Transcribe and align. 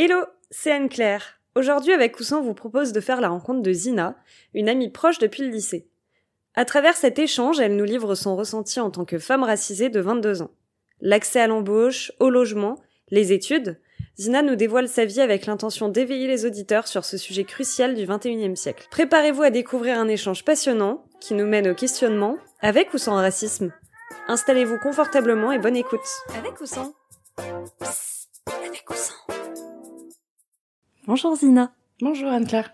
Hello, 0.00 0.26
c'est 0.52 0.70
Anne-Claire. 0.70 1.40
Aujourd'hui, 1.56 1.92
avec 1.92 2.14
Coussin, 2.14 2.40
vous 2.40 2.54
propose 2.54 2.92
de 2.92 3.00
faire 3.00 3.20
la 3.20 3.30
rencontre 3.30 3.62
de 3.62 3.72
Zina, 3.72 4.14
une 4.54 4.68
amie 4.68 4.90
proche 4.90 5.18
depuis 5.18 5.42
le 5.42 5.48
lycée. 5.48 5.88
À 6.54 6.64
travers 6.64 6.96
cet 6.96 7.18
échange, 7.18 7.58
elle 7.58 7.74
nous 7.74 7.82
livre 7.82 8.14
son 8.14 8.36
ressenti 8.36 8.78
en 8.78 8.92
tant 8.92 9.04
que 9.04 9.18
femme 9.18 9.42
racisée 9.42 9.88
de 9.88 9.98
22 9.98 10.42
ans. 10.42 10.52
L'accès 11.00 11.40
à 11.40 11.48
l'embauche, 11.48 12.12
au 12.20 12.30
logement, 12.30 12.80
les 13.10 13.32
études, 13.32 13.80
Zina 14.16 14.42
nous 14.42 14.54
dévoile 14.54 14.88
sa 14.88 15.04
vie 15.04 15.20
avec 15.20 15.46
l'intention 15.46 15.88
d'éveiller 15.88 16.28
les 16.28 16.46
auditeurs 16.46 16.86
sur 16.86 17.04
ce 17.04 17.16
sujet 17.16 17.42
crucial 17.42 17.96
du 17.96 18.06
21e 18.06 18.54
siècle. 18.54 18.86
Préparez-vous 18.92 19.42
à 19.42 19.50
découvrir 19.50 19.98
un 19.98 20.06
échange 20.06 20.44
passionnant 20.44 21.06
qui 21.18 21.34
nous 21.34 21.46
mène 21.46 21.66
au 21.66 21.74
questionnement, 21.74 22.36
avec 22.60 22.94
ou 22.94 22.98
sans 22.98 23.16
racisme. 23.16 23.72
Installez-vous 24.28 24.78
confortablement 24.78 25.50
et 25.50 25.58
bonne 25.58 25.76
écoute. 25.76 25.98
Avec 26.38 26.60
ou 26.60 26.66
sans? 26.66 26.94
Avec 28.46 28.88
ou 28.88 28.94
Bonjour 31.08 31.34
Zina. 31.36 31.72
Bonjour 32.02 32.28
Anne-Claire. 32.28 32.70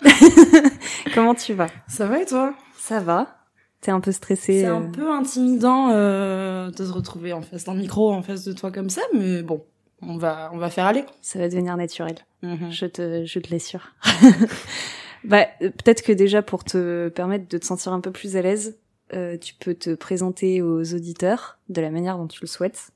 Comment 1.14 1.36
tu 1.36 1.54
vas? 1.54 1.68
Ça 1.86 2.08
va 2.08 2.20
et 2.20 2.26
toi? 2.26 2.52
Ça 2.76 2.98
va. 2.98 3.38
T'es 3.80 3.92
un 3.92 4.00
peu 4.00 4.10
stressée 4.10 4.62
C'est 4.62 4.66
euh, 4.66 4.74
un 4.74 4.90
peu 4.90 5.08
intimidant 5.08 5.90
euh, 5.92 6.68
de 6.72 6.84
se 6.84 6.90
retrouver 6.90 7.32
en 7.32 7.42
face 7.42 7.62
d'un 7.62 7.74
micro, 7.74 8.12
en 8.12 8.22
face 8.22 8.44
de 8.44 8.52
toi 8.52 8.72
comme 8.72 8.90
ça, 8.90 9.02
mais 9.14 9.44
bon, 9.44 9.64
on 10.02 10.16
va, 10.16 10.50
on 10.52 10.56
va 10.56 10.68
faire 10.68 10.86
aller. 10.86 11.04
Ça 11.22 11.38
va 11.38 11.48
devenir 11.48 11.76
naturel. 11.76 12.16
Mhm. 12.42 12.72
Je 12.72 12.86
te, 12.86 13.24
je 13.24 13.38
te 13.38 13.52
l'assure. 13.52 13.94
bah, 15.24 15.46
euh, 15.62 15.70
peut-être 15.70 16.02
que 16.02 16.10
déjà 16.10 16.42
pour 16.42 16.64
te 16.64 17.10
permettre 17.10 17.46
de 17.46 17.56
te 17.56 17.64
sentir 17.64 17.92
un 17.92 18.00
peu 18.00 18.10
plus 18.10 18.36
à 18.36 18.42
l'aise, 18.42 18.76
euh, 19.12 19.38
tu 19.38 19.54
peux 19.54 19.74
te 19.74 19.94
présenter 19.94 20.60
aux 20.60 20.92
auditeurs 20.92 21.60
de 21.68 21.80
la 21.80 21.92
manière 21.92 22.18
dont 22.18 22.26
tu 22.26 22.40
le 22.42 22.48
souhaites. 22.48 22.90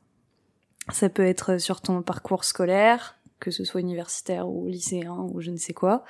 Ça 0.91 1.09
peut 1.09 1.25
être 1.25 1.59
sur 1.61 1.81
ton 1.81 2.03
parcours 2.03 2.43
scolaire, 2.43 3.18
que 3.41 3.51
ce 3.51 3.65
soit 3.65 3.81
universitaire 3.81 4.49
ou 4.49 4.67
lycéen 4.67 5.29
ou 5.33 5.41
je 5.41 5.51
ne 5.51 5.57
sais 5.57 5.75
quoi, 5.75 6.05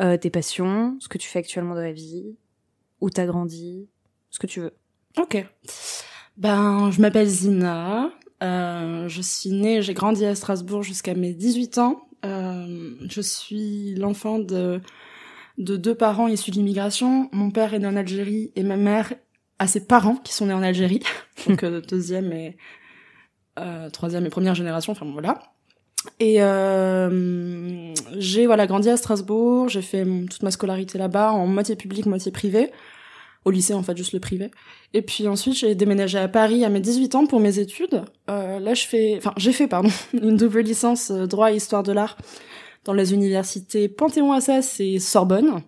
euh, 0.00 0.16
tes 0.16 0.30
passions, 0.30 0.96
ce 1.00 1.08
que 1.08 1.18
tu 1.18 1.28
fais 1.28 1.38
actuellement 1.38 1.74
dans 1.74 1.80
la 1.80 1.92
vie, 1.92 2.36
où 3.00 3.10
t'as 3.10 3.26
grandi, 3.26 3.88
ce 4.30 4.38
que 4.38 4.46
tu 4.46 4.60
veux. 4.60 4.72
Ok. 5.16 5.44
Ben, 6.36 6.90
je 6.90 7.00
m'appelle 7.00 7.28
Zina. 7.28 8.10
Euh, 8.42 9.08
je 9.08 9.22
suis 9.22 9.50
née, 9.50 9.80
j'ai 9.80 9.94
grandi 9.94 10.26
à 10.26 10.34
Strasbourg 10.34 10.82
jusqu'à 10.82 11.14
mes 11.14 11.32
18 11.32 11.78
ans. 11.78 12.06
Euh, 12.24 12.94
je 13.08 13.20
suis 13.20 13.94
l'enfant 13.94 14.38
de, 14.38 14.80
de 15.58 15.76
deux 15.76 15.94
parents 15.94 16.28
issus 16.28 16.50
de 16.50 16.56
l'immigration. 16.56 17.28
Mon 17.32 17.50
père 17.50 17.74
est 17.74 17.78
né 17.78 17.86
en 17.86 17.96
Algérie 17.96 18.52
et 18.56 18.62
ma 18.62 18.76
mère 18.76 19.14
a 19.58 19.66
ses 19.66 19.86
parents 19.86 20.16
qui 20.16 20.32
sont 20.34 20.46
nés 20.46 20.54
en 20.54 20.62
Algérie. 20.62 21.02
Donc 21.46 21.62
euh, 21.62 21.80
deuxième 21.80 22.32
et 22.32 22.56
euh, 23.58 23.88
troisième 23.90 24.26
et 24.26 24.30
première 24.30 24.54
génération. 24.54 24.92
Enfin 24.92 25.06
voilà. 25.10 25.38
Et 26.20 26.42
euh, 26.42 27.94
j'ai 28.18 28.46
voilà 28.46 28.66
grandi 28.66 28.88
à 28.88 28.96
Strasbourg. 28.96 29.68
J'ai 29.68 29.82
fait 29.82 30.04
toute 30.04 30.42
ma 30.42 30.50
scolarité 30.50 30.98
là-bas 30.98 31.32
en 31.32 31.46
moitié 31.46 31.76
public, 31.76 32.06
moitié 32.06 32.32
privé. 32.32 32.70
Au 33.44 33.50
lycée 33.52 33.74
en 33.74 33.82
fait 33.82 33.96
juste 33.96 34.12
le 34.12 34.18
privé. 34.18 34.50
Et 34.92 35.02
puis 35.02 35.28
ensuite, 35.28 35.54
j'ai 35.54 35.74
déménagé 35.74 36.18
à 36.18 36.26
Paris 36.26 36.64
à 36.64 36.68
mes 36.68 36.80
18 36.80 37.14
ans 37.14 37.26
pour 37.26 37.38
mes 37.38 37.60
études. 37.60 38.02
Euh, 38.28 38.58
là, 38.58 38.74
je 38.74 38.84
fais, 38.84 39.14
enfin, 39.18 39.32
j'ai 39.36 39.52
fait, 39.52 39.68
pardon, 39.68 39.90
une 40.12 40.36
double 40.36 40.60
licence 40.60 41.12
euh, 41.12 41.26
droit 41.26 41.52
et 41.52 41.56
histoire 41.56 41.84
de 41.84 41.92
l'art 41.92 42.16
dans 42.84 42.92
les 42.92 43.14
universités 43.14 43.88
Panthéon-Assas 43.88 44.80
et 44.80 44.98
Sorbonne. 44.98 45.62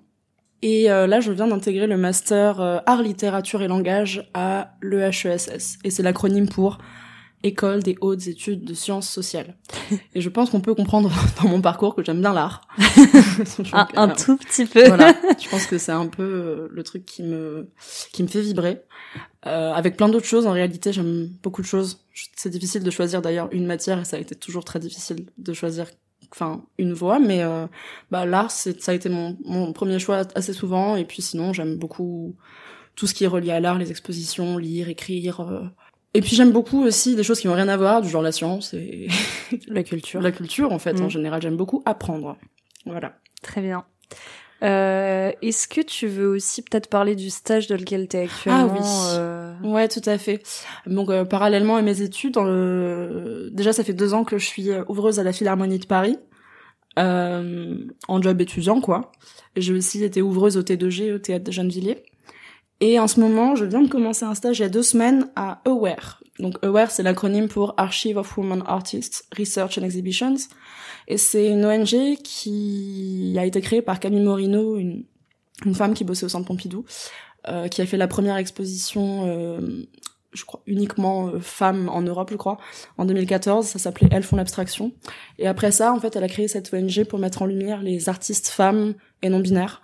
Et 0.62 0.84
là, 0.84 1.20
je 1.20 1.30
viens 1.30 1.46
d'intégrer 1.46 1.86
le 1.86 1.96
master 1.96 2.60
euh, 2.60 2.78
art, 2.86 3.02
littérature 3.02 3.62
et 3.62 3.68
langage 3.68 4.28
à 4.34 4.72
l'EHESS. 4.82 5.78
Et 5.84 5.90
c'est 5.90 6.02
l'acronyme 6.02 6.48
pour 6.48 6.78
École 7.44 7.82
des 7.82 7.96
hautes 8.00 8.26
études 8.26 8.64
de 8.64 8.74
sciences 8.74 9.08
sociales. 9.08 9.56
Et 10.14 10.20
je 10.20 10.28
pense 10.28 10.50
qu'on 10.50 10.60
peut 10.60 10.74
comprendre 10.74 11.10
dans 11.42 11.48
mon 11.48 11.60
parcours 11.60 11.94
que 11.94 12.02
j'aime 12.04 12.20
bien 12.20 12.32
l'art. 12.32 12.62
Un, 13.72 14.10
euh, 14.10 14.14
tout 14.14 14.36
petit 14.36 14.66
peu. 14.66 14.86
voilà, 14.86 15.14
je 15.40 15.48
pense 15.48 15.66
que 15.66 15.78
c'est 15.78 15.92
un 15.92 16.06
peu 16.06 16.22
euh, 16.22 16.68
le 16.70 16.82
truc 16.82 17.04
qui 17.06 17.22
me 17.22 17.68
qui 18.12 18.22
me 18.22 18.28
fait 18.28 18.40
vibrer. 18.40 18.82
Euh, 19.46 19.72
avec 19.72 19.96
plein 19.96 20.08
d'autres 20.08 20.26
choses, 20.26 20.46
en 20.46 20.52
réalité, 20.52 20.92
j'aime 20.92 21.28
beaucoup 21.42 21.62
de 21.62 21.66
choses. 21.66 22.04
C'est 22.34 22.50
difficile 22.50 22.82
de 22.82 22.90
choisir 22.90 23.22
d'ailleurs 23.22 23.48
une 23.52 23.66
matière 23.66 24.00
et 24.00 24.04
ça 24.04 24.16
a 24.16 24.20
été 24.20 24.34
toujours 24.34 24.64
très 24.64 24.80
difficile 24.80 25.26
de 25.38 25.52
choisir, 25.52 25.86
enfin 26.32 26.64
une 26.76 26.92
voie. 26.92 27.18
Mais 27.20 27.42
euh, 27.42 27.66
bah 28.10 28.26
l'art, 28.26 28.50
c'est 28.50 28.82
ça 28.82 28.92
a 28.92 28.94
été 28.94 29.08
mon 29.08 29.38
mon 29.44 29.72
premier 29.72 29.98
choix 30.00 30.24
assez 30.34 30.52
souvent. 30.52 30.96
Et 30.96 31.04
puis 31.04 31.22
sinon, 31.22 31.52
j'aime 31.52 31.76
beaucoup 31.76 32.34
tout 32.96 33.06
ce 33.06 33.14
qui 33.14 33.22
est 33.24 33.28
relié 33.28 33.52
à 33.52 33.60
l'art, 33.60 33.78
les 33.78 33.90
expositions, 33.92 34.58
lire, 34.58 34.88
écrire. 34.88 35.40
euh. 35.40 35.62
Et 36.18 36.20
puis 36.20 36.34
j'aime 36.34 36.50
beaucoup 36.50 36.82
aussi 36.82 37.14
des 37.14 37.22
choses 37.22 37.38
qui 37.40 37.46
n'ont 37.46 37.54
rien 37.54 37.68
à 37.68 37.76
voir, 37.76 38.02
du 38.02 38.08
genre 38.08 38.22
la 38.22 38.32
science 38.32 38.74
et 38.74 39.06
La 39.68 39.84
culture. 39.84 40.20
la 40.20 40.32
culture 40.32 40.72
en 40.72 40.78
fait. 40.80 40.94
Mm. 40.94 41.04
En 41.04 41.08
général, 41.08 41.40
j'aime 41.42 41.56
beaucoup 41.56 41.82
apprendre. 41.86 42.36
Voilà. 42.86 43.12
Très 43.42 43.60
bien. 43.60 43.84
Euh, 44.64 45.30
Est-ce 45.40 45.68
que 45.68 45.80
tu 45.80 46.08
veux 46.08 46.26
aussi 46.26 46.62
peut-être 46.62 46.88
parler 46.88 47.14
du 47.14 47.30
stage 47.30 47.68
dans 47.68 47.76
lequel 47.76 48.08
t'es 48.08 48.18
actuellement 48.22 48.68
Ah 48.68 48.74
oui. 48.74 48.80
euh, 49.12 49.54
Ouais, 49.62 49.86
tout 49.86 50.02
à 50.06 50.18
fait. 50.18 50.42
Donc, 50.86 51.10
euh, 51.10 51.24
parallèlement 51.24 51.76
à 51.76 51.82
mes 51.82 52.02
études, 52.02 52.36
déjà, 53.52 53.72
ça 53.72 53.84
fait 53.84 53.92
deux 53.92 54.14
ans 54.14 54.24
que 54.24 54.38
je 54.38 54.44
suis 54.46 54.70
euh, 54.70 54.82
ouvreuse 54.88 55.20
à 55.20 55.22
la 55.22 55.32
Philharmonie 55.32 55.78
de 55.78 55.86
Paris, 55.86 56.18
en 56.96 58.20
job 58.22 58.40
étudiant, 58.40 58.80
quoi. 58.80 59.12
J'ai 59.56 59.72
aussi 59.72 60.02
été 60.02 60.22
ouvreuse 60.22 60.56
au 60.56 60.62
T2G, 60.62 61.14
au 61.14 61.18
Théâtre 61.18 61.44
de 61.44 61.52
Gennevilliers. 61.52 62.02
Et 62.80 62.98
en 62.98 63.08
ce 63.08 63.18
moment, 63.18 63.56
je 63.56 63.64
viens 63.64 63.82
de 63.82 63.88
commencer 63.88 64.24
un 64.24 64.34
stage 64.34 64.58
il 64.60 64.62
y 64.62 64.64
a 64.64 64.68
deux 64.68 64.82
semaines 64.82 65.28
à 65.34 65.60
AWARE. 65.64 66.22
Donc, 66.38 66.54
AWARE, 66.62 66.90
c'est 66.90 67.02
l'acronyme 67.02 67.48
pour 67.48 67.74
Archive 67.76 68.16
of 68.16 68.36
Women 68.38 68.62
Artists, 68.66 69.26
Research 69.36 69.78
and 69.78 69.82
Exhibitions. 69.82 70.36
Et 71.08 71.16
c'est 71.16 71.48
une 71.48 71.64
ONG 71.64 72.16
qui 72.22 73.34
a 73.36 73.44
été 73.44 73.60
créée 73.60 73.82
par 73.82 73.98
Camille 73.98 74.22
Morino, 74.22 74.76
une, 74.76 75.04
une 75.64 75.74
femme 75.74 75.94
qui 75.94 76.04
bossait 76.04 76.26
au 76.26 76.28
Centre 76.28 76.46
Pompidou, 76.46 76.84
euh, 77.48 77.68
qui 77.68 77.82
a 77.82 77.86
fait 77.86 77.96
la 77.96 78.08
première 78.08 78.36
exposition, 78.36 79.24
euh, 79.26 79.60
je 80.32 80.44
crois, 80.44 80.62
uniquement 80.66 81.28
euh, 81.28 81.40
femmes 81.40 81.88
en 81.88 82.02
Europe, 82.02 82.28
je 82.30 82.36
crois, 82.36 82.58
en 82.98 83.04
2014. 83.04 83.66
Ça 83.66 83.78
s'appelait 83.78 84.08
Elles 84.12 84.22
font 84.22 84.36
l'abstraction. 84.36 84.92
Et 85.38 85.48
après 85.48 85.72
ça, 85.72 85.92
en 85.92 85.98
fait, 85.98 86.14
elle 86.14 86.24
a 86.24 86.28
créé 86.28 86.46
cette 86.46 86.72
ONG 86.72 87.04
pour 87.04 87.18
mettre 87.18 87.42
en 87.42 87.46
lumière 87.46 87.82
les 87.82 88.08
artistes 88.08 88.48
femmes 88.48 88.94
et 89.22 89.30
non 89.30 89.40
binaires, 89.40 89.82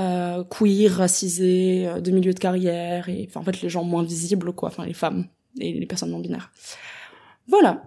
euh, 0.00 0.44
queer, 0.44 0.88
racisés, 0.90 1.86
euh, 1.86 2.00
de 2.00 2.10
milieu 2.10 2.32
de 2.32 2.38
carrière, 2.38 3.08
et 3.08 3.26
enfin, 3.28 3.40
en 3.40 3.44
fait, 3.44 3.62
les 3.62 3.68
gens 3.68 3.84
moins 3.84 4.02
visibles, 4.02 4.52
quoi, 4.52 4.68
enfin, 4.68 4.84
les 4.84 4.92
femmes 4.92 5.26
et 5.58 5.72
les 5.72 5.86
personnes 5.86 6.10
non 6.10 6.20
binaires. 6.20 6.50
Voilà. 7.48 7.82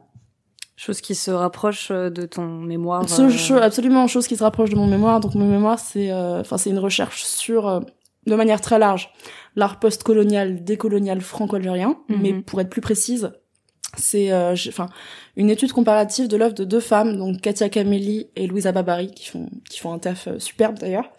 Chose 0.75 1.01
qui 1.01 1.13
se 1.13 1.29
rapproche 1.29 1.89
euh, 1.91 2.09
de 2.09 2.25
ton 2.25 2.47
mémoire. 2.47 3.03
Euh, 3.19 3.59
absolument 3.61 4.07
chose 4.07 4.27
qui 4.27 4.37
se 4.37 4.43
rapproche 4.43 4.69
de 4.69 4.75
mon 4.75 4.87
mémoire. 4.87 5.19
Donc 5.19 5.35
mon 5.35 5.49
mémoire, 5.49 5.77
c'est, 5.77 6.09
euh, 6.09 6.39
enfin, 6.39 6.57
c'est 6.57 6.69
une 6.69 6.79
recherche 6.79 7.23
sur, 7.25 7.67
euh, 7.67 7.81
de 8.25 8.35
manière 8.35 8.61
très 8.61 8.79
large, 8.79 9.11
l'art 9.57 9.79
post-colonial, 9.79 10.63
décolonial 10.63 11.19
franco-algérien. 11.19 11.97
Mhm. 12.07 12.21
Mais 12.21 12.33
pour 12.33 12.61
être 12.61 12.69
plus 12.69 12.81
précise, 12.81 13.31
c'est, 13.97 14.31
euh, 14.31 14.55
une 15.35 15.49
étude 15.49 15.73
comparative 15.73 16.27
de 16.27 16.37
l'œuvre 16.37 16.53
de 16.53 16.63
deux 16.63 16.79
femmes, 16.79 17.17
donc 17.17 17.41
Katia 17.41 17.69
Kameli 17.69 18.27
et 18.35 18.47
Louisa 18.47 18.71
Babari, 18.71 19.11
qui 19.11 19.27
font, 19.27 19.49
qui 19.69 19.79
font 19.79 19.91
un 19.91 19.99
taf 19.99 20.27
euh, 20.27 20.39
superbe 20.39 20.79
d'ailleurs. 20.79 21.11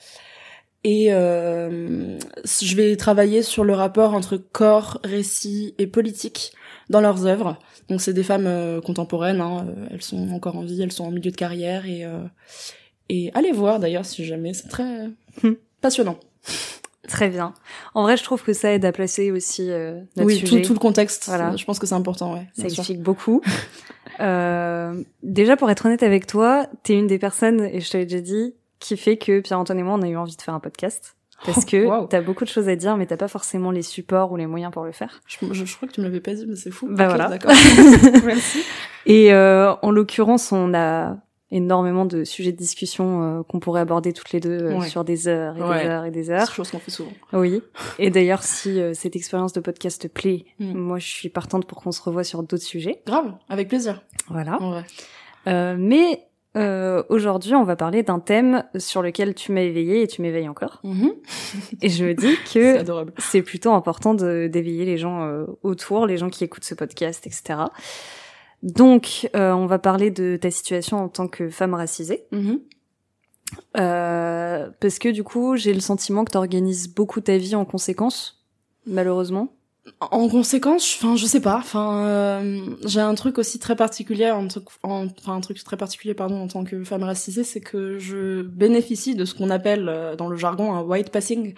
Et 0.83 1.13
euh, 1.13 2.19
je 2.63 2.75
vais 2.77 2.97
travailler 2.97 3.43
sur 3.43 3.65
le 3.65 3.75
rapport 3.75 4.15
entre 4.15 4.37
corps, 4.39 4.99
récit 5.05 5.75
et 5.79 5.87
politique 5.87 6.53
dans 6.89 7.01
leurs 7.03 7.27
œuvres. 7.27 7.59
Donc 7.89 8.01
c'est 8.01 8.15
des 8.15 8.23
femmes 8.23 8.47
euh, 8.47 8.81
contemporaines, 8.81 9.41
hein, 9.43 9.67
euh, 9.69 9.87
elles 9.91 10.03
sont 10.03 10.31
encore 10.31 10.57
en 10.57 10.63
vie, 10.63 10.81
elles 10.81 10.93
sont 10.93 11.05
en 11.05 11.11
milieu 11.11 11.31
de 11.31 11.37
carrière 11.37 11.87
et 11.87 12.05
euh, 12.05 12.19
et 13.11 13.31
allez 13.35 13.53
voir 13.53 13.79
d'ailleurs 13.81 14.07
si 14.07 14.25
jamais, 14.25 14.55
c'est 14.55 14.69
très 14.69 15.09
Hmm. 15.43 15.53
passionnant. 15.81 16.19
Très 17.09 17.29
bien. 17.29 17.55
En 17.95 18.03
vrai, 18.03 18.17
je 18.17 18.23
trouve 18.23 18.43
que 18.43 18.53
ça 18.53 18.73
aide 18.73 18.85
à 18.85 18.93
placer 18.93 19.31
aussi 19.33 19.69
euh, 19.71 20.01
notre 20.17 20.27
oui, 20.29 20.41
tout, 20.41 20.47
sujet. 20.47 20.63
tout 20.63 20.73
le 20.75 20.79
contexte, 20.79 21.25
Voilà. 21.27 21.55
je 21.57 21.65
pense 21.65 21.79
que 21.81 21.87
c'est 21.87 21.95
important, 21.95 22.35
ouais. 22.35 22.47
Ça 22.55 22.63
bien 22.63 22.69
sûr. 22.69 22.81
explique 22.83 23.03
beaucoup. 23.03 23.43
euh, 24.21 25.03
déjà, 25.23 25.57
pour 25.57 25.71
être 25.71 25.87
honnête 25.87 26.03
avec 26.03 26.27
toi, 26.27 26.67
t'es 26.85 26.95
une 26.95 27.07
des 27.07 27.19
personnes, 27.19 27.63
et 27.65 27.81
je 27.81 27.91
te 27.91 27.97
l'ai 27.97 28.07
déjà 28.07 28.21
dit, 28.23 28.54
qui 28.80 28.97
fait 28.97 29.16
que 29.16 29.41
Pierre-Antoine 29.41 29.78
et 29.78 29.82
moi, 29.82 29.94
on 29.98 30.03
a 30.03 30.09
eu 30.09 30.16
envie 30.16 30.36
de 30.36 30.42
faire 30.42 30.54
un 30.54 30.60
podcast. 30.60 31.15
Parce 31.47 31.65
que 31.65 31.86
Wow. 31.86 32.06
t'as 32.06 32.21
beaucoup 32.21 32.44
de 32.44 32.50
choses 32.50 32.68
à 32.68 32.77
dire, 32.77 32.97
mais 32.97 33.06
t'as 33.06 33.16
pas 33.16 33.28
forcément 33.28 33.71
les 33.71 33.82
supports 33.82 34.32
ou 34.32 34.36
les 34.36 34.47
moyens 34.47 34.72
pour 34.72 34.84
le 34.84 34.92
faire. 34.92 35.21
Je, 35.27 35.38
je, 35.53 35.65
je 35.65 35.77
crois 35.77 35.88
que 35.88 35.92
tu 35.94 36.00
me 36.00 36.06
l'avais 36.06 36.21
pas 36.21 36.34
dit, 36.34 36.44
mais 36.47 36.56
c'est 36.56 36.71
fou. 36.71 36.88
Bah 36.91 37.09
voilà. 37.09 37.28
D'accord. 37.28 37.53
Merci. 38.24 38.62
Et 39.06 39.32
euh, 39.32 39.72
en 39.82 39.91
l'occurrence, 39.91 40.53
on 40.53 40.74
a 40.74 41.16
énormément 41.53 42.04
de 42.04 42.22
sujets 42.24 42.53
de 42.53 42.56
discussion 42.59 43.22
euh, 43.41 43.42
qu'on 43.42 43.59
pourrait 43.59 43.80
aborder 43.80 44.12
toutes 44.12 44.30
les 44.32 44.38
deux 44.38 44.50
euh, 44.66 44.78
Ouais. 44.78 44.88
sur 44.88 45.03
des 45.03 45.27
heures 45.28 45.56
et 45.56 45.62
Ouais. 45.62 45.82
des 45.82 45.88
heures 45.88 46.04
et 46.04 46.10
des 46.12 46.24
C'est 46.24 46.32
heures. 46.32 46.53
chose 46.54 46.71
qu'on 46.71 46.78
fait 46.78 46.91
souvent. 46.92 47.10
Oui. 47.32 47.60
Et 47.98 48.10
d'ailleurs, 48.10 48.42
si 48.44 48.78
euh, 48.80 48.94
cette 48.94 49.16
expérience 49.16 49.53
de 49.53 49.60
podcast 49.60 50.03
te 50.03 50.06
plaît, 50.09 50.44
Mm. 50.60 50.74
moi, 50.78 50.98
je 50.98 51.09
suis 51.09 51.28
partante 51.30 51.66
pour 51.66 51.82
qu'on 51.82 51.91
se 51.91 52.03
revoie 52.03 52.22
sur 52.22 52.42
d'autres 52.42 52.62
sujets. 52.62 53.03
Grave, 53.06 53.32
avec 53.48 53.68
plaisir. 53.68 54.03
Voilà. 54.28 54.59
Euh, 55.48 55.74
mais 55.78 56.27
euh, 56.57 57.05
aujourd'hui, 57.09 57.55
on 57.55 57.63
va 57.63 57.77
parler 57.77 58.03
d'un 58.03 58.19
thème 58.19 58.65
sur 58.77 59.03
lequel 59.03 59.35
tu 59.35 59.53
m'as 59.53 59.61
éveillé 59.61 60.03
et 60.03 60.07
tu 60.09 60.21
m'éveilles 60.21 60.49
encore. 60.49 60.81
Mhm. 60.83 61.13
Et 61.81 61.89
je 61.89 62.05
me 62.05 62.15
dis 62.15 62.35
que 62.53 62.85
c'est 63.19 63.43
plutôt 63.43 63.73
important 63.73 64.15
d'éveiller 64.15 64.85
les 64.85 64.99
gens 64.99 65.25
euh, 65.27 65.47
autour, 65.63 66.07
les 66.07 66.17
gens 66.17 66.29
qui 66.29 66.43
écoutent 66.45 66.65
ce 66.65 66.75
podcast, 66.75 67.27
etc. 67.27 67.61
Donc, 68.63 69.31
euh, 69.37 69.53
on 69.53 69.67
va 69.67 69.79
parler 69.79 70.11
de 70.11 70.37
ta 70.37 70.51
situation 70.51 70.99
en 70.99 71.09
tant 71.09 71.29
que 71.29 71.49
femme 71.49 71.75
racisée. 71.75 72.27
Euh, 73.77 74.71
parce 74.81 74.99
que 74.99 75.09
du 75.09 75.25
coup, 75.25 75.57
j'ai 75.57 75.73
le 75.73 75.81
sentiment 75.81 76.25
que 76.25 76.33
tu 76.33 76.39
organises 76.39 76.93
beaucoup 76.93 77.21
ta 77.21 77.37
vie 77.37 77.55
en 77.55 77.65
conséquence, 77.65 78.45
malheureusement. 78.87 79.55
En 80.01 80.28
conséquence, 80.28 80.97
enfin, 80.98 81.16
je 81.16 81.27
sais 81.27 81.41
pas. 81.41 81.57
Enfin, 81.59 82.04
euh, 82.07 82.60
j'ai 82.87 83.01
un 83.01 83.15
truc 83.15 83.39
aussi 83.39 83.59
très 83.59 83.77
particulier, 83.77 84.31
en, 84.31 84.47
enfin 84.83 85.34
un 85.34 85.41
truc 85.41 85.63
très 85.63 85.77
particulier, 85.77 86.15
pardon, 86.15 86.41
en 86.41 86.48
tant 86.48 86.65
que 86.65 86.84
femme 86.84 87.03
racisée, 87.03 87.45
c'est 87.45 87.60
que 87.60 87.98
je 87.98 88.42
bénéficie 88.42 89.15
de 89.15 89.25
ce 89.25 89.34
qu'on 89.34 89.51
appelle 89.51 89.89
euh, 89.89 90.16
dans 90.16 90.28
le 90.28 90.37
jargon 90.37 90.75
un 90.75 90.83
white 90.83 91.10
passing. 91.10 91.54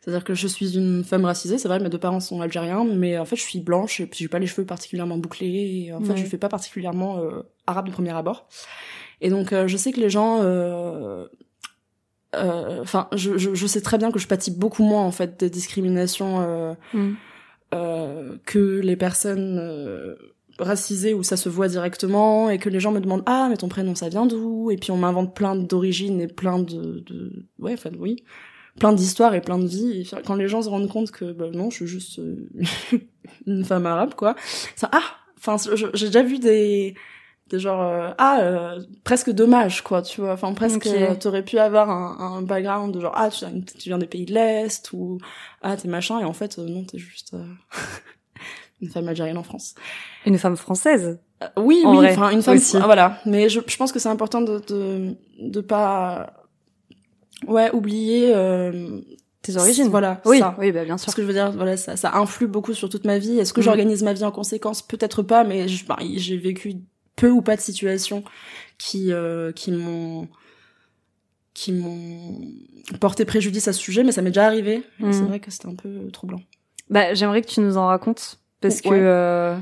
C'est-à-dire 0.00 0.24
que 0.24 0.34
je 0.34 0.46
suis 0.48 0.76
une 0.76 1.04
femme 1.04 1.24
racisée, 1.24 1.58
c'est 1.58 1.68
vrai, 1.68 1.78
mes 1.80 1.88
deux 1.88 1.98
parents 1.98 2.20
sont 2.20 2.40
algériens, 2.40 2.84
mais 2.84 3.18
en 3.18 3.24
fait, 3.24 3.36
je 3.36 3.42
suis 3.42 3.60
blanche 3.60 4.00
et 4.00 4.06
puis 4.06 4.18
j'ai 4.20 4.28
pas 4.28 4.38
les 4.38 4.46
cheveux 4.46 4.66
particulièrement 4.66 5.16
bouclés. 5.18 5.84
Et 5.86 5.92
en 5.94 6.00
fait, 6.00 6.12
Ouais. 6.12 6.16
je 6.18 6.24
fais 6.24 6.38
pas 6.38 6.48
particulièrement 6.48 7.18
euh, 7.18 7.42
arabe 7.66 7.86
de 7.86 7.92
premier 7.92 8.10
abord. 8.16 8.48
Et 9.20 9.30
donc, 9.30 9.52
euh, 9.52 9.66
je 9.68 9.76
sais 9.76 9.92
que 9.92 10.00
les 10.00 10.10
gens. 10.10 10.40
euh, 10.42 11.26
euh, 12.36 12.82
Enfin, 12.82 13.08
je, 13.16 13.38
je, 13.38 13.54
je 13.54 13.66
sais 13.66 13.80
très 13.80 13.98
bien 13.98 14.10
que 14.12 14.18
je 14.18 14.26
pâtis 14.28 14.50
beaucoup 14.50 14.82
moins 14.84 15.02
en 15.02 15.10
fait 15.10 15.40
des 15.40 15.50
discriminations 15.50 16.40
euh, 16.42 16.74
Mm. 16.92 17.14
Euh, 17.74 18.36
que 18.46 18.80
les 18.80 18.96
personnes 18.96 19.58
euh, 19.60 20.14
racisées 20.58 21.14
où 21.14 21.22
ça 21.22 21.36
se 21.36 21.48
voit 21.48 21.68
directement 21.68 22.50
et 22.50 22.58
que 22.58 22.68
les 22.68 22.80
gens 22.80 22.92
me 22.92 23.00
demandent 23.00 23.22
ah 23.26 23.48
mais 23.50 23.56
ton 23.56 23.68
prénom 23.68 23.94
ça 23.94 24.08
vient 24.08 24.26
d'où? 24.26 24.70
Et 24.70 24.76
puis 24.76 24.90
on 24.90 24.96
m'invente 24.96 25.34
plein 25.34 25.54
d'origines 25.54 26.20
et 26.20 26.28
plein 26.28 26.58
de, 26.58 27.00
de 27.00 27.46
ouais 27.58 27.74
enfin 27.74 27.90
oui 27.98 28.22
plein 28.78 28.92
d'histoires 28.92 29.34
et 29.34 29.40
plein 29.40 29.58
de 29.58 29.66
vies. 29.66 30.08
Quand 30.24 30.36
les 30.36 30.46
gens 30.46 30.62
se 30.62 30.68
rendent 30.68 30.88
compte 30.88 31.10
que 31.10 31.32
bah, 31.32 31.50
non 31.52 31.68
je 31.70 31.76
suis 31.76 31.86
juste 31.86 32.18
euh, 32.20 32.48
une 33.46 33.64
femme 33.64 33.86
arabe 33.86 34.14
quoi 34.14 34.34
ça 34.74 34.88
ah 34.92 35.04
enfin 35.36 35.56
j'ai 35.94 36.06
déjà 36.06 36.22
vu 36.22 36.38
des 36.38 36.94
des 37.50 37.58
genre 37.58 37.82
euh, 37.82 38.10
ah 38.18 38.40
euh, 38.42 38.80
presque 39.04 39.30
dommage 39.30 39.82
quoi 39.82 40.02
tu 40.02 40.20
vois 40.20 40.32
enfin 40.32 40.52
presque 40.54 40.86
Ok. 40.86 40.92
euh, 40.92 41.14
t'aurais 41.14 41.42
pu 41.44 41.58
avoir 41.58 41.88
un, 41.90 42.16
un 42.38 42.42
background 42.42 42.94
de 42.94 43.00
genre 43.00 43.12
ah 43.16 43.30
tu, 43.30 43.44
viens- 43.46 43.60
tu 43.60 43.88
viens 43.88 43.98
des 43.98 44.06
pays 44.06 44.26
de 44.26 44.34
l'est 44.34 44.92
ou 44.92 45.18
ah 45.62 45.76
t'es 45.76 45.88
machin 45.88 46.20
et 46.20 46.24
en 46.24 46.32
fait 46.32 46.58
euh, 46.58 46.66
non 46.68 46.84
t'es 46.84 46.98
juste 46.98 47.34
euh, 47.34 47.44
une 48.80 48.88
femme 48.90 49.08
algérienne 49.08 49.38
en 49.38 49.42
France 49.42 49.74
Une 50.26 50.38
femme 50.38 50.56
française. 50.56 51.18
Euh, 51.42 51.46
oui 51.56 51.82
En 51.84 51.96
oui 51.96 52.06
enfin 52.10 52.30
une 52.30 52.42
femme 52.42 52.56
aussi. 52.56 52.76
voilà 52.78 53.18
mais 53.26 53.48
je, 53.48 53.60
je 53.66 53.76
pense 53.76 53.92
que 53.92 53.98
c'est 53.98 54.08
important 54.08 54.40
de, 54.40 54.58
de 54.68 55.16
de 55.40 55.60
pas 55.60 56.32
ouais 57.46 57.70
oublier 57.72 58.32
euh, 58.34 59.00
Tes 59.42 59.56
origines. 59.56 59.88
voilà 59.88 60.20
Oui, 60.24 60.40
ça. 60.40 60.56
oui, 60.58 60.72
bah 60.72 60.84
bien 60.84 60.98
sûr. 60.98 61.10
ce 61.12 61.16
que 61.16 61.22
je 61.22 61.26
veux 61.28 61.32
dire, 61.32 61.52
voilà, 61.52 61.76
ça, 61.76 61.96
ça 61.96 62.16
influe 62.16 62.48
beaucoup 62.48 62.74
sur 62.74 62.88
toute 62.88 63.04
ma 63.04 63.18
vie. 63.18 63.38
Est-ce 63.38 63.52
que 63.52 63.60
Mm. 63.60 63.62
j'organise 63.62 64.02
ma 64.02 64.12
vie 64.12 64.24
en 64.24 64.32
conséquence? 64.32 64.82
Peut-être 64.82 65.22
pas, 65.22 65.44
mais 65.44 65.66
bah, 65.86 65.96
j'ai 66.16 66.36
vécu 66.36 66.74
peu 67.18 67.30
ou 67.30 67.42
pas 67.42 67.56
de 67.56 67.60
situations 67.60 68.22
qui 68.78 69.12
euh, 69.12 69.52
qui 69.52 69.72
m'ont 69.72 70.28
qui 71.54 71.72
m'ont 71.72 72.40
porté 73.00 73.24
préjudice 73.24 73.66
à 73.68 73.72
ce 73.72 73.80
sujet, 73.80 74.04
mais 74.04 74.12
ça 74.12 74.22
m'est 74.22 74.30
déjà 74.30 74.46
arrivé. 74.46 74.82
Et 75.00 75.04
Mm. 75.04 75.12
C'est 75.12 75.22
vrai 75.24 75.40
que 75.40 75.50
c'était 75.50 75.66
un 75.68 75.74
peu 75.74 76.08
troublant. 76.12 76.40
Bah, 76.88 77.14
j'aimerais 77.14 77.42
que 77.42 77.48
tu 77.48 77.60
nous 77.60 77.76
en 77.76 77.86
racontes 77.86 78.38
parce 78.60 78.80
que 78.80 78.88
Ouais. 78.88 78.98
euh, 79.00 79.56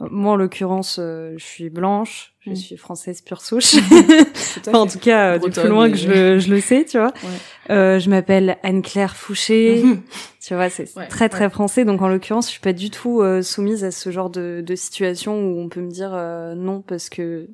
moi, 0.00 0.32
en 0.32 0.36
l'occurrence, 0.36 0.96
euh, 0.98 1.34
je 1.36 1.44
suis 1.44 1.68
blanche, 1.70 2.34
je 2.40 2.50
Mm. 2.50 2.56
suis 2.56 2.76
française 2.76 3.20
pure 3.20 3.40
souche. 3.42 3.74
Enfin, 4.66 4.78
en 4.78 4.86
tout 4.86 4.98
cas, 4.98 5.34
euh, 5.34 5.38
du 5.38 5.50
plus 5.50 5.68
loin 5.68 5.90
que 5.90 5.96
je, 5.96 6.08
le- 6.08 6.38
je 6.38 6.50
le 6.50 6.60
sais, 6.60 6.84
tu 6.84 6.98
vois. 6.98 7.12
Ouais. 7.22 7.70
Euh, 7.74 7.98
je 7.98 8.08
m'appelle 8.10 8.56
Anne-Claire 8.62 9.14
Fouché. 9.16 9.82
Mhm. 9.84 10.02
Tu 10.42 10.54
vois, 10.54 10.70
c'est 10.70 10.96
Ouais, 10.96 11.06
très 11.08 11.28
très 11.28 11.44
ouais. 11.44 11.50
français. 11.50 11.84
Donc 11.84 12.00
en 12.02 12.08
l'occurrence, 12.08 12.46
je 12.46 12.52
suis 12.52 12.60
pas 12.60 12.72
du 12.72 12.90
tout 12.90 13.20
euh, 13.20 13.42
soumise 13.42 13.84
à 13.84 13.90
ce 13.90 14.10
genre 14.10 14.30
de, 14.30 14.62
de 14.66 14.74
situation 14.74 15.38
où 15.38 15.60
on 15.60 15.68
peut 15.68 15.80
me 15.82 15.90
dire 15.90 16.10
non 16.56 16.80
parce 16.82 17.08
que 17.10 17.48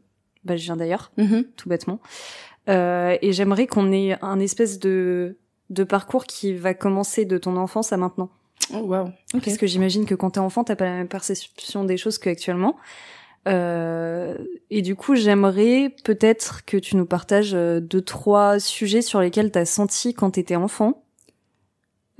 bah, 0.44 0.56
je 0.56 0.62
viens 0.64 0.76
d'ailleurs, 0.76 1.10
Mhm. 1.18 1.44
tout 1.56 1.68
bêtement. 1.68 1.98
Et 2.68 3.32
j'aimerais 3.32 3.66
qu'on 3.66 3.92
ait 3.92 4.16
un 4.22 4.40
espèce 4.40 4.78
de 4.78 5.36
de 5.68 5.82
parcours 5.82 6.26
qui 6.26 6.54
va 6.54 6.74
commencer 6.74 7.24
de 7.24 7.38
ton 7.38 7.56
enfance 7.56 7.92
à 7.92 7.96
maintenant. 7.96 8.30
Oh, 8.74 8.78
wow. 8.78 9.10
Parce 9.32 9.56
que 9.56 9.66
j'imagine 9.66 10.06
que 10.06 10.14
quand 10.14 10.30
t'es 10.30 10.40
enfant, 10.40 10.64
t'as 10.64 10.76
pas 10.76 10.84
la 10.86 10.92
même 10.96 11.08
perception 11.08 11.84
des 11.84 11.96
choses 11.96 12.18
qu'actuellement. 12.18 12.76
Euh, 13.46 14.36
et 14.70 14.82
du 14.82 14.96
coup, 14.96 15.14
j'aimerais 15.14 15.94
peut-être 16.04 16.64
que 16.64 16.76
tu 16.76 16.96
nous 16.96 17.06
partages 17.06 17.54
euh, 17.54 17.78
deux, 17.80 18.00
trois 18.02 18.58
sujets 18.58 19.02
sur 19.02 19.20
lesquels 19.20 19.52
t'as 19.52 19.64
senti 19.64 20.14
quand 20.14 20.32
t'étais 20.32 20.56
enfant 20.56 21.04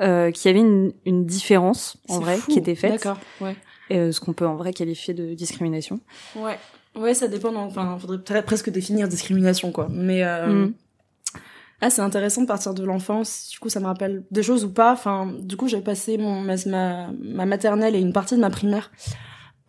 euh, 0.00 0.30
qu'il 0.30 0.48
y 0.50 0.54
avait 0.54 0.60
une, 0.64 0.92
une 1.04 1.26
différence 1.26 1.96
en 2.08 2.20
vrai 2.20 2.36
fou. 2.36 2.52
qui 2.52 2.58
était 2.58 2.74
faite, 2.76 2.92
D'accord. 2.92 3.18
Ouais. 3.40 3.56
et, 3.90 3.98
euh, 3.98 4.12
ce 4.12 4.20
qu'on 4.20 4.34
peut 4.34 4.46
en 4.46 4.54
vrai 4.54 4.72
qualifier 4.72 5.14
de 5.14 5.34
discrimination. 5.34 5.98
Ouais. 6.36 6.58
Ouais, 6.94 7.12
ça 7.12 7.26
dépend. 7.28 7.54
Enfin, 7.56 7.98
faudrait 7.98 8.18
peut-être 8.18 8.46
presque 8.46 8.70
définir 8.70 9.08
discrimination, 9.08 9.72
quoi. 9.72 9.88
Mais 9.90 10.22
euh, 10.22 10.66
Mm. 10.66 10.74
Ah, 11.80 11.90
c'est 11.90 12.02
intéressant 12.02 12.42
de 12.42 12.46
partir 12.46 12.72
de 12.74 12.84
l'enfance. 12.84 13.48
Du 13.52 13.58
coup, 13.58 13.68
ça 13.68 13.80
me 13.80 13.86
rappelle 13.86 14.24
des 14.30 14.42
choses 14.42 14.64
ou 14.64 14.70
pas. 14.70 14.92
Enfin, 14.92 15.30
du 15.40 15.56
coup, 15.56 15.68
j'ai 15.68 15.80
passé 15.80 16.16
mon 16.18 16.40
ma, 16.40 16.54
ma, 16.66 17.08
ma 17.22 17.46
maternelle 17.46 17.94
et 17.94 18.00
une 18.00 18.12
partie 18.12 18.34
de 18.36 18.40
ma 18.40 18.50
primaire 18.50 18.90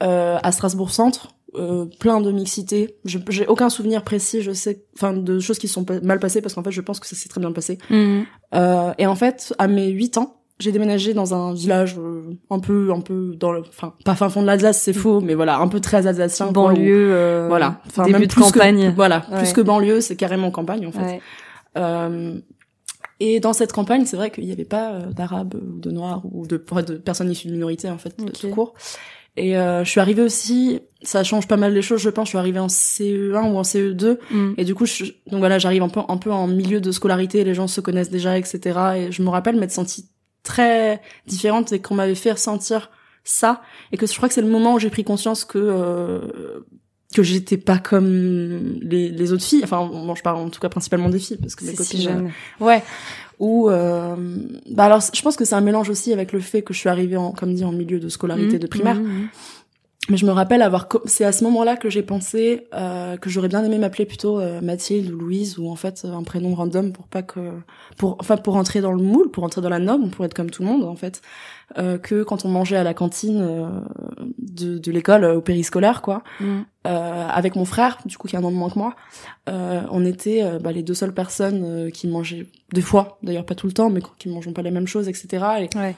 euh, 0.04 0.38
à 0.42 0.52
Strasbourg 0.52 0.92
Centre. 0.92 1.30
Euh, 1.56 1.86
plein 2.00 2.20
de 2.22 2.30
mixité. 2.32 2.98
Je- 3.06 3.18
J'ai 3.30 3.48
aucun 3.48 3.70
souvenir 3.70 4.04
précis. 4.04 4.42
Je 4.42 4.52
sais, 4.52 4.84
enfin, 4.96 5.14
de 5.14 5.40
choses 5.40 5.58
qui 5.58 5.68
sont 5.68 5.86
mal 6.04 6.20
passées 6.20 6.42
parce 6.42 6.54
qu'en 6.54 6.62
fait, 6.64 6.72
je 6.72 6.82
pense 6.82 7.00
que 7.00 7.08
ça 7.08 7.16
s'est 7.16 7.30
très 7.30 7.40
bien 7.40 7.52
passé. 7.52 7.78
Euh, 8.54 8.94
et 8.98 9.08
en 9.08 9.16
fait, 9.16 9.54
à 9.58 9.68
mes 9.68 9.88
8 9.88 10.18
ans, 10.18 10.42
j'ai 10.60 10.72
déménagé 10.72 11.14
dans 11.14 11.34
un 11.34 11.54
village 11.54 11.96
euh, 12.00 12.36
un 12.50 12.60
peu, 12.60 12.92
un 12.92 13.00
peu 13.00 13.36
dans 13.40 13.52
le, 13.52 13.62
enfin, 13.62 13.94
pas 14.06 14.16
fin 14.16 14.28
fond 14.30 14.42
de 14.42 14.48
l'Alsace, 14.48 14.82
c'est 14.82 14.94
faux, 14.94 15.22
mais 15.22 15.36
voilà, 15.36 15.60
un 15.60 15.68
peu 15.68 15.80
très 15.80 16.06
alsacien. 16.08 16.48
où- 16.48 16.52
Banlieue, 16.52 17.10
euh, 17.14 17.46
voilà. 17.48 17.80
Enfin, 17.88 18.04
même 18.08 18.22
de 18.22 18.28
plus 18.28 18.42
que- 18.42 18.52
campagne. 18.54 18.92
voilà, 18.96 19.26
Ouais. 19.32 19.38
plus 19.38 19.54
que 19.54 19.62
banlieue, 19.62 20.02
c'est 20.02 20.16
carrément 20.16 20.50
campagne 20.52 20.86
en 20.88 20.92
fait. 20.92 21.00
Ouais. 21.00 21.22
Euh, 21.78 22.40
et 23.20 23.40
dans 23.40 23.54
cette 23.54 23.72
campagne, 23.74 24.06
c'est 24.06 24.18
vrai 24.18 24.30
qu'il 24.30 24.46
n'y 24.46 24.52
avait 24.52 24.66
pas 24.66 24.92
euh, 24.94 25.12
d'arabes 25.12 25.56
ou 25.56 25.80
de 25.80 25.90
noirs 25.92 26.22
ou 26.32 26.46
de, 26.46 26.58
de 26.58 26.96
personnes 26.98 27.32
issues 27.32 27.48
de 27.48 27.54
minorités 27.54 27.90
en 27.90 27.98
fait, 27.98 28.18
de 28.20 28.24
Ok. 28.26 28.34
tout 28.40 28.50
court. 28.50 28.74
Et 29.40 29.56
euh, 29.58 29.84
je 29.84 29.90
suis 29.90 30.00
arrivée 30.00 30.24
aussi, 30.24 30.80
ça 31.04 31.24
change 31.24 31.48
pas 31.48 31.58
mal 31.58 31.72
les 31.74 31.84
choses, 31.84 32.02
je 32.02 32.10
pense. 32.10 32.28
Je 32.28 32.30
suis 32.30 32.38
arrivée 32.40 32.60
en 32.60 32.68
CE1 32.68 33.52
ou 33.52 33.58
en 33.58 33.62
CE2, 33.62 34.18
Mm. 34.32 34.54
et 34.58 34.66
du 34.66 34.74
coup, 34.74 34.86
je, 34.88 35.06
donc 35.28 35.40
voilà, 35.40 35.60
j'arrive 35.60 35.84
un 35.84 35.90
peu, 35.90 36.00
un 36.08 36.18
peu 36.18 36.32
en 36.32 36.48
milieu 36.48 36.82
de 36.82 36.92
scolarité, 36.92 37.44
les 37.44 37.54
gens 37.54 37.68
se 37.68 37.80
connaissent 37.82 38.10
déjà, 38.10 38.38
etc. 38.38 38.80
Et 38.98 39.12
je 39.12 39.22
me 39.22 39.30
rappelle 39.30 39.56
m'être 39.58 39.72
sentie 39.72 40.10
très 40.44 41.02
différente 41.28 41.72
et 41.72 41.80
qu'on 41.80 41.94
m'avait 41.96 42.16
fait 42.16 42.32
ressentir 42.32 42.90
ça, 43.24 43.62
et 43.92 43.98
que 43.98 44.08
je 44.08 44.16
crois 44.16 44.28
que 44.28 44.34
c'est 44.34 44.42
le 44.42 44.48
moment 44.48 44.74
où 44.76 44.80
j'ai 44.80 44.90
pris 44.90 45.04
conscience 45.04 45.46
que 45.46 45.60
euh, 45.60 46.62
que 47.14 47.24
j'étais 47.24 47.58
pas 47.58 47.78
comme 47.78 48.80
les, 48.82 49.10
les 49.10 49.32
autres 49.34 49.44
filles. 49.44 49.62
Enfin, 49.64 49.86
bon, 49.86 50.14
je 50.16 50.22
parle 50.22 50.38
en 50.38 50.50
tout 50.50 50.60
cas 50.60 50.70
principalement 50.70 51.10
des 51.10 51.20
filles 51.20 51.38
parce 51.38 51.56
que 51.56 51.64
mes 51.66 51.72
si 51.72 51.78
copines. 51.78 52.02
jeune. 52.02 52.32
euh, 52.62 52.66
ouais. 52.66 52.84
Ou 53.40 53.70
euh, 53.70 54.16
bah 54.72 54.86
alors, 54.86 55.02
je 55.14 55.22
pense 55.22 55.36
que 55.36 55.46
c'est 55.46 55.56
un 55.56 55.62
mélange 55.62 55.90
aussi 55.90 56.12
avec 56.12 56.32
le 56.34 56.40
fait 56.40 56.64
que 56.64 56.74
je 56.74 56.80
suis 56.80 56.90
arrivée 56.90 57.18
en, 57.18 57.32
comme 57.32 57.54
dit, 57.54 57.64
en 57.64 57.72
milieu 57.72 58.00
de 58.00 58.10
scolarité 58.10 58.56
Mm. 58.58 58.60
de 58.60 58.68
primaire. 58.68 58.96
Mm. 58.96 59.28
Mais 60.10 60.16
je 60.18 60.26
me 60.26 60.32
rappelle 60.32 60.62
avoir, 60.62 60.88
c'est 61.06 61.26
à 61.26 61.32
ce 61.34 61.44
moment-là 61.44 61.76
que 61.76 61.90
j'ai 61.90 62.02
pensé 62.02 62.68
euh, 62.74 63.18
que 63.18 63.30
j'aurais 63.30 63.50
bien 63.50 63.64
aimé 63.64 63.78
m'appeler 63.78 64.06
plutôt 64.06 64.40
euh, 64.40 64.62
Mathilde 64.62 65.12
ou 65.12 65.18
Louise 65.18 65.58
ou 65.60 65.70
en 65.70 65.76
fait 65.76 66.06
un 66.06 66.24
prénom 66.24 66.56
random 66.56 66.94
pour 66.94 67.08
pas 67.08 67.24
que, 67.24 67.52
pour, 67.98 68.16
enfin 68.20 68.38
pour 68.38 68.56
entrer 68.56 68.80
dans 68.80 68.94
le 68.94 69.04
moule, 69.04 69.30
pour 69.32 69.44
entrer 69.44 69.60
dans 69.62 69.70
la 69.70 69.80
norme, 69.80 70.10
pour 70.10 70.24
être 70.24 70.34
comme 70.34 70.50
tout 70.50 70.64
le 70.64 70.70
monde 70.70 70.84
en 70.86 70.96
fait, 70.96 71.22
euh, 71.78 71.98
que 71.98 72.24
quand 72.24 72.46
on 72.46 72.48
mangeait 72.50 72.78
à 72.78 72.84
la 72.84 72.94
cantine 72.94 73.42
euh, 73.42 73.68
de, 74.40 74.78
de 74.78 74.92
l'école 74.92 75.24
euh, 75.26 75.36
au 75.38 75.42
périscolaire 75.42 76.02
quoi, 76.02 76.24
Mm. 76.40 76.60
euh, 76.88 77.28
avec 77.28 77.56
mon 77.58 77.66
frère, 77.66 77.98
du 78.06 78.18
coup 78.18 78.28
qui 78.30 78.36
a 78.38 78.40
un 78.40 78.44
an 78.44 78.52
de 78.52 78.56
moins 78.56 78.70
que 78.70 78.80
moi, 78.80 78.96
euh, 79.50 79.82
on 79.92 80.06
était 80.06 80.42
bah, 80.60 80.72
les 80.72 80.84
deux 80.84 80.94
seules 80.94 81.14
personnes 81.14 81.64
euh, 81.66 81.90
qui 81.90 82.08
mangeaient 82.08 82.46
des 82.74 82.82
fois, 82.82 83.18
d'ailleurs 83.24 83.46
pas 83.46 83.56
tout 83.56 83.68
le 83.68 83.74
temps, 83.74 83.90
mais 83.90 84.02
qui 84.20 84.30
mangeons 84.30 84.54
pas 84.54 84.62
les 84.62 84.72
mêmes 84.72 84.88
choses, 84.88 85.08
etc. 85.10 85.28
Et 85.60 85.78
Ouais. 85.78 85.96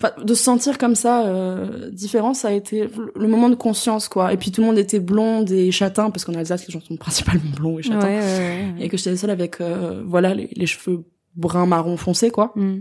Enfin, 0.00 0.12
de 0.22 0.32
se 0.32 0.44
sentir 0.44 0.78
comme 0.78 0.94
ça 0.94 1.26
euh, 1.26 1.90
différent 1.90 2.32
ça 2.32 2.48
a 2.48 2.52
été 2.52 2.88
le- 3.16 3.26
moment 3.26 3.48
de 3.50 3.56
conscience 3.56 4.06
quoi 4.06 4.32
et 4.32 4.36
puis 4.36 4.52
tout 4.52 4.60
le 4.60 4.68
monde 4.68 4.78
était 4.78 5.00
blond 5.00 5.44
et 5.46 5.72
châtain 5.72 6.10
parce 6.10 6.24
qu'en 6.24 6.34
Alsace 6.34 6.64
les 6.68 6.72
gens 6.72 6.80
sont 6.80 6.96
principalement 6.96 7.50
blonds 7.56 7.80
et 7.80 7.82
châtains 7.82 8.06
ouais, 8.06 8.18
ouais, 8.20 8.38
ouais. 8.38 8.74
et 8.78 8.88
que 8.88 8.96
j'étais 8.96 9.16
seule 9.16 9.30
avec 9.30 9.60
euh, 9.60 10.04
voilà 10.06 10.34
les, 10.34 10.50
les 10.54 10.66
cheveux 10.66 11.02
brun 11.34 11.66
marron 11.66 11.96
foncé 11.96 12.30
quoi 12.30 12.52
Mm. 12.54 12.76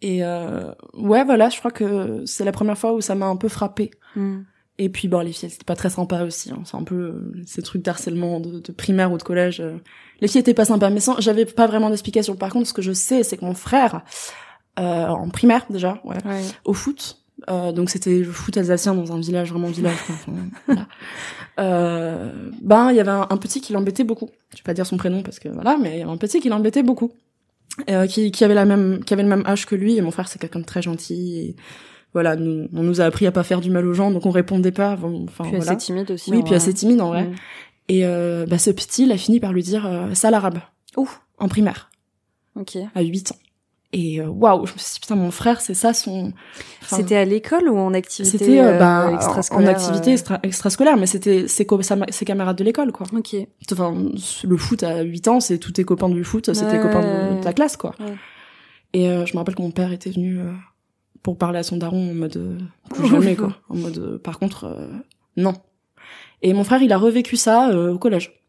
et 0.00 0.24
euh, 0.24 0.72
ouais 0.94 1.24
voilà 1.24 1.48
je 1.48 1.58
crois 1.60 1.70
que 1.70 2.22
c'est 2.26 2.44
la 2.44 2.50
première 2.52 2.76
fois 2.76 2.92
où 2.92 3.00
ça 3.00 3.14
m'a 3.14 3.26
un 3.26 3.36
peu 3.36 3.48
frappé 3.48 3.92
Mm. 4.16 4.40
et 4.78 4.88
puis 4.88 5.06
bon 5.06 5.20
les 5.20 5.30
filles 5.32 5.48
c'était 5.48 5.64
pas 5.64 5.76
très 5.76 5.90
sympa 5.90 6.24
aussi 6.24 6.50
hein. 6.50 6.62
c'est 6.64 6.76
un 6.76 6.82
peu 6.82 6.96
euh, 6.96 7.42
ces 7.46 7.62
trucs 7.62 7.82
d'harcèlement 7.82 8.40
de, 8.40 8.58
de 8.58 8.72
primaire 8.72 9.12
ou 9.12 9.16
de 9.16 9.22
collège 9.22 9.60
euh. 9.60 9.76
les 10.20 10.26
filles 10.26 10.40
étaient 10.40 10.54
pas 10.54 10.64
sympas 10.64 10.90
mais 10.90 10.98
sans 11.00 11.20
j'avais 11.20 11.44
pas 11.46 11.68
vraiment 11.68 11.88
d'explication 11.88 12.34
par 12.34 12.50
contre 12.50 12.66
ce 12.66 12.72
que 12.72 12.82
je 12.82 12.92
sais 12.92 13.22
c'est 13.22 13.36
que 13.36 13.44
mon 13.44 13.54
frère 13.54 14.02
en 14.76 15.28
primaire 15.28 15.64
déjà 15.70 16.00
ouais 16.04 16.16
Ouais. 16.24 16.42
au 16.64 16.72
foot. 16.74 17.18
Euh, 17.50 17.72
donc 17.72 17.90
c'était 17.90 18.18
le 18.18 18.30
foot 18.30 18.56
alsacien 18.56 18.94
dans 18.94 19.12
un 19.12 19.18
village 19.18 19.50
vraiment 19.50 19.68
village. 19.68 19.96
Enfin, 20.08 20.32
voilà. 20.66 20.86
Euh, 21.58 22.50
ben 22.60 22.90
il 22.90 22.96
y 22.96 23.00
avait 23.00 23.10
un, 23.10 23.26
un 23.28 23.36
petit 23.36 23.60
qui 23.60 23.72
l'embêtait 23.72 24.04
beaucoup. 24.04 24.28
Je 24.52 24.58
vais 24.58 24.62
pas 24.64 24.74
dire 24.74 24.86
son 24.86 24.96
prénom 24.96 25.22
parce 25.22 25.38
que 25.38 25.48
voilà, 25.48 25.76
mais 25.76 25.96
il 25.96 25.98
y 25.98 26.02
avait 26.02 26.10
un 26.10 26.16
petit 26.16 26.40
qui 26.40 26.48
l'embêtait 26.48 26.82
beaucoup, 26.82 27.10
euh, 27.90 28.06
qui, 28.06 28.30
qui 28.30 28.44
avait 28.44 28.54
la 28.54 28.64
même, 28.64 29.02
qui 29.04 29.12
avait 29.12 29.22
le 29.24 29.28
même 29.28 29.44
âge 29.46 29.66
que 29.66 29.74
lui. 29.74 29.96
Et 29.96 30.00
mon 30.02 30.10
frère 30.12 30.28
c'est 30.28 30.38
quelqu'un 30.38 30.60
de 30.60 30.64
très 30.64 30.82
gentil. 30.82 31.38
Et 31.38 31.56
voilà, 32.14 32.36
nous, 32.36 32.68
on 32.74 32.82
nous 32.82 33.00
a 33.00 33.04
appris 33.04 33.26
à 33.26 33.32
pas 33.32 33.42
faire 33.42 33.60
du 33.60 33.70
mal 33.70 33.86
aux 33.86 33.94
gens, 33.94 34.10
donc 34.10 34.24
on 34.26 34.30
répondait 34.30 34.70
pas. 34.72 34.92
Enfin, 34.92 35.44
puis 35.44 35.56
voilà. 35.56 35.72
assez 35.72 35.76
timide 35.78 36.10
aussi. 36.12 36.30
Oui, 36.30 36.42
puis 36.44 36.54
assez 36.54 36.72
timide 36.74 37.00
en 37.00 37.08
vrai. 37.08 37.24
Mm. 37.24 37.34
Et 37.88 38.06
euh, 38.06 38.46
bah, 38.46 38.58
ce 38.58 38.70
petit, 38.70 39.04
il 39.04 39.12
a 39.12 39.16
fini 39.18 39.40
par 39.40 39.52
lui 39.52 39.62
dire 39.62 39.84
euh, 39.86 40.14
ça 40.14 40.30
l'arabe. 40.30 40.60
Ouh. 40.96 41.08
En 41.38 41.48
primaire, 41.48 41.90
Ok. 42.54 42.76
à 42.94 43.02
8 43.02 43.32
ans. 43.32 43.36
Et 43.94 44.20
euh, 44.20 44.26
waouh, 44.26 44.64
je 44.64 44.72
me 44.72 44.78
suis 44.78 44.94
dit, 44.94 45.00
putain, 45.00 45.16
mon 45.16 45.30
frère, 45.30 45.60
c'est 45.60 45.74
ça 45.74 45.92
son... 45.92 46.32
Enfin, 46.82 46.96
C'était 46.96 47.16
à 47.16 47.24
l'école 47.26 47.68
ou 47.68 47.76
en 47.78 47.92
activité 47.92 48.38
C'était 48.38 48.58
euh, 48.60 48.74
euh, 48.74 48.78
bah, 48.78 49.10
en- 49.50 49.66
activité 49.66 50.10
euh, 50.10 50.14
extra- 50.14 50.40
extrascolaire, 50.42 50.96
mais 50.96 51.06
c'était 51.06 51.46
ses, 51.46 51.66
ses 52.08 52.24
camarades 52.24 52.56
de 52.56 52.64
l'école, 52.64 52.90
quoi. 52.92 53.06
Ok. 53.14 53.36
Enfin, 53.70 53.94
le 54.44 54.56
foot 54.56 54.82
à 54.82 55.02
8 55.02 55.28
ans, 55.28 55.40
c'est 55.40 55.58
tous 55.58 55.72
tes 55.72 55.84
copains 55.84 56.08
du 56.08 56.24
foot, 56.24 56.44
tes 56.44 56.52
Ouais, 56.64 56.78
copains 56.80 57.34
de, 57.36 57.42
ta 57.42 57.52
classe, 57.52 57.76
quoi. 57.76 57.94
Ouais. 58.00 58.14
Et 58.94 59.08
euh, 59.08 59.26
je 59.26 59.34
me 59.34 59.38
rappelle 59.38 59.54
que 59.56 59.62
mon 59.62 59.70
père 59.70 59.92
était 59.92 60.10
venu 60.10 60.38
euh, 60.40 60.50
pour 61.22 61.36
parler 61.36 61.58
à 61.58 61.62
son 61.62 61.76
daron 61.76 62.10
en 62.12 62.14
mode 62.14 62.36
euh, 62.38 62.58
plus 62.94 63.06
jamais, 63.10 63.36
quoi. 63.36 63.56
En 63.68 63.76
mode, 63.76 63.98
euh, 63.98 64.18
par 64.18 64.38
contre, 64.38 64.64
euh, 64.64 64.86
non. 65.36 65.52
Et 66.40 66.54
mon 66.54 66.64
frère, 66.64 66.82
il 66.82 66.92
a 66.92 66.98
revécu 66.98 67.36
ça 67.36 67.68
euh, 67.70 67.92
au 67.92 67.98
collège. 67.98 68.40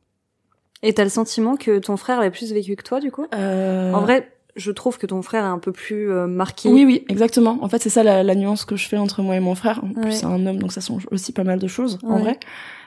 Et 0.81 0.93
t'as 0.93 1.03
le 1.03 1.09
sentiment 1.09 1.55
que 1.57 1.79
ton 1.79 1.95
frère 1.97 2.19
l'a 2.19 2.29
plus 2.31 2.51
vécu 2.51 2.75
que 2.75 2.83
toi, 2.83 2.99
du 2.99 3.11
coup? 3.11 3.25
Euh, 3.33 3.93
En 3.93 4.01
vrai, 4.01 4.32
je 4.55 4.71
trouve 4.71 4.97
que 4.97 5.05
ton 5.07 5.21
frère 5.21 5.43
est 5.43 5.47
un 5.47 5.59
peu 5.59 5.71
plus 5.71 6.11
euh, 6.11 6.27
marqué. 6.27 6.69
Oui, 6.69 6.85
oui, 6.85 7.05
exactement. 7.09 7.57
En 7.61 7.69
fait, 7.69 7.81
c'est 7.81 7.89
ça 7.89 8.03
la, 8.03 8.23
la 8.23 8.35
nuance 8.35 8.65
que 8.65 8.75
je 8.75 8.87
fais 8.87 8.97
entre 8.97 9.21
moi 9.21 9.35
et 9.35 9.39
mon 9.39 9.55
frère. 9.55 9.81
En 9.83 9.87
Ouais. 9.87 10.01
plus, 10.01 10.11
c'est 10.11 10.25
un 10.25 10.45
homme, 10.45 10.57
donc 10.57 10.71
ça 10.71 10.81
change 10.81 11.07
aussi 11.11 11.31
pas 11.33 11.43
mal 11.43 11.59
de 11.59 11.67
choses, 11.67 11.97
en 12.03 12.19
vrai. 12.19 12.39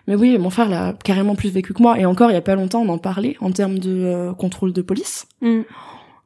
Mais 0.07 0.15
oui, 0.15 0.39
mon 0.39 0.51
frère 0.51 0.69
l'a 0.69 0.95
carrément 1.05 1.35
plus 1.35 1.51
vécu 1.51 1.75
que 1.75 1.83
moi. 1.83 1.99
Et 1.99 2.07
encore, 2.07 2.31
il 2.31 2.35
y 2.35 2.37
a 2.37 2.41
pas 2.43 2.55
longtemps, 2.55 2.83
on 2.83 2.89
en 2.91 2.99
parlait 2.99 3.37
en 3.41 3.51
termes 3.51 3.79
de 3.81 3.91
euh, 4.05 4.33
contrôle 4.35 4.73
de 4.73 4.81
police. 4.83 5.27
Mm. 5.41 5.63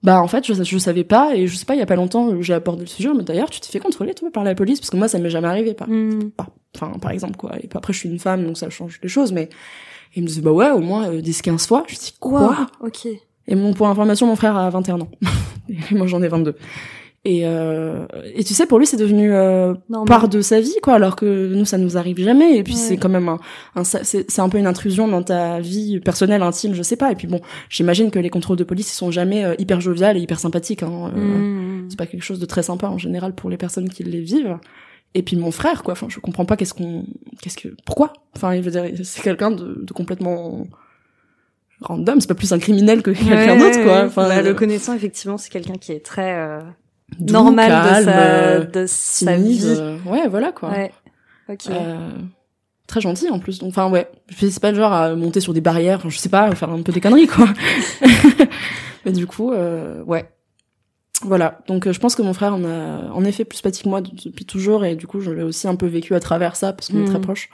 Bah, 0.02 0.22
en 0.22 0.28
fait, 0.28 0.46
je, 0.46 0.54
je 0.62 0.78
savais 0.78 1.04
pas, 1.04 1.34
et 1.36 1.46
je 1.46 1.54
sais 1.56 1.64
pas, 1.66 1.74
il 1.74 1.78
y 1.78 1.82
a 1.82 1.86
pas 1.86 1.96
longtemps, 1.96 2.40
j'ai 2.40 2.54
abordé 2.54 2.82
le 2.82 2.86
sujet, 2.88 3.10
mais 3.14 3.22
d'ailleurs, 3.22 3.50
tu 3.50 3.60
t'es 3.60 3.68
fait 3.68 3.80
contrôler, 3.80 4.14
toi, 4.14 4.30
par 4.30 4.44
la 4.44 4.54
police, 4.54 4.80
parce 4.80 4.88
que 4.90 4.96
moi, 4.96 5.08
ça 5.08 5.18
m'est 5.18 5.28
jamais 5.30 5.48
arrivé, 5.48 5.74
pas. 5.74 5.86
Mm. 5.86 6.30
pas- 6.36 6.46
Enfin, 6.76 6.92
par 7.00 7.10
exemple, 7.10 7.36
quoi. 7.36 7.52
Et 7.60 7.68
après, 7.74 7.92
je 7.92 7.98
suis 7.98 8.08
une 8.08 8.18
femme, 8.20 8.44
donc 8.46 8.56
ça 8.56 8.70
change 8.70 9.00
les 9.02 9.08
choses, 9.08 9.32
mais 9.32 9.48
il 10.14 10.22
me 10.22 10.28
disait, 10.28 10.40
bah 10.40 10.52
ouais, 10.52 10.70
au 10.70 10.78
moins 10.80 11.08
euh, 11.10 11.20
10-15 11.20 11.66
fois. 11.66 11.82
Je 11.88 11.96
dis, 11.96 12.14
quoi? 12.20 12.48
Wow, 12.80 12.86
Ok. 12.86 13.08
Et 13.48 13.54
mon, 13.54 13.72
pour 13.72 13.88
information, 13.88 14.26
mon 14.26 14.36
frère 14.36 14.56
a 14.56 14.70
21 14.70 15.00
ans. 15.00 15.08
et 15.68 15.94
moi, 15.94 16.06
j'en 16.06 16.22
ai 16.22 16.28
22. 16.28 16.54
Et, 17.26 17.42
euh, 17.44 18.06
et 18.34 18.44
tu 18.44 18.54
sais, 18.54 18.64
pour 18.64 18.78
lui, 18.78 18.86
c'est 18.86 18.96
devenu 18.96 19.30
euh, 19.34 19.74
part 20.06 20.28
de 20.30 20.40
sa 20.40 20.58
vie, 20.58 20.74
quoi, 20.82 20.94
alors 20.94 21.16
que 21.16 21.52
nous, 21.54 21.66
ça 21.66 21.76
nous 21.76 21.98
arrive 21.98 22.18
jamais. 22.18 22.56
Et 22.56 22.62
puis, 22.62 22.72
Ouais. 22.72 22.78
c'est 22.80 22.96
quand 22.96 23.10
même 23.10 23.28
un, 23.28 23.38
un 23.74 23.84
c'est, 23.84 24.38
un 24.38 24.48
peu 24.48 24.56
une 24.56 24.66
intrusion 24.66 25.06
dans 25.06 25.22
ta 25.22 25.60
vie 25.60 26.00
personnelle, 26.00 26.40
intime, 26.40 26.72
je 26.72 26.82
sais 26.82 26.96
pas. 26.96 27.12
Et 27.12 27.16
puis 27.16 27.26
bon, 27.26 27.40
j'imagine 27.68 28.10
que 28.10 28.18
les 28.18 28.30
contrôles 28.30 28.56
de 28.56 28.64
police, 28.64 28.90
ils 28.90 28.96
sont 28.96 29.10
jamais 29.10 29.44
euh, 29.44 29.54
hyper 29.58 29.82
joviales 29.82 30.16
et 30.16 30.20
hyper 30.20 30.40
sympathiques. 30.40 30.82
Hein. 30.82 31.12
Euh, 31.14 31.20
Mm. 31.20 31.90
C'est 31.90 31.98
pas 31.98 32.06
quelque 32.06 32.22
chose 32.22 32.38
de 32.38 32.46
très 32.46 32.62
sympa 32.62 32.86
en 32.88 32.98
général 32.98 33.34
pour 33.34 33.50
les 33.50 33.56
personnes 33.58 33.88
qui 33.90 34.02
les 34.04 34.20
vivent. 34.20 34.56
Et 35.14 35.22
puis 35.22 35.36
mon 35.36 35.50
frère, 35.50 35.82
quoi. 35.82 35.92
Enfin, 35.92 36.06
je 36.08 36.20
comprends 36.20 36.44
pas 36.46 36.56
qu'est-ce 36.56 36.72
qu'on, 36.72 37.04
qu'est-ce 37.42 37.56
que, 37.58 37.68
pourquoi? 37.84 38.12
Enfin, 38.36 38.54
il 38.54 38.62
veut 38.62 38.70
dire, 38.70 38.84
c'est 39.02 39.22
quelqu'un 39.22 39.50
de, 39.50 39.80
de 39.82 39.92
complètement 39.92 40.68
random. 41.80 42.20
C'est 42.20 42.26
pas 42.28 42.34
plus 42.34 42.52
un 42.52 42.58
criminel 42.58 43.02
que 43.02 43.10
quelqu'un 43.10 43.54
Ouais, 43.54 43.58
d'autre, 43.58 43.82
quoi. 43.84 44.04
Enfin, 44.06 44.28
Bah, 44.28 44.42
le 44.42 44.50
euh, 44.50 44.54
connaissant, 44.54 44.94
effectivement, 44.94 45.38
c'est 45.38 45.50
quelqu'un 45.50 45.74
qui 45.74 45.92
est 45.92 46.04
très 46.04 46.34
euh, 46.36 46.60
doux, 47.18 47.32
normal 47.32 47.68
calme, 47.68 47.98
de 48.00 48.04
sa, 48.10 48.18
euh, 48.20 48.64
de 48.64 48.84
sa 48.86 49.34
timide, 49.36 49.52
vie. 49.62 49.76
euh, 49.78 49.96
ouais, 50.06 50.28
voilà, 50.28 50.52
quoi. 50.52 50.70
Ouais. 50.70 50.92
Ok. 51.48 51.66
Euh, 51.70 52.10
très 52.86 53.00
gentil 53.00 53.28
en 53.30 53.38
plus. 53.38 53.62
Enfin, 53.62 53.88
ouais. 53.90 54.08
C'est 54.38 54.60
pas 54.60 54.70
le 54.70 54.76
genre 54.76 54.92
à 54.92 55.14
monter 55.14 55.40
sur 55.40 55.52
des 55.54 55.60
barrières. 55.60 55.98
Enfin, 55.98 56.08
je 56.10 56.18
sais 56.18 56.28
pas, 56.28 56.54
faire 56.54 56.70
un 56.70 56.82
peu 56.82 56.92
des 56.92 57.00
conneries, 57.00 57.26
quoi. 57.26 57.48
Mais 59.04 59.12
du 59.12 59.26
coup, 59.26 59.52
euh, 59.52 60.02
ouais. 60.04 60.28
Voilà. 61.22 61.58
Donc, 61.68 61.86
euh, 61.86 61.92
je 61.92 62.00
pense 62.00 62.14
que 62.14 62.22
mon 62.22 62.32
frère 62.32 62.54
en 62.54 62.64
a, 62.64 63.10
en 63.12 63.24
effet, 63.24 63.44
plus 63.44 63.58
sympathique 63.58 63.84
que 63.84 63.88
moi 63.88 64.00
de- 64.00 64.10
depuis 64.24 64.44
toujours, 64.46 64.84
et 64.84 64.94
du 64.96 65.06
coup, 65.06 65.20
je 65.20 65.30
l'ai 65.30 65.42
aussi 65.42 65.68
un 65.68 65.74
peu 65.76 65.86
vécu 65.86 66.14
à 66.14 66.20
travers 66.20 66.56
ça 66.56 66.72
parce 66.72 66.88
qu'on 66.88 67.02
est 67.04 67.06
très 67.08 67.20
proches. 67.20 67.50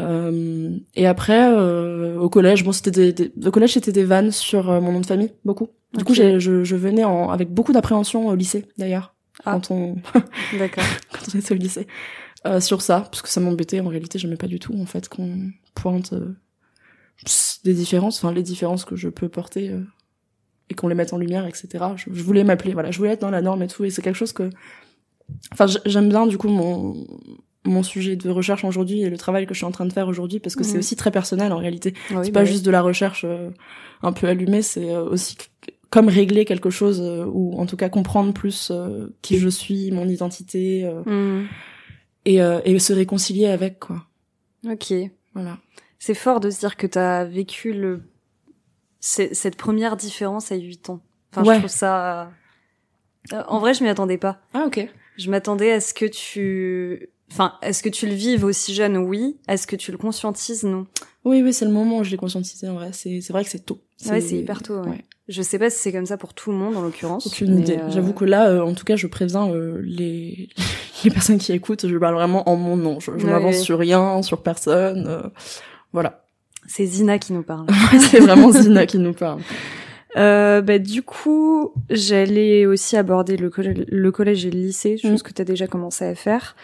Euh, 0.00 0.70
et 0.94 1.06
après, 1.06 1.52
euh, 1.52 2.18
au 2.18 2.28
collège, 2.28 2.64
bon, 2.64 2.72
c'était 2.72 2.90
des, 2.90 3.12
des, 3.12 3.32
au 3.46 3.50
collège, 3.50 3.72
c'était 3.74 3.92
des 3.92 4.04
vannes 4.04 4.30
sur 4.30 4.70
euh, 4.70 4.80
mon 4.80 4.92
nom 4.92 5.00
de 5.00 5.06
famille, 5.06 5.32
beaucoup. 5.44 5.68
Du 5.94 6.04
coup, 6.04 6.12
Ok. 6.12 6.16
j'ai, 6.16 6.38
je, 6.40 6.62
je 6.64 6.76
venais 6.76 7.04
en, 7.04 7.30
avec 7.30 7.50
beaucoup 7.52 7.72
d'appréhension 7.72 8.26
au 8.28 8.34
lycée, 8.34 8.66
d'ailleurs, 8.76 9.14
Ah. 9.44 9.52
quand 9.54 9.70
on, 9.72 9.96
D'accord. 10.58 10.84
quand 11.12 11.34
on 11.34 11.38
était 11.38 11.52
au 11.52 11.56
lycée, 11.56 11.86
euh, 12.46 12.60
sur 12.60 12.82
ça, 12.82 13.00
parce 13.00 13.22
que 13.22 13.28
ça 13.28 13.40
m'embêtait. 13.40 13.80
En 13.80 13.88
réalité, 13.88 14.18
j'aimais 14.18 14.36
pas 14.36 14.46
du 14.46 14.60
tout, 14.60 14.74
en 14.80 14.86
fait, 14.86 15.08
qu'on 15.08 15.50
pointe 15.74 16.12
euh, 16.12 16.36
des 17.64 17.74
différences, 17.74 18.22
enfin 18.22 18.32
les 18.32 18.44
différences 18.44 18.84
que 18.84 18.94
je 18.94 19.08
peux 19.08 19.28
porter 19.28 19.70
euh, 19.70 19.80
et 20.70 20.74
qu'on 20.74 20.86
les 20.88 20.94
mette 20.94 21.12
en 21.12 21.18
lumière, 21.18 21.46
etc. 21.46 21.84
Je, 21.96 22.10
je 22.12 22.22
voulais 22.22 22.44
m'appeler, 22.44 22.72
voilà, 22.74 22.90
je 22.92 22.98
voulais 22.98 23.10
être 23.12 23.20
dans 23.22 23.30
la 23.30 23.42
norme 23.42 23.62
et 23.62 23.66
tout, 23.66 23.84
et 23.84 23.90
c'est 23.90 24.02
quelque 24.02 24.14
chose 24.16 24.32
que, 24.32 24.50
enfin, 25.52 25.66
j'aime 25.86 26.08
bien 26.08 26.26
du 26.28 26.38
coup 26.38 26.48
mon 26.48 26.94
mon 27.68 27.82
sujet 27.82 28.16
de 28.16 28.30
recherche 28.30 28.64
aujourd'hui 28.64 29.02
et 29.02 29.10
le 29.10 29.16
travail 29.18 29.46
que 29.46 29.54
je 29.54 29.58
suis 29.58 29.66
en 29.66 29.70
train 29.70 29.86
de 29.86 29.92
faire 29.92 30.08
aujourd'hui 30.08 30.40
parce 30.40 30.56
que 30.56 30.64
c'est 30.64 30.74
Mhm. 30.74 30.78
aussi 30.80 30.96
très 30.96 31.10
personnel 31.10 31.52
en 31.52 31.58
réalité 31.58 31.94
Oui, 32.10 32.16
c'est 32.24 32.30
bah 32.32 32.40
pas 32.40 32.44
oui. 32.44 32.50
juste 32.52 32.64
de 32.64 32.70
la 32.70 32.82
recherche 32.82 33.24
euh, 33.24 33.50
un 34.02 34.12
peu 34.12 34.26
allumée, 34.26 34.62
c'est 34.62 34.90
euh, 34.90 35.04
aussi 35.04 35.36
comme 35.90 36.08
régler 36.08 36.44
quelque 36.44 36.70
chose 36.70 37.00
euh, 37.00 37.24
ou 37.26 37.58
en 37.58 37.66
tout 37.66 37.76
cas 37.76 37.88
comprendre 37.88 38.32
plus 38.34 38.70
euh, 38.70 39.08
qui 39.22 39.38
je 39.38 39.48
suis, 39.48 39.90
mon 39.90 40.08
identité 40.08 40.84
Mm. 41.06 41.44
et, 42.26 42.36
et 42.64 42.78
se 42.78 42.92
réconcilier 42.92 43.46
avec 43.46 43.78
quoi. 43.78 44.04
Ok. 44.68 44.92
Voilà. 45.34 45.58
C'est 45.98 46.14
fort 46.14 46.40
de 46.40 46.50
se 46.50 46.60
dire 46.60 46.76
que 46.76 46.86
t'as 46.86 47.24
vécu 47.24 47.72
le 47.72 48.02
cette 49.00 49.56
première 49.56 49.96
différence 49.96 50.50
à 50.52 50.56
8 50.56 50.90
ans. 50.90 51.00
Enfin, 51.32 51.44
Ouais. 51.46 51.54
je 51.54 51.58
trouve 51.60 51.70
ça. 51.70 52.30
En 53.48 53.58
vrai, 53.60 53.74
je 53.74 53.82
m'y 53.84 53.88
attendais 53.88 54.18
pas. 54.18 54.40
Ah 54.54 54.64
ok. 54.66 54.88
Je 55.16 55.30
m'attendais 55.30 55.72
à 55.72 55.80
ce 55.80 55.94
que 55.94 56.04
tu, 56.06 57.08
enfin, 57.30 57.54
est-ce 57.62 57.82
que 57.82 57.88
tu 57.88 58.06
le 58.06 58.14
vives 58.14 58.44
aussi 58.44 58.74
jeune? 58.74 58.96
Oui. 58.96 59.36
Est-ce 59.48 59.66
que 59.66 59.76
tu 59.76 59.92
le 59.92 59.98
conscientises? 59.98 60.64
Non. 60.64 60.86
Oui 61.24 61.42
oui 61.42 61.52
c'est 61.52 61.64
le 61.64 61.70
moment 61.72 61.98
où 61.98 62.04
je 62.04 62.10
l'ai 62.10 62.16
conscientisé 62.16 62.68
en 62.68 62.74
vrai. 62.74 62.90
C'est 62.92 63.20
c'est 63.20 63.32
vrai 63.32 63.44
que 63.44 63.50
c'est 63.50 63.64
tôt. 63.64 63.80
Ouais, 64.08 64.20
c'est 64.20 64.36
hyper 64.36 64.62
tôt. 64.62 64.80
Ouais. 64.80 64.88
ouais. 64.90 65.04
Je 65.28 65.42
sais 65.42 65.58
pas 65.58 65.68
si 65.68 65.78
c'est 65.78 65.92
comme 65.92 66.06
ça 66.06 66.16
pour 66.16 66.32
tout 66.32 66.50
le 66.52 66.56
monde 66.56 66.76
en 66.76 66.80
l'occurrence. 66.80 67.26
Aucune 67.26 67.58
idée. 67.58 67.76
euh, 67.76 67.90
J'avoue 67.90 68.14
que 68.14 68.24
là, 68.24 68.48
euh, 68.48 68.60
en 68.62 68.72
tout 68.72 68.84
cas, 68.84 68.96
je 68.96 69.06
préviens 69.06 69.50
euh, 69.50 69.78
les 69.84 70.48
les 71.04 71.10
personnes 71.10 71.36
qui 71.38 71.52
écoutent. 71.52 71.86
Je 71.86 71.96
parle 71.98 72.14
vraiment 72.14 72.48
en 72.48 72.56
mon 72.56 72.76
nom. 72.76 72.98
Je, 73.00 73.10
je 73.18 73.26
Ouais, 73.26 73.32
m'avance 73.32 73.56
ouais. 73.56 73.60
sur 73.62 73.78
rien, 73.78 74.22
sur 74.22 74.42
personne. 74.42 75.30
voilà. 75.92 76.24
c'est 76.66 76.86
Zina 76.86 77.18
qui 77.18 77.32
nous 77.34 77.42
parle. 77.42 77.66
c'est 78.10 78.20
vraiment 78.20 78.50
Zina 78.62 78.86
qui 78.86 78.98
nous 78.98 79.12
parle. 79.12 79.40
Euh, 80.16 80.62
bah, 80.62 80.78
du 80.78 81.02
coup, 81.02 81.72
j'allais 81.90 82.64
aussi 82.64 82.96
aborder 82.96 83.36
le, 83.36 83.50
collège, 83.50 83.84
le 83.86 84.10
collège 84.10 84.46
et 84.46 84.50
le 84.50 84.58
lycée, 84.58 84.96
chose 84.96 85.20
Mm. 85.20 85.22
que 85.22 85.32
tu 85.34 85.42
as 85.42 85.44
déjà 85.44 85.66
commencé 85.66 86.04
à 86.06 86.14
faire. 86.14 86.56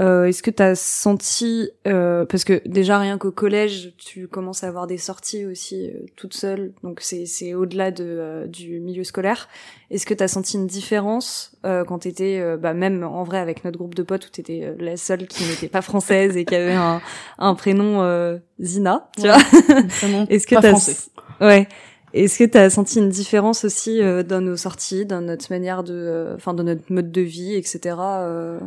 Euh, 0.00 0.26
Est-ce 0.26 0.44
que 0.44 0.50
tu 0.52 0.62
as 0.62 0.76
senti, 0.76 1.70
euh, 1.88 2.24
parce 2.24 2.44
que 2.44 2.62
déjà 2.68 2.98
rien 2.98 3.18
qu'au 3.18 3.32
collège, 3.32 3.94
tu 3.98 4.28
commences 4.28 4.62
à 4.62 4.68
avoir 4.68 4.86
des 4.86 4.96
sorties 4.98 5.44
aussi 5.44 5.88
euh, 5.88 6.06
toute 6.14 6.34
seule, 6.34 6.72
donc 6.84 7.00
c'est 7.00 7.26
c'est 7.26 7.54
au-delà 7.54 7.90
de 7.90 8.04
euh, 8.06 8.46
du 8.46 8.78
milieu 8.78 9.02
scolaire. 9.02 9.48
Est-ce 9.90 10.06
que 10.06 10.14
tu 10.14 10.22
as 10.22 10.28
senti 10.28 10.56
une 10.56 10.68
différence 10.68 11.56
euh, 11.66 11.84
quand 11.84 12.00
tu 12.00 12.08
étais, 12.08 12.40
bah, 12.58 12.74
même 12.74 13.02
en 13.02 13.24
vrai 13.24 13.38
avec 13.38 13.64
notre 13.64 13.78
groupe 13.78 13.94
de 13.96 14.02
potes 14.04 14.26
où 14.26 14.30
tu 14.30 14.40
étais 14.40 14.72
la 14.78 14.96
seule 14.96 15.26
qui 15.26 15.44
n'était 15.44 15.68
pas 15.68 15.82
française 15.82 16.36
et 16.36 16.44
qui 16.44 16.54
avait 16.54 16.74
un, 16.74 17.00
un 17.38 17.54
prénom 17.54 18.02
euh, 18.02 18.38
Zina, 18.60 19.10
tu 19.16 19.22
Ouais. 19.24 19.30
vois? 19.30 20.26
Est-ce 20.28 20.46
que 20.46 20.56
français. 20.60 20.96
Ouais. 21.40 21.66
Est-ce 22.14 22.38
que 22.38 22.44
tu 22.44 22.56
as 22.56 22.70
senti 22.70 22.98
une 23.00 23.10
différence 23.10 23.64
aussi 23.64 24.00
euh, 24.02 24.22
dans 24.22 24.40
nos 24.40 24.56
sorties, 24.56 25.04
dans 25.04 25.20
notre 25.20 25.52
manière 25.52 25.82
de, 25.84 25.92
euh, 25.92 26.34
enfin, 26.36 26.54
dans 26.54 26.64
notre 26.64 26.90
mode 26.90 27.10
de 27.12 27.20
vie, 27.20 27.54
etc. 27.54 27.96
euh, 28.00 28.58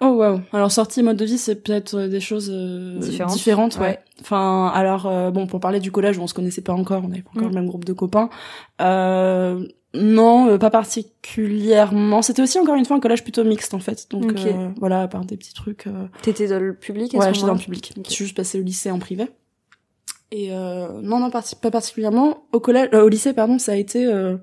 Oh 0.00 0.08
waouh. 0.08 0.40
Alors 0.52 0.70
sortie 0.70 1.02
mode 1.02 1.16
de 1.16 1.24
vie, 1.24 1.38
c'est 1.38 1.54
peut-être 1.56 1.94
euh, 1.94 2.08
des 2.08 2.20
choses 2.20 2.50
euh, 2.52 2.98
Différentes. 2.98 3.32
différentes, 3.32 3.76
ouais. 3.76 3.80
Ouais. 3.82 3.98
Enfin, 4.20 4.70
alors 4.74 5.06
euh, 5.06 5.30
bon, 5.30 5.46
pour 5.46 5.58
parler 5.60 5.80
du 5.80 5.90
collège, 5.90 6.18
on 6.18 6.26
se 6.26 6.34
connaissait 6.34 6.60
pas 6.60 6.74
encore, 6.74 7.02
on 7.04 7.08
n'avait 7.08 7.22
pas 7.22 7.30
encore 7.34 7.44
Mm. 7.48 7.54
le 7.54 7.54
même 7.54 7.66
groupe 7.66 7.84
de 7.86 7.92
copains. 7.94 8.28
Euh, 8.82 9.66
non, 9.94 10.48
euh, 10.48 10.58
pas 10.58 10.68
particulièrement. 10.70 12.20
C'était 12.22 12.42
aussi 12.42 12.58
encore 12.58 12.74
une 12.74 12.84
fois 12.84 12.96
un 12.96 13.00
collège 13.00 13.22
plutôt 13.22 13.44
mixte 13.44 13.72
en 13.74 13.78
fait. 13.78 14.06
Donc 14.10 14.32
euh, 14.36 14.68
voilà, 14.78 15.02
à 15.02 15.08
part 15.08 15.24
des 15.24 15.36
petits 15.38 15.54
trucs. 15.54 15.86
T'étais 16.22 16.48
dans 16.48 16.58
le 16.60 16.74
public 16.74 17.14
à 17.14 17.18
Ouais, 17.18 17.34
j'étais 17.34 17.46
dans 17.46 17.54
le 17.54 17.58
public. 17.58 17.94
Ok. 17.96 18.04
Je 18.08 18.12
suis 18.12 18.24
juste 18.26 18.36
passée 18.36 18.60
au 18.60 18.62
lycée 18.62 18.90
en 18.90 18.98
privé. 18.98 19.26
Et 20.32 20.48
euh, 20.50 20.88
non, 21.02 21.20
non, 21.20 21.30
pas 21.30 21.42
particulièrement. 21.70 22.42
Au 22.52 22.60
collège, 22.60 22.88
euh, 22.92 23.04
au 23.04 23.08
lycée, 23.08 23.32
pardon, 23.32 23.58
ça 23.58 23.72
a 23.72 23.76
été 23.76 24.04
euh, 24.04 24.36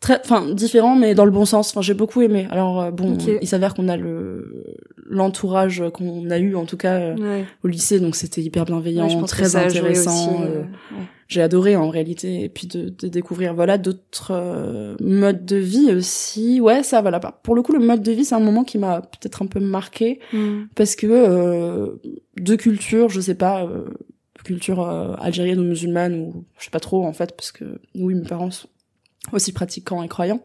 très, 0.00 0.20
enfin, 0.24 0.52
différent, 0.52 0.96
mais 0.96 1.14
dans 1.14 1.24
le 1.24 1.30
bon 1.30 1.44
sens. 1.44 1.70
Enfin, 1.70 1.80
j'ai 1.82 1.94
beaucoup 1.94 2.20
aimé. 2.22 2.46
Alors 2.50 2.80
euh, 2.82 2.90
bon, 2.90 3.16
il 3.40 3.48
s'avère 3.48 3.74
qu'on 3.74 3.88
a 3.88 3.96
le 3.96 4.64
l'entourage 5.06 5.82
qu'on 5.92 6.30
a 6.30 6.38
eu 6.38 6.54
en 6.56 6.64
tout 6.64 6.76
cas 6.78 6.94
euh, 6.94 7.16
Ouais. 7.16 7.44
au 7.62 7.68
lycée, 7.68 8.00
donc 8.00 8.16
c'était 8.16 8.40
hyper 8.40 8.64
bienveillant, 8.64 9.06
Ouais, 9.20 9.26
très 9.26 9.54
intéressant. 9.56 10.42
euh, 10.42 10.62
ouais. 10.62 11.04
J'ai 11.28 11.40
adoré 11.42 11.74
en 11.76 11.88
réalité, 11.88 12.42
et 12.44 12.48
puis 12.50 12.66
de, 12.66 12.90
de 12.90 13.08
découvrir 13.08 13.54
voilà 13.54 13.78
d'autres 13.78 14.28
euh, 14.32 14.94
modes 15.00 15.44
de 15.46 15.56
vie 15.56 15.90
aussi. 15.92 16.60
Ouais, 16.60 16.82
ça 16.82 17.00
voilà. 17.02 17.18
pas. 17.20 17.40
Pour 17.42 17.54
le 17.54 17.62
coup, 17.62 17.72
le 17.72 17.78
mode 17.80 18.02
de 18.02 18.12
vie, 18.12 18.24
c'est 18.24 18.34
un 18.34 18.40
moment 18.40 18.62
qui 18.64 18.76
m'a 18.78 19.00
peut-être 19.00 19.42
un 19.42 19.46
peu 19.46 19.60
marqué 19.60 20.20
Mm. 20.32 20.64
parce 20.74 20.96
que 20.96 21.06
euh, 21.08 21.86
deux 22.38 22.56
cultures, 22.56 23.08
je 23.08 23.20
sais 23.20 23.34
pas, 23.34 23.64
euh, 23.64 23.84
culture 24.44 24.86
algérienne 25.18 25.58
ou 25.60 25.64
musulmane 25.64 26.14
ou 26.20 26.44
je 26.58 26.64
sais 26.64 26.70
pas 26.70 26.80
trop 26.80 27.04
en 27.06 27.12
fait, 27.14 27.34
parce 27.36 27.50
que 27.52 27.64
oui, 27.94 28.14
mes 28.14 28.26
parents 28.28 28.50
sont 28.50 28.68
aussi 29.32 29.52
pratiquants 29.52 30.02
et 30.02 30.08
croyants. 30.08 30.42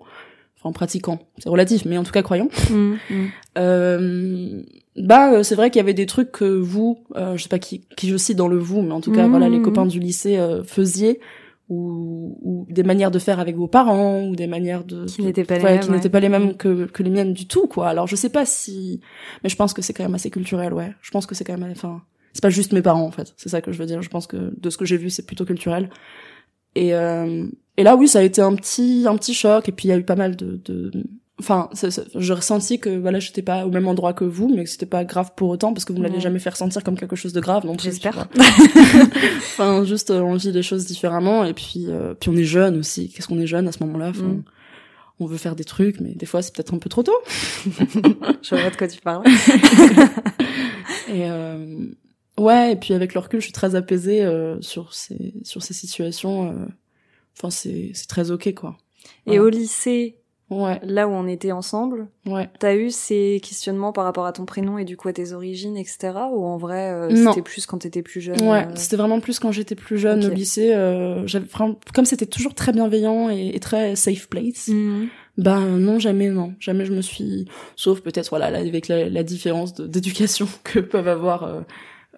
enfin 0.60 0.72
pratiquant, 0.72 1.20
c'est 1.38 1.50
relatif, 1.50 1.86
mais 1.86 1.98
en 1.98 2.04
tout 2.04 2.12
cas 2.12 2.24
croyant. 2.24 2.50
Mm, 2.70 2.96
mm. 3.10 3.28
Euh, 3.58 4.64
bah 5.00 5.32
euh, 5.32 5.44
c'est 5.44 5.56
vrai 5.56 5.70
qu'il 5.70 5.80
y 5.80 5.84
avait 5.84 5.94
des 5.94 6.06
trucs 6.06 6.32
que 6.32 6.46
vous, 6.46 7.06
euh, 7.16 7.38
je 7.38 7.44
sais 7.44 7.50
pas 7.50 7.60
qui, 7.60 7.82
qui 7.96 8.10
je 8.10 8.18
cite 8.18 8.38
dans 8.38 8.48
le 8.48 8.58
vous, 8.58 8.82
mais 8.82 8.92
en 8.92 9.02
tout 9.02 9.12
cas 9.12 9.28
voilà 9.28 9.48
les 9.50 9.58
mhm. 9.58 9.64
copains 9.64 9.86
du 9.86 10.00
lycée 10.00 10.38
euh, 10.38 10.64
faisiez 10.64 11.20
ou, 11.70 12.38
ou 12.42 12.68
des 12.70 12.84
manières 12.84 13.12
de 13.12 13.20
faire 13.20 13.40
avec 13.40 13.56
vos 13.56 13.68
parents 13.68 14.24
ou 14.24 14.36
des 14.36 14.48
manières 14.48 14.84
de 14.84 15.06
Qui 15.06 15.24
n'étaient 15.24 15.44
pas 15.44 15.58
les 15.58 15.64
ouais, 15.64 15.86
ouais. 15.86 15.90
n'étaient 15.90 16.10
pas 16.10 16.20
les 16.20 16.30
mêmes 16.30 16.58
que 16.58 16.86
que 16.86 17.04
les 17.04 17.12
miennes 17.12 17.34
du 17.34 17.48
tout 17.48 17.68
quoi. 17.68 17.88
Alors 17.88 18.08
je 18.08 18.16
sais 18.16 18.30
pas 18.30 18.46
si 18.46 19.00
mais 19.44 19.50
je 19.50 19.56
pense 19.56 19.74
que 19.74 19.82
c'est 19.82 19.94
quand 19.94 20.04
même 20.04 20.16
assez 20.16 20.32
culturel 20.32 20.74
ouais. 20.74 20.94
Je 21.02 21.12
pense 21.12 21.26
que 21.26 21.36
c'est 21.36 21.44
quand 21.44 21.58
même 21.58 21.72
enfin 21.72 22.02
c'est 22.34 22.42
pas 22.42 22.50
juste 22.50 22.74
mes 22.74 22.82
parents 22.82 23.06
en 23.06 23.12
fait. 23.12 23.34
C'est 23.38 23.50
ça 23.50 23.62
que 23.62 23.72
je 23.72 23.78
veux 23.78 23.86
dire. 23.86 24.02
Je 24.02 24.10
pense 24.10 24.28
que 24.28 24.54
de 24.58 24.70
ce 24.70 24.78
que 24.78 24.86
j'ai 24.86 24.98
vu 24.98 25.10
c'est 25.10 25.26
plutôt 25.26 25.46
culturel. 25.46 25.90
Et 26.76 26.94
euh, 26.94 27.46
et 27.78 27.84
là 27.84 27.96
oui 27.96 28.08
ça 28.08 28.20
a 28.20 28.24
été 28.24 28.42
un 28.42 28.56
petit 28.56 29.06
un 29.08 29.16
petit 29.18 29.34
choc. 29.34 29.68
Et 29.70 29.72
puis 29.72 29.88
il 29.88 29.92
y 29.92 29.94
a 29.94 29.98
eu 29.98 30.04
pas 30.04 30.16
mal 30.16 30.36
de, 30.36 30.60
de 30.66 30.92
enfin 31.40 31.70
c'est- 31.74 31.90
c'est- 31.92 32.06
j'ai 32.16 32.34
ressenti 32.34 32.80
que 32.80 32.90
voilà 32.98 33.20
j'étais 33.20 33.42
pas 33.42 33.66
au 33.66 33.70
même 33.72 33.88
endroit 33.88 34.12
que 34.14 34.26
vous 34.26 34.50
mais 34.54 34.66
que 34.66 34.70
c'était 34.70 34.86
pas 34.86 35.06
grave 35.06 35.32
pour 35.38 35.50
autant 35.50 35.72
parce 35.74 35.86
que 35.86 35.94
vous 35.94 36.00
ne 36.00 36.04
l'avez 36.04 36.20
jamais 36.20 36.40
fait 36.40 36.50
ressentir 36.50 36.84
comme 36.84 36.98
quelque 36.98 37.16
chose 37.16 37.32
de 37.34 37.40
grave 37.40 37.66
non 37.66 37.76
J'espère. 37.82 38.28
enfin 39.38 39.84
juste 39.86 40.12
euh, 40.12 40.20
on 40.22 40.36
vit 40.36 40.52
les 40.52 40.64
choses 40.64 40.86
différemment. 40.86 41.46
Et 41.46 41.54
puis 41.54 41.86
euh, 41.88 42.14
puis 42.14 42.30
on 42.30 42.36
est 42.36 42.44
jeune 42.44 42.78
aussi. 42.78 43.10
Qu'est-ce 43.10 43.28
qu'on 43.28 43.40
est 43.40 43.48
jeune 43.48 43.68
à 43.68 43.72
ce 43.72 43.82
moment-là? 43.84 44.10
Enfin, 44.10 44.24
Mm. 44.24 44.44
on 45.22 45.26
veut 45.26 45.38
faire 45.38 45.56
des 45.56 45.64
trucs 45.64 46.00
mais 46.02 46.14
des 46.14 46.26
fois 46.26 46.42
c'est 46.42 46.54
peut-être 46.54 46.74
un 46.74 46.78
peu 46.78 46.90
trop 46.90 47.04
tôt. 47.04 47.18
Je 47.66 48.56
vois 48.56 48.70
de 48.70 48.76
quoi 48.76 48.88
tu 48.88 49.00
parles. 49.02 49.24
et 51.08 51.30
euh, 51.30 51.86
ouais 52.40 52.74
et 52.74 52.76
puis 52.76 52.94
avec 52.94 53.14
le 53.14 53.20
recul 53.20 53.40
je 53.40 53.46
suis 53.46 53.54
très 53.54 53.76
apaisée 53.76 54.24
euh, 54.24 54.60
sur 54.62 54.94
ces 54.94 55.34
sur 55.44 55.62
ces 55.64 55.74
situations 55.74 56.50
euh, 56.52 56.66
enfin 57.38 57.50
c'est 57.50 57.92
c'est 57.94 58.08
très 58.08 58.32
ok 58.32 58.54
quoi 58.54 58.78
Et 59.28 59.32
Ouais. 59.32 59.40
au 59.40 59.50
lycée, 59.50 60.16
ouais 60.50 60.80
là 60.84 61.08
où 61.08 61.12
on 61.12 61.28
était 61.28 61.52
ensemble, 61.52 62.08
ouais 62.26 62.50
t'as 62.60 62.76
eu 62.76 62.90
ces 62.90 63.40
questionnements 63.44 63.92
par 63.94 64.04
rapport 64.04 64.26
à 64.26 64.34
ton 64.34 64.46
prénom 64.46 64.78
et 64.78 64.86
du 64.86 64.98
coup 64.98 65.08
à 65.08 65.14
tes 65.14 65.32
origines, 65.34 65.78
etc. 65.78 66.12
Ou 66.34 66.44
en 66.46 66.58
vrai, 66.58 66.92
euh, 66.92 67.16
c'était 67.30 67.42
plus 67.44 67.66
quand 67.68 67.78
t'étais 67.80 68.02
plus 68.02 68.20
jeune 68.22 68.42
Ouais, 68.42 68.66
euh, 68.68 68.72
c'était 68.76 68.96
vraiment 68.98 69.20
plus 69.20 69.38
quand 69.40 69.52
j'étais 69.52 69.76
plus 69.76 69.98
jeune 70.00 70.26
au 70.26 70.30
lycée. 70.30 70.74
Euh, 70.74 71.26
j'avais 71.28 71.46
comme 71.94 72.06
c'était 72.06 72.26
toujours 72.26 72.56
très 72.56 72.72
bienveillant 72.72 73.30
et, 73.30 73.52
et 73.56 73.60
très 73.60 73.96
safe 73.96 74.28
place. 74.28 74.70
Mhm. 74.70 75.08
Ben 75.38 75.62
non, 75.78 76.00
jamais 76.00 76.28
non, 76.30 76.54
jamais 76.60 76.84
je 76.84 76.92
me 76.92 77.02
suis, 77.02 77.46
sauf 77.78 78.02
peut-être 78.02 78.30
voilà 78.30 78.50
là, 78.52 78.60
avec 78.60 78.88
la, 78.90 79.08
la 79.08 79.24
différence 79.24 79.74
d'éducation 79.76 80.48
que 80.66 80.80
peuvent 80.80 81.08
avoir 81.08 81.64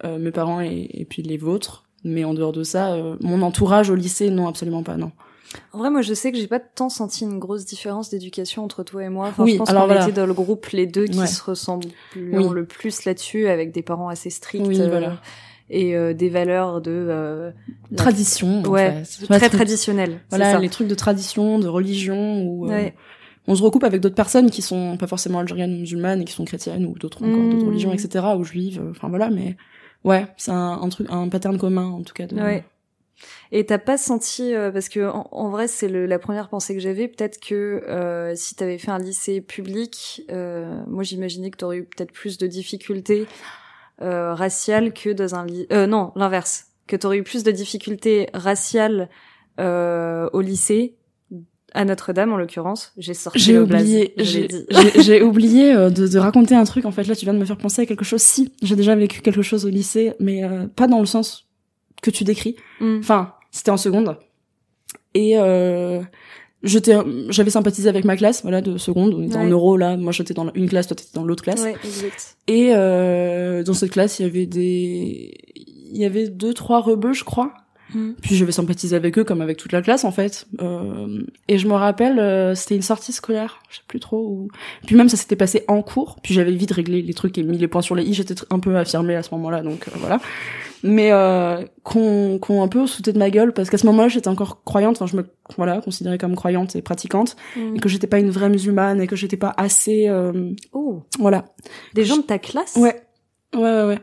euh, 0.04 0.08
euh, 0.14 0.18
mes 0.18 0.30
parents 0.30 0.60
et, 0.60 0.88
et 0.92 1.04
puis 1.04 1.22
les 1.22 1.36
vôtres. 1.36 1.84
Mais 2.04 2.24
en 2.24 2.34
dehors 2.34 2.52
de 2.52 2.64
ça, 2.64 2.94
euh, 2.94 3.16
mon 3.20 3.42
entourage 3.42 3.88
au 3.90 3.94
lycée, 3.94 4.30
non, 4.30 4.48
absolument 4.48 4.82
pas, 4.82 4.96
non. 4.96 5.12
En 5.72 5.78
vrai, 5.78 5.90
moi, 5.90 6.00
je 6.02 6.14
sais 6.14 6.32
que 6.32 6.38
j'ai 6.38 6.46
pas 6.48 6.58
tant 6.60 6.88
senti 6.88 7.24
une 7.24 7.38
grosse 7.38 7.64
différence 7.64 8.08
d'éducation 8.10 8.64
entre 8.64 8.82
toi 8.82 9.04
et 9.04 9.08
moi. 9.08 9.28
Enfin, 9.28 9.44
Oui, 9.44 9.52
je 9.52 9.58
pense 9.58 9.68
alors 9.70 9.82
qu'on 9.82 9.88
voilà. 9.88 10.02
était 10.04 10.12
dans 10.12 10.26
le 10.26 10.32
groupe 10.32 10.66
les 10.68 10.86
deux 10.86 11.04
qui 11.06 11.18
Ouais. 11.18 11.26
se 11.26 11.42
ressemblent 11.42 11.88
Oui. 12.16 12.44
le 12.52 12.64
plus 12.64 13.04
là-dessus, 13.04 13.46
avec 13.48 13.70
des 13.70 13.82
parents 13.82 14.08
assez 14.08 14.30
stricts 14.30 14.66
Oui, 14.66 14.80
euh, 14.80 14.88
voilà. 14.88 15.20
et 15.70 15.94
euh, 15.94 16.14
des 16.14 16.30
valeurs 16.30 16.80
de 16.80 16.90
euh, 16.90 17.50
Tradition, 17.96 18.62
ouais, 18.62 19.04
fait. 19.04 19.26
très 19.38 19.50
traditionnelles. 19.50 20.20
Voilà, 20.30 20.52
ça. 20.52 20.58
les 20.58 20.68
trucs 20.70 20.88
de 20.88 20.94
tradition, 20.94 21.58
de 21.58 21.68
religion, 21.68 22.42
ou 22.44 22.66
Ouais. 22.68 22.94
on 23.46 23.54
se 23.54 23.62
recoupe 23.62 23.84
avec 23.84 24.00
d'autres 24.00 24.14
personnes 24.14 24.50
qui 24.50 24.62
sont 24.62 24.96
pas 24.96 25.06
forcément 25.06 25.40
algériennes 25.40 25.74
ou 25.74 25.78
musulmanes 25.80 26.22
et 26.22 26.24
qui 26.24 26.32
sont 26.32 26.44
chrétiennes 26.46 26.86
ou 26.86 26.98
d'autres 26.98 27.22
encore 27.22 27.44
d'autres 27.50 27.64
Mm. 27.64 27.68
religions, 27.68 27.92
etc. 27.92 28.24
ou 28.38 28.44
juives. 28.44 28.80
euh, 28.82 28.90
Enfin 28.90 29.08
voilà, 29.08 29.28
mais 29.30 29.56
ouais, 30.04 30.26
c'est 30.36 30.50
un, 30.50 30.80
un 30.82 30.88
truc, 30.88 31.06
un 31.10 31.28
pattern 31.28 31.58
commun 31.58 31.86
en 31.86 32.02
tout 32.02 32.14
cas. 32.14 32.26
De... 32.26 32.36
Ouais. 32.36 32.64
Et 33.52 33.64
t'as 33.66 33.78
pas 33.78 33.98
senti 33.98 34.54
euh, 34.54 34.72
parce 34.72 34.88
que 34.88 35.08
en, 35.08 35.28
en 35.30 35.48
vrai 35.50 35.68
c'est 35.68 35.88
la 35.88 36.18
première 36.18 36.48
pensée 36.48 36.74
que 36.74 36.80
j'avais 36.80 37.06
peut-être 37.06 37.38
que 37.40 37.84
euh, 37.88 38.34
si 38.34 38.56
t'avais 38.56 38.78
fait 38.78 38.90
un 38.90 38.98
lycée 38.98 39.40
public, 39.40 40.22
euh, 40.30 40.82
moi 40.88 41.04
j'imaginais 41.04 41.50
que 41.50 41.58
t'aurais 41.58 41.76
eu 41.78 41.84
peut-être 41.84 42.12
plus 42.12 42.38
de 42.38 42.46
difficultés 42.46 43.26
euh, 44.00 44.34
raciales 44.34 44.92
que 44.92 45.10
dans 45.10 45.34
un 45.34 45.46
lycée. 45.46 45.68
Euh, 45.72 45.86
non, 45.86 46.12
l'inverse, 46.16 46.66
que 46.88 46.96
t'aurais 46.96 47.18
eu 47.18 47.22
plus 47.22 47.44
de 47.44 47.52
difficultés 47.52 48.28
raciales 48.34 49.08
euh, 49.60 50.28
au 50.32 50.40
lycée. 50.40 50.96
À 51.74 51.84
Notre-Dame, 51.84 52.32
en 52.32 52.36
l'occurrence, 52.36 52.92
j'ai 52.98 53.14
sorti 53.14 53.38
J'ai 53.38 53.58
oublié, 53.58 54.14
j'ai 54.18 55.22
oublié 55.22 55.72
euh, 55.72 55.88
de, 55.88 56.06
de 56.06 56.18
raconter 56.18 56.54
un 56.54 56.64
truc. 56.64 56.84
En 56.84 56.90
fait, 56.90 57.04
là, 57.04 57.16
tu 57.16 57.24
viens 57.24 57.32
de 57.34 57.38
me 57.38 57.44
faire 57.46 57.56
penser 57.56 57.82
à 57.82 57.86
quelque 57.86 58.04
chose. 58.04 58.20
Si, 58.20 58.52
j'ai 58.62 58.76
déjà 58.76 58.94
vécu 58.94 59.22
quelque 59.22 59.42
chose 59.42 59.64
au 59.64 59.70
lycée, 59.70 60.12
mais 60.20 60.44
euh, 60.44 60.66
pas 60.66 60.86
dans 60.86 61.00
le 61.00 61.06
sens 61.06 61.48
que 62.02 62.10
tu 62.10 62.24
décris. 62.24 62.56
Mm. 62.80 62.98
Enfin, 62.98 63.32
c'était 63.50 63.70
en 63.70 63.78
seconde. 63.78 64.18
Et 65.14 65.38
euh, 65.38 66.00
j'étais, 66.62 66.96
j'avais 67.28 67.50
sympathisé 67.50 67.88
avec 67.88 68.04
ma 68.04 68.16
classe, 68.16 68.42
voilà, 68.42 68.60
de 68.60 68.76
seconde. 68.76 69.14
On 69.14 69.22
était 69.22 69.36
en 69.36 69.48
euro 69.48 69.76
là. 69.76 69.96
Moi, 69.96 70.12
j'étais 70.12 70.34
dans 70.34 70.50
une 70.54 70.68
classe, 70.68 70.86
toi, 70.86 70.96
t'étais 70.96 71.14
dans 71.14 71.24
l'autre 71.24 71.42
classe. 71.42 71.62
Ouais, 71.62 71.76
exact. 71.84 72.36
Et 72.48 72.72
euh, 72.74 73.62
dans 73.62 73.74
cette 73.74 73.92
classe, 73.92 74.18
il 74.18 74.22
y 74.22 74.26
avait 74.26 74.46
des, 74.46 75.34
il 75.56 75.96
y 75.96 76.04
avait 76.04 76.28
deux, 76.28 76.54
trois 76.54 76.80
rebeux, 76.80 77.12
je 77.12 77.24
crois. 77.24 77.52
Mm. 77.94 78.12
Puis 78.20 78.36
j'avais 78.36 78.52
sympathisé 78.52 78.96
avec 78.96 79.18
eux 79.18 79.24
comme 79.24 79.40
avec 79.40 79.56
toute 79.56 79.72
la 79.72 79.82
classe 79.82 80.04
en 80.04 80.10
fait. 80.12 80.46
Euh, 80.60 81.22
et 81.48 81.58
je 81.58 81.66
me 81.68 81.74
rappelle, 81.74 82.18
euh, 82.18 82.54
c'était 82.54 82.76
une 82.76 82.82
sortie 82.82 83.12
scolaire, 83.12 83.60
je 83.70 83.76
sais 83.76 83.82
plus 83.88 84.00
trop. 84.00 84.18
Où... 84.26 84.48
Puis 84.86 84.96
même 84.96 85.08
ça 85.08 85.16
s'était 85.16 85.36
passé 85.36 85.64
en 85.68 85.82
cours. 85.82 86.16
Puis 86.22 86.34
j'avais 86.34 86.52
vite 86.52 86.72
réglé 86.72 87.02
les 87.02 87.14
trucs 87.14 87.36
et 87.38 87.42
mis 87.42 87.58
les 87.58 87.68
points 87.68 87.82
sur 87.82 87.94
les 87.94 88.04
i. 88.04 88.14
J'étais 88.14 88.34
un 88.50 88.58
peu 88.58 88.76
affirmée 88.76 89.14
à 89.16 89.22
ce 89.22 89.34
moment-là, 89.34 89.62
donc 89.62 89.88
euh, 89.88 89.92
voilà. 89.96 90.18
Mais 90.84 91.12
euh, 91.12 91.62
qu'on 91.84 92.38
qu'on 92.40 92.60
un 92.64 92.66
peu 92.68 92.88
sauté 92.88 93.12
de 93.12 93.18
ma 93.18 93.30
gueule 93.30 93.52
parce 93.52 93.70
qu'à 93.70 93.78
ce 93.78 93.86
moment-là 93.86 94.08
j'étais 94.08 94.26
encore 94.26 94.64
croyante. 94.64 94.96
Enfin 95.00 95.06
je 95.06 95.16
me 95.16 95.24
voilà 95.56 95.80
considérée 95.80 96.18
comme 96.18 96.34
croyante 96.34 96.74
et 96.74 96.82
pratiquante 96.82 97.36
Mm. 97.56 97.76
et 97.76 97.78
que 97.78 97.88
j'étais 97.88 98.08
pas 98.08 98.18
une 98.18 98.30
vraie 98.30 98.48
musulmane 98.48 99.00
et 99.00 99.06
que 99.06 99.14
j'étais 99.14 99.36
pas 99.36 99.54
assez 99.56 100.08
euh, 100.08 100.50
Oh, 100.72 101.02
voilà. 101.20 101.44
des 101.94 102.04
gens 102.04 102.16
de 102.16 102.22
ta 102.22 102.38
classe? 102.40 102.74
Ouais, 102.76 103.00
ouais, 103.54 103.60
ouais, 103.60 103.84
ouais. 103.84 103.98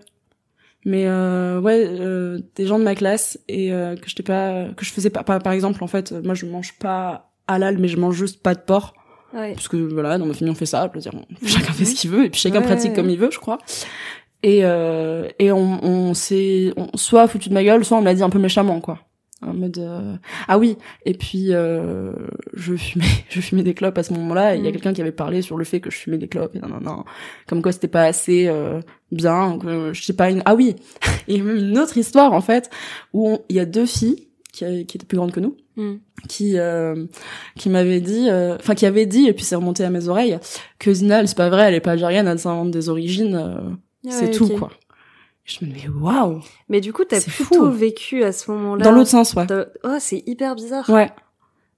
Mais 0.90 1.06
euh, 1.06 1.60
ouais, 1.62 1.86
euh, 1.88 2.40
des 2.56 2.66
gens 2.66 2.80
de 2.80 2.84
ma 2.84 2.96
classe 2.96 3.38
et 3.48 3.72
euh, 3.72 3.96
que 3.96 4.10
j'étais 4.10 4.24
pas, 4.24 4.66
que 4.76 4.84
je 4.84 4.92
faisais 4.92 5.12
pas, 5.12 5.24
par, 5.24 5.38
par 5.40 5.54
exemple, 5.54 5.84
en 5.84 5.88
fait, 5.88 6.12
moi 6.24 6.34
je 6.34 6.48
mange 6.48 6.74
pas 6.80 7.30
halal, 7.48 7.78
mais 7.78 7.88
je 7.88 7.98
mange 7.98 8.16
juste 8.16 8.42
pas 8.42 8.56
de 8.56 8.62
porc, 8.62 8.94
Ouais. 9.32 9.54
parce 9.54 9.68
que 9.68 9.78
voilà, 9.78 10.18
dans 10.18 10.26
ma 10.26 10.34
famille 10.34 10.52
on 10.52 10.56
fait 10.56 10.66
ça, 10.66 10.90
veux 10.92 11.00
dire, 11.00 11.12
chacun 11.46 11.72
fait 11.74 11.86
ce 11.86 11.94
qu'il 11.94 12.10
veut 12.10 12.26
et 12.26 12.30
puis 12.32 12.40
chacun 12.42 12.62
Ouais, 12.62 12.66
pratique 12.66 12.94
comme 12.96 13.10
il 13.12 13.20
veut, 13.20 13.30
je 13.32 13.38
crois. 13.38 13.60
Et 14.42 14.62
euh, 14.64 15.28
et 15.38 15.52
on, 15.52 15.84
on 15.86 16.14
s'est 16.16 16.74
soit 16.96 17.28
foutu 17.28 17.50
de 17.50 17.54
ma 17.54 17.64
gueule, 17.64 17.86
soit 17.86 17.98
on 17.98 18.02
me 18.02 18.06
l'a 18.06 18.16
dit 18.16 18.24
un 18.24 18.30
peu 18.32 18.40
méchamment, 18.40 18.80
quoi. 18.82 18.98
En 19.42 19.54
mode 19.54 19.78
euh, 19.78 20.16
ah 20.50 20.58
oui 20.60 20.76
et 21.06 21.14
puis 21.14 21.54
euh, 21.54 22.12
je 22.54 22.76
fumais 22.76 23.06
je 23.30 23.40
fumais 23.40 23.64
des 23.64 23.74
clopes 23.74 23.98
à 23.98 24.04
ce 24.04 24.12
moment-là 24.14 24.56
et 24.56 24.58
il 24.60 24.64
y 24.66 24.68
a 24.68 24.70
Mm. 24.70 24.74
quelqu'un 24.74 24.94
qui 24.94 25.02
avait 25.02 25.14
parlé 25.14 25.42
sur 25.42 25.56
le 25.58 25.64
fait 25.64 25.80
que 25.80 25.90
je 25.90 25.96
fumais 25.98 26.18
des 26.18 26.28
clopes 26.28 26.56
et 26.56 26.60
non 26.60 26.68
non 26.68 26.82
non 26.82 27.04
comme 27.48 27.62
quoi 27.62 27.72
c'était 27.72 27.88
pas 27.88 28.04
assez 28.04 28.48
euh, 28.48 28.82
bien 29.14 29.58
que 29.58 29.94
je 29.94 30.04
sais 30.04 30.12
pas 30.14 30.30
une 30.30 30.42
ah 30.46 30.56
oui 30.56 30.76
il 31.30 31.38
y 31.38 31.40
a 31.40 31.44
même 31.44 31.56
une 31.58 31.78
autre 31.80 31.98
histoire 31.98 32.34
en 32.34 32.42
fait 32.42 32.70
où 33.14 33.40
il 33.48 33.56
y 33.56 33.60
a 33.62 33.66
deux 33.66 33.86
filles 33.86 34.28
qui, 34.52 34.86
qui 34.86 34.98
étaient 34.98 35.06
plus 35.06 35.18
grandes 35.18 35.32
que 35.32 35.40
nous 35.40 35.56
Mm. 35.78 35.94
qui 36.28 36.58
euh, 36.58 37.06
qui 37.56 37.70
m'avaient 37.70 38.02
dit 38.02 38.28
euh, 38.30 38.58
enfin 38.60 38.76
qui 38.76 38.86
avaient 38.86 39.06
dit 39.06 39.28
et 39.28 39.34
puis 39.34 39.46
c'est 39.46 39.56
remonté 39.56 39.86
à 39.86 39.90
mes 39.90 40.10
oreilles 40.10 40.38
que 40.80 40.94
Zina 40.94 41.26
c'est 41.26 41.38
pas 41.38 41.48
vrai 41.50 41.64
elle 41.70 41.76
est 41.76 41.80
pas 41.80 41.92
algérienne 41.94 42.28
elle 42.28 42.40
s'invente 42.40 42.72
des 42.72 42.90
origines 42.90 43.36
euh, 43.36 44.10
c'est 44.12 44.26
Ouais, 44.26 44.32
tout 44.32 44.50
quoi 44.50 44.72
je 45.50 45.66
me 45.66 45.72
dis 45.72 45.82
mais 45.88 45.90
waouh 46.02 46.40
Mais 46.70 46.82
du 46.82 46.94
coup, 46.94 47.04
t'as 47.04 47.20
plutôt 47.22 47.66
fou. 47.66 47.72
vécu 47.72 48.24
à 48.24 48.32
ce 48.32 48.50
moment-là. 48.52 48.84
dans 48.84 48.92
l'autre 48.92 49.10
sens 49.10 49.34
ouais 49.34 49.46
Oh, 49.84 49.98
c'est 50.00 50.24
hyper 50.28 50.56
bizarre. 50.56 50.90
ouais 50.90 51.10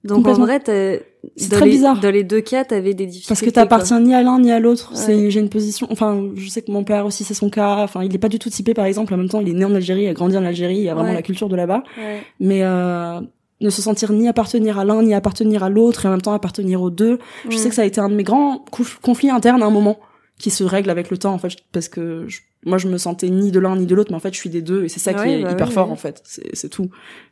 Donc 0.04 0.26
en 0.26 0.32
vrai, 0.34 0.58
t'as- 0.60 0.98
C'est 1.36 1.50
très 1.50 1.64
les- 1.64 1.70
bizarre. 1.70 2.00
Dans 2.00 2.10
les 2.10 2.24
deux 2.24 2.40
cas, 2.40 2.64
t'avais 2.64 2.92
des 2.94 3.06
difficultés. 3.06 3.28
parce 3.28 3.40
que 3.40 3.50
t'appartiens 3.50 4.00
ni 4.00 4.12
à 4.14 4.22
l'un 4.22 4.40
ni 4.40 4.50
à 4.50 4.58
l'autre 4.58 4.90
Ouais. 4.92 4.98
c'est 4.98 5.30
j'ai 5.30 5.38
une 5.40 5.48
position 5.48 5.86
enfin 5.90 6.20
je 6.34 6.48
sais 6.48 6.60
que 6.62 6.72
mon 6.72 6.82
père 6.82 7.06
aussi 7.06 7.22
c'est 7.22 7.34
son 7.34 7.48
cas 7.50 7.76
enfin 7.84 8.02
il 8.02 8.12
est 8.14 8.18
pas 8.18 8.28
du 8.28 8.40
tout 8.40 8.50
typé 8.50 8.74
par 8.74 8.84
exemple 8.86 9.14
en 9.14 9.16
même 9.16 9.28
temps 9.28 9.40
il 9.40 9.48
est 9.48 9.52
né 9.52 9.64
en 9.64 9.72
Algérie 9.74 10.02
il 10.02 10.08
a 10.08 10.14
grandi 10.14 10.36
en 10.36 10.44
Algérie 10.44 10.76
il 10.78 10.82
y 10.82 10.88
a 10.88 10.94
vraiment 10.94 11.10
Ouais. 11.10 11.14
la 11.14 11.22
culture 11.22 11.48
de 11.48 11.54
là-bas 11.54 11.84
Ouais. 11.96 12.20
mais 12.40 12.64
euh, 12.64 13.20
ne 13.60 13.70
se 13.70 13.80
sentir 13.80 14.10
ni 14.12 14.26
appartenir 14.26 14.80
à 14.80 14.84
l'un 14.84 15.00
ni 15.04 15.14
appartenir 15.14 15.62
à 15.62 15.68
l'autre 15.70 16.04
et 16.04 16.08
en 16.08 16.10
même 16.10 16.20
temps 16.20 16.32
appartenir 16.32 16.82
aux 16.82 16.90
deux 16.90 17.20
je 17.48 17.54
Mm. 17.54 17.58
sais 17.58 17.68
que 17.68 17.74
ça 17.76 17.82
a 17.82 17.84
été 17.84 18.00
un 18.00 18.08
de 18.08 18.14
mes 18.16 18.24
grands 18.24 18.64
conf- 18.72 18.98
conflits 19.00 19.30
internes 19.30 19.62
à 19.62 19.66
un 19.66 19.70
moment 19.70 19.98
qui 20.38 20.50
se 20.50 20.64
règle 20.64 20.90
avec 20.90 21.10
le 21.10 21.18
temps 21.18 21.32
en 21.34 21.38
fait 21.38 21.52
parce 21.72 21.88
que 21.88 22.26
je- 22.28 22.40
moi 22.64 22.78
je 22.78 22.88
me 22.88 22.98
sentais 22.98 23.28
ni 23.28 23.50
de 23.52 23.60
l'un 23.60 23.76
ni 23.76 23.86
de 23.86 23.94
l'autre 23.94 24.10
mais 24.10 24.16
en 24.16 24.20
fait 24.20 24.32
je 24.34 24.38
suis 24.38 24.50
des 24.50 24.62
deux 24.62 24.84
et 24.84 24.88
c'est 24.88 25.00
ça 25.00 25.14
qui 25.14 25.28
est 25.28 25.42
bah 25.42 25.52
hyper 25.52 25.68
oui, 25.68 25.72
fort 25.74 25.86
oui. 25.88 25.92
en 25.92 25.96
fait. 25.96 26.22
C'est 26.24 26.68
tout. 26.68 26.90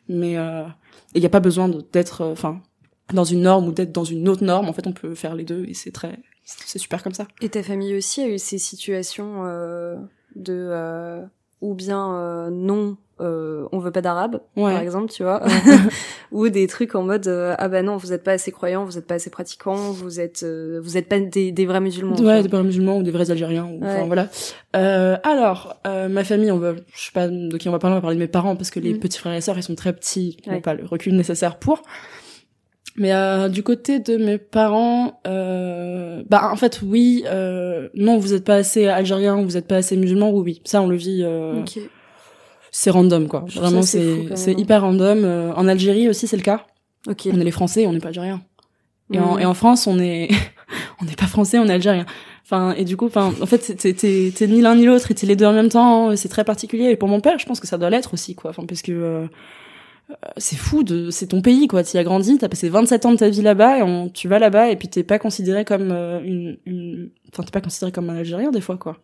Mais 0.09 0.37
euh, 0.39 0.65
il 1.15 1.23
y 1.23 1.27
a 1.27 1.31
pas 1.31 1.41
besoin 1.41 1.69
d'être 1.93 2.21
euh, 2.23 2.33
enfin 2.33 2.61
dans 3.13 3.25
une 3.25 3.43
norme 3.43 3.67
ou 3.69 3.73
d'être 3.73 3.93
dans 3.93 4.05
une 4.05 4.29
autre 4.29 4.45
norme. 4.45 4.69
En 4.69 4.73
fait 4.73 4.87
on 4.87 4.93
peut 4.93 5.15
faire 5.15 5.35
les 5.35 5.45
deux 5.45 5.65
et 5.67 5.75
c'est 5.75 5.91
très 5.93 6.19
c'est 6.45 6.79
super 6.79 7.03
comme 7.03 7.15
ça. 7.15 7.27
Et 7.41 7.49
ta 7.49 7.63
famille 7.63 7.95
aussi 7.97 8.23
a 8.23 8.29
eu 8.29 8.39
ces 8.39 8.59
situations 8.59 9.45
euh, 9.47 9.97
de 10.37 10.53
euh, 10.71 11.23
ou 11.61 11.75
bien 11.75 12.15
euh, 12.15 12.51
non, 12.51 12.97
euh, 13.21 13.67
on 13.73 13.79
veut 13.79 13.91
pas 13.91 14.01
d'arabe, 14.01 14.41
Ouais. 14.57 14.73
par 14.73 14.81
exemple, 14.81 15.11
tu 15.13 15.23
vois, 15.23 15.43
ou 16.33 16.49
des 16.49 16.67
trucs 16.67 16.95
en 16.95 17.03
mode 17.03 17.27
euh, 17.29 17.55
ah 17.59 17.69
bah 17.69 17.83
non, 17.83 17.97
vous 17.97 18.13
êtes 18.13 18.23
pas 18.25 18.33
assez 18.33 18.53
croyants, 18.53 18.85
vous 18.85 18.99
êtes 18.99 19.07
pas 19.07 19.15
assez 19.17 19.31
pratiquants, 19.31 19.91
vous 19.93 20.21
êtes 20.21 20.43
euh, 20.43 20.81
vous 20.83 20.97
êtes 20.97 21.09
pas 21.09 21.19
des, 21.21 21.53
des 21.53 21.67
vrais 21.67 21.81
musulmans. 21.81 22.17
ouais 22.17 22.43
des 22.43 22.49
vrais 22.49 22.63
musulmans 22.63 22.99
ou 22.99 23.03
des 23.03 23.11
vrais 23.11 23.31
algériens 23.31 23.67
ou, 23.67 23.81
enfin 23.85 24.05
voilà 24.07 24.29
euh, 24.77 25.17
alors 25.25 25.77
euh, 25.87 26.09
ma 26.09 26.25
famille 26.25 26.51
on 26.53 26.59
va 26.59 26.75
je 26.95 27.05
sais 27.07 27.13
pas 27.13 27.29
de 27.29 27.57
qui 27.57 27.69
on 27.69 27.73
va 27.73 27.79
parler 27.79 27.95
on 27.95 27.99
va 27.99 28.03
parler 28.03 28.17
de 28.17 28.21
mes 28.23 28.29
parents 28.29 28.57
parce 28.57 28.71
que 28.71 28.81
les 28.81 28.95
Mm. 28.95 28.99
petits 29.01 29.19
frères 29.19 29.35
et 29.35 29.41
sœurs 29.41 29.59
ils 29.59 29.63
sont 29.63 29.75
très 29.75 29.93
petits 29.93 30.39
ils 30.45 30.49
n'ont 30.49 30.57
Ouais. 30.57 30.61
pas 30.63 30.75
le 30.75 30.85
recul 30.85 31.15
nécessaire 31.17 31.59
pour 31.59 31.83
Mais 32.97 33.13
euh, 33.15 33.49
du 33.49 33.63
côté 33.63 34.01
de 34.01 34.17
mes 34.17 34.37
parents, 34.39 35.21
euh, 35.27 36.23
bah 36.29 36.51
en 36.53 36.57
fait 36.57 36.81
oui, 36.85 37.25
euh, 37.27 37.89
non 37.95 38.19
vous 38.19 38.35
êtes 38.35 38.45
pas 38.45 38.57
assez 38.57 38.87
algérien, 38.89 39.41
vous 39.43 39.57
êtes 39.57 39.67
pas 39.69 39.77
assez 39.77 39.97
musulman, 39.97 40.31
oui 40.33 40.43
oui, 40.45 40.63
ça 40.65 40.83
on 40.83 40.89
le 40.89 40.97
vit. 40.97 41.23
Euh, 41.25 41.63
C'est 42.71 42.91
random 42.91 43.27
quoi, 43.29 43.45
vraiment 43.55 43.83
c'est 43.83 44.37
c'est 44.37 44.53
hyper 44.53 44.83
random. 44.83 45.25
Euh, 45.25 45.53
en 45.55 45.67
Algérie 45.67 46.09
aussi 46.09 46.27
c'est 46.27 46.37
le 46.37 46.43
cas. 46.43 46.67
On 47.07 47.13
est 47.13 47.45
les 47.45 47.51
Français, 47.51 47.87
on 47.87 47.93
n'est 47.93 48.01
pas 48.01 48.09
algériens. 48.09 48.43
Et, 49.13 49.19
en, 49.19 49.39
et 49.39 49.45
en 49.45 49.55
France 49.55 49.87
on 49.87 49.99
est 49.99 50.29
on 51.01 51.05
n'est 51.05 51.17
pas 51.17 51.27
français, 51.27 51.59
on 51.59 51.67
est 51.67 51.73
algérien. 51.73 52.07
Enfin 52.45 52.75
et 52.77 52.85
du 52.85 52.97
coup, 52.97 53.07
enfin 53.07 53.33
en 53.41 53.47
fait 53.47 53.77
t'es 53.77 54.47
ni 54.47 54.61
l'un 54.61 54.77
ni 54.77 54.85
l'autre, 54.87 55.11
et 55.11 55.15
t'es 55.15 55.27
les 55.27 55.37
deux 55.37 55.47
en 55.47 55.53
même 55.53 55.69
temps. 55.69 56.15
C'est 56.17 56.29
très 56.29 56.45
particulier. 56.45 56.91
Et 56.91 56.97
pour 56.97 57.09
mon 57.09 57.21
père, 57.21 57.39
je 57.39 57.47
pense 57.47 57.61
que 57.61 57.67
ça 57.67 57.79
doit 57.79 57.91
l'être 57.91 58.15
aussi 58.15 58.35
quoi. 58.35 58.51
Enfin 58.51 58.65
parce 58.67 58.83
que 58.83 58.93
euh, 58.93 59.27
euh, 60.11 60.15
c'est 60.39 60.57
fou 60.57 60.83
de 60.83 61.11
c'est 61.11 61.29
ton 61.29 61.41
pays 61.41 61.69
quoi 61.69 61.85
tu 61.85 61.97
y 61.97 62.01
as 62.01 62.05
grandi 62.05 62.37
t'as 62.39 62.49
passé 62.49 62.69
27 62.69 63.07
ans 63.07 63.13
de 63.13 63.17
ta 63.19 63.29
vie 63.29 63.43
là-bas 63.43 63.79
et 63.79 63.83
on, 63.83 64.09
tu 64.09 64.27
vas 64.27 64.41
là-bas 64.41 64.71
et 64.71 64.77
puis 64.77 64.89
t'es 64.89 65.05
pas 65.05 65.21
considéré 65.21 65.65
comme 65.65 65.91
euh, 65.93 66.21
une, 66.25 66.59
une 66.67 67.11
enfin 67.33 67.45
t'es 67.45 67.53
pas 67.53 67.61
considéré 67.61 67.93
comme 67.93 68.11
un 68.11 68.17
Algérien 68.17 68.51
des 68.51 68.61
fois 68.61 68.77
quoi 68.77 68.99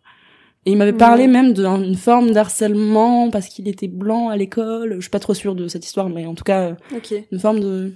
et 0.67 0.73
il 0.73 0.77
m'avait 0.77 0.93
parlé 0.93 1.27
même 1.27 1.53
d'une 1.53 1.97
forme 1.97 2.33
d'harcèlement 2.33 3.31
parce 3.31 3.49
qu'il 3.49 3.69
était 3.69 3.89
blanc 3.89 4.29
à 4.29 4.37
l'école 4.37 4.97
je 4.97 5.01
suis 5.01 5.11
pas 5.11 5.21
trop 5.21 5.35
sûre 5.35 5.55
de 5.55 5.69
cette 5.69 5.87
histoire 5.87 6.09
mais 6.09 6.27
en 6.27 6.35
tout 6.35 6.45
cas 6.45 6.77
okay. 6.95 7.27
une 7.33 7.39
forme 7.39 7.61
de 7.61 7.93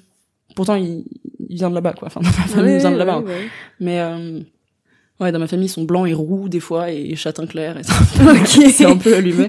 pourtant 0.57 0.77
il, 0.77 1.05
il 1.49 1.57
vient 1.57 1.71
de 1.71 1.75
là-bas 1.75 1.93
quoi 1.93 2.09
enfin 2.09 2.21
ma 2.25 2.31
famille 2.31 2.79
vient 2.79 2.93
de 2.93 2.97
là-bas 2.97 3.23
hein. 3.27 3.33
mais 3.81 4.01
euh... 4.01 4.41
ouais 5.21 5.33
dans 5.33 5.39
ma 5.39 5.47
famille 5.47 5.67
ils 5.67 5.71
sont 5.71 5.85
blancs 5.85 6.09
et 6.09 6.15
roux 6.15 6.49
des 6.49 6.61
fois 6.61 6.91
et 6.91 7.15
châtain 7.17 7.47
clair 7.47 7.77
et 7.77 7.83
c'est 8.71 8.87
un 8.87 8.97
peu 8.97 9.15
allumé 9.15 9.49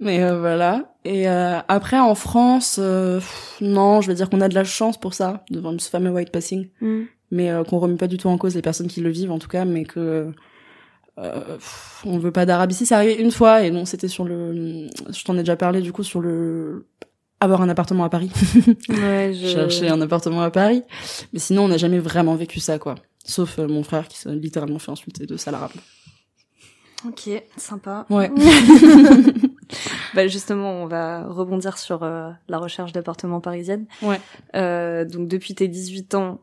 mais 0.00 0.22
euh, 0.22 0.38
voilà. 0.38 0.94
Et 1.04 1.28
euh, 1.28 1.58
après 1.68 1.98
en 1.98 2.14
France, 2.14 2.78
euh, 2.78 3.20
non, 3.60 4.00
je 4.00 4.08
vais 4.08 4.14
dire 4.14 4.28
qu'on 4.28 4.40
a 4.40 4.48
de 4.48 4.54
la 4.54 4.64
chance 4.64 4.98
pour 4.98 5.14
ça, 5.14 5.44
devant 5.50 5.76
ce 5.78 5.88
fameux 5.88 6.10
white 6.10 6.30
passing, 6.30 6.68
mm. 6.80 7.02
mais 7.30 7.50
qu'on 7.68 7.78
remet 7.78 7.96
pas 7.96 8.06
du 8.06 8.18
tout 8.18 8.28
en 8.28 8.38
cause 8.38 8.54
les 8.54 8.62
personnes 8.62 8.88
qui 8.88 9.00
le 9.00 9.10
vivent 9.10 9.32
en 9.32 9.38
tout 9.38 9.48
cas, 9.48 9.64
mais 9.64 9.84
que 9.84 10.30
on 11.16 12.18
veut 12.18 12.32
pas 12.32 12.46
d'arabe 12.46 12.72
ici. 12.72 12.86
C'est 12.86 12.94
arrivé 12.94 13.14
une 13.14 13.30
fois 13.30 13.62
et 13.62 13.70
non, 13.70 13.84
c'était 13.84 14.08
sur 14.08 14.24
le, 14.24 14.88
je 15.10 15.24
t'en 15.24 15.34
ai 15.34 15.40
déjà 15.40 15.56
parlé 15.56 15.80
du 15.80 15.92
coup 15.92 16.02
sur 16.02 16.20
le 16.20 16.86
avoir 17.40 17.62
un 17.62 17.68
appartement 17.68 18.04
à 18.04 18.08
Paris. 18.08 18.30
ouais, 18.88 19.32
je... 19.34 19.48
Chercher 19.48 19.88
un 19.88 20.00
appartement 20.00 20.42
à 20.42 20.50
Paris. 20.50 20.82
Mais 21.32 21.38
sinon, 21.38 21.64
on 21.64 21.68
n'a 21.68 21.76
jamais 21.76 21.98
vraiment 21.98 22.34
vécu 22.34 22.58
ça, 22.58 22.78
quoi. 22.78 22.94
Sauf 23.24 23.58
mon 23.58 23.82
frère 23.82 24.08
qui 24.08 24.18
s'est 24.18 24.34
littéralement 24.34 24.78
fait 24.78 24.90
insulter 24.90 25.26
de 25.26 25.36
sale 25.36 25.54
arabe. 25.54 25.72
Ok, 27.06 27.28
sympa. 27.56 28.06
Ouais. 28.08 28.30
bah 30.14 30.26
justement, 30.26 30.70
on 30.82 30.86
va 30.86 31.26
rebondir 31.26 31.76
sur 31.76 32.02
euh, 32.02 32.30
la 32.48 32.58
recherche 32.58 32.92
d'appartements 32.92 33.40
parisienne. 33.40 33.86
Ouais. 34.02 34.20
Euh, 34.56 35.04
donc 35.04 35.28
depuis 35.28 35.54
tes 35.54 35.68
18 35.68 36.14
ans, 36.14 36.40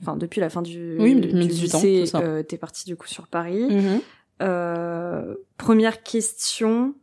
enfin 0.00 0.16
depuis 0.16 0.40
la 0.40 0.50
fin 0.50 0.62
du, 0.62 0.96
oui, 0.98 1.14
du 1.14 1.28
18 1.32 1.62
lycée, 1.62 2.04
euh, 2.14 2.42
t'es 2.42 2.56
parti 2.56 2.84
du 2.86 2.96
coup 2.96 3.06
sur 3.06 3.26
Paris. 3.26 3.64
Mm 3.64 4.00
-hmm. 4.40 5.34
première 5.56 6.02
question, 6.02 6.94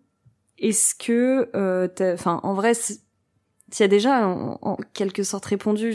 est-ce 0.58 0.96
que, 0.96 1.50
enfin 2.14 2.40
en 2.44 2.54
vrai, 2.54 2.74
tu 3.72 3.84
as 3.84 3.88
déjà 3.88 4.28
en, 4.28 4.58
en, 4.62 4.78
quelque 4.94 5.24
sorte 5.24 5.46
répondu. 5.46 5.94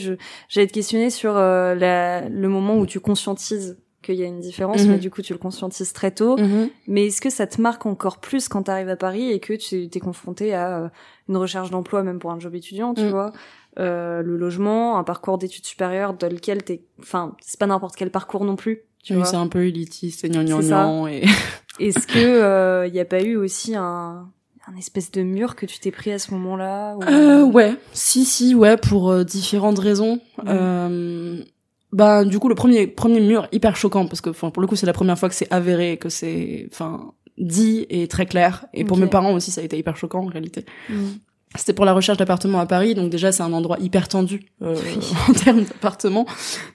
J'allais 0.48 0.66
te 0.66 0.72
questionner 0.72 1.10
sur 1.10 1.34
la, 1.34 2.28
le 2.28 2.48
moment 2.48 2.76
où 2.78 2.86
tu 2.86 3.00
conscientises 3.00 3.78
qu'il 4.02 4.14
y 4.16 4.22
a 4.22 4.26
une 4.26 4.40
différence, 4.40 4.82
Mhm. 4.84 4.92
mais 4.92 4.98
du 4.98 5.10
coup 5.10 5.22
tu 5.22 5.32
le 5.32 5.38
conscientises 5.38 5.92
très 5.92 6.10
tôt. 6.10 6.36
Mhm. 6.38 6.68
Mais 6.88 7.06
est-ce 7.06 7.20
que 7.20 7.30
ça 7.30 7.46
te 7.46 7.60
marque 7.60 7.84
encore 7.86 8.18
plus 8.18 8.48
quand 8.48 8.62
tu 8.64 8.70
arrives 8.70 8.88
à 8.88 8.96
Paris 8.96 9.30
et 9.30 9.40
que 9.40 9.52
tu 9.54 9.88
t'es 9.88 10.00
confronté 10.00 10.54
à 10.54 10.78
euh, 10.84 10.88
une 11.28 11.36
recherche 11.36 11.70
d'emploi, 11.70 12.02
même 12.02 12.18
pour 12.18 12.30
un 12.32 12.40
job 12.40 12.54
étudiant, 12.54 12.94
tu 12.94 13.04
Mm. 13.04 13.08
vois, 13.10 13.32
euh, 13.78 14.22
le 14.22 14.36
logement, 14.36 14.98
un 14.98 15.04
parcours 15.04 15.38
d'études 15.38 15.64
supérieures 15.66 16.14
dans 16.14 16.28
lequel 16.32 16.62
t'es, 16.64 16.82
enfin, 17.00 17.36
c'est 17.40 17.58
pas 17.58 17.66
n'importe 17.66 17.94
quel 17.96 18.10
parcours 18.10 18.44
non 18.44 18.56
plus, 18.56 18.82
tu 19.04 19.12
oui, 19.12 19.18
vois. 19.20 19.26
c'est 19.26 19.36
un 19.36 19.46
peu 19.48 19.64
élitiste 19.66 20.24
et 20.24 20.28
gnangnan 20.28 20.60
C'est 20.62 20.68
ça. 20.68 20.84
gnan 20.84 21.06
et 21.06 21.22
Est-ce 21.78 22.06
que 22.06 22.18
euh, 22.18 22.86
y 22.88 23.00
a 23.00 23.04
pas 23.04 23.22
eu 23.22 23.36
aussi 23.36 23.74
un, 23.76 24.28
un 24.66 24.76
espèce 24.76 25.10
de 25.12 25.22
mur 25.22 25.56
que 25.56 25.64
tu 25.66 25.78
t'es 25.78 25.90
pris 25.90 26.10
à 26.12 26.18
ce 26.18 26.32
moment-là 26.34 26.96
ou- 26.96 27.02
Euh, 27.04 27.42
ouais, 27.44 27.74
si, 27.92 28.24
si, 28.24 28.54
ouais, 28.54 28.76
pour 28.76 29.10
euh, 29.10 29.24
différentes 29.24 29.78
raisons. 29.78 30.20
Mhm. 30.44 31.44
Bah, 31.92 32.24
du 32.24 32.38
coup, 32.38 32.48
le 32.48 32.54
premier, 32.54 32.86
premier 32.86 33.20
mur, 33.20 33.48
hyper 33.52 33.76
choquant, 33.76 34.06
parce 34.06 34.20
que, 34.20 34.30
enfin, 34.30 34.50
pour 34.50 34.60
le 34.60 34.68
coup, 34.68 34.76
c'est 34.76 34.86
la 34.86 34.92
première 34.92 35.18
fois 35.18 35.28
que 35.28 35.34
c'est 35.34 35.52
avéré, 35.52 35.96
que 35.96 36.08
c'est, 36.08 36.68
enfin, 36.72 37.12
dit 37.38 37.86
et 37.90 38.06
très 38.06 38.26
clair. 38.26 38.66
Et 38.74 38.84
pour 38.84 38.96
mes 38.96 39.06
parents 39.06 39.32
aussi, 39.32 39.50
ça 39.50 39.60
a 39.60 39.64
été 39.64 39.76
hyper 39.76 39.96
choquant, 39.96 40.20
en 40.20 40.26
réalité. 40.26 40.64
Mm. 40.88 41.08
C'était 41.56 41.72
pour 41.72 41.84
la 41.84 41.92
recherche 41.92 42.16
d'appartements 42.16 42.60
à 42.60 42.66
Paris, 42.66 42.94
donc 42.94 43.10
déjà, 43.10 43.32
c'est 43.32 43.42
un 43.42 43.52
endroit 43.52 43.76
hyper 43.80 44.06
tendu, 44.06 44.46
euh, 44.62 44.76
Oui. 44.86 45.12
en 45.28 45.32
termes 45.32 45.62
d'appartements. 45.62 46.24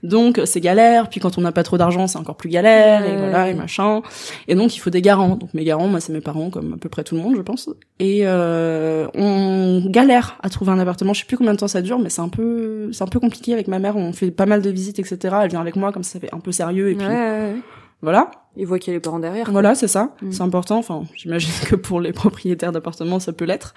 Donc, 0.04 0.42
c'est 0.44 0.60
galère, 0.60 1.08
puis 1.10 1.22
quand 1.22 1.38
on 1.38 1.42
n'a 1.42 1.54
pas 1.54 1.64
trop 1.64 1.78
d'argent, 1.78 2.08
c'est 2.08 2.18
encore 2.18 2.36
plus 2.36 2.50
galère, 2.50 3.06
et 3.06 3.16
voilà, 3.18 3.50
et 3.50 3.54
machin. 3.54 4.02
Et 4.50 4.56
donc, 4.56 4.76
il 4.76 4.80
faut 4.80 4.90
des 4.90 5.02
garants. 5.02 5.38
Donc, 5.38 5.54
mes 5.54 5.64
garants, 5.64 5.88
moi, 5.88 6.02
c'est 6.02 6.12
mes 6.12 6.20
parents, 6.20 6.50
comme 6.50 6.74
à 6.74 6.78
peu 6.78 6.90
près 6.90 7.06
tout 7.06 7.16
le 7.16 7.22
monde, 7.22 7.36
je 7.38 7.42
pense. 7.42 7.70
Et 8.00 8.24
euh, 8.26 9.08
on 9.14 9.82
galère 9.90 10.38
à 10.44 10.50
trouver 10.50 10.72
un 10.74 10.80
appartement. 10.80 11.14
Je 11.14 11.22
sais 11.22 11.26
plus 11.26 11.38
combien 11.38 11.54
de 11.54 11.58
temps 11.60 11.70
ça 11.70 11.82
dure, 11.82 11.98
mais 12.00 12.10
c'est 12.10 12.22
un 12.22 12.30
peu, 12.30 12.90
c'est 12.92 13.04
un 13.04 13.08
peu 13.08 13.22
compliqué 13.22 13.54
avec 13.54 13.70
ma 13.70 13.80
mère. 13.80 13.96
On 13.96 14.12
fait 14.12 14.30
pas 14.30 14.46
mal 14.46 14.62
de 14.62 14.70
visites, 14.70 15.00
etc. 15.00 15.36
Elle 15.44 15.50
vient 15.52 15.62
avec 15.62 15.78
moi, 15.78 15.94
comme 15.94 16.04
ça 16.04 16.20
fait 16.20 16.34
un 16.34 16.40
peu 16.42 16.52
sérieux. 16.52 16.90
Et 16.90 16.96
puis 16.96 17.08
ouais. 17.08 17.56
voilà, 18.02 18.30
Il 18.58 18.68
voit 18.68 18.78
qu'il 18.78 18.92
y 18.92 18.94
a 18.94 18.98
les 18.98 19.02
parents 19.02 19.20
derrière. 19.20 19.50
voilà, 19.52 19.74
c'est 19.74 19.88
ça. 19.88 20.12
Mm. 20.22 20.32
C'est 20.34 20.42
important. 20.42 20.78
Enfin, 20.80 21.04
j'imagine 21.16 21.52
que 21.66 21.78
pour 21.78 22.02
les 22.02 22.12
propriétaires 22.22 22.74
d'appartements, 22.74 23.20
ça 23.22 23.32
peut 23.32 23.46
l'être. 23.46 23.74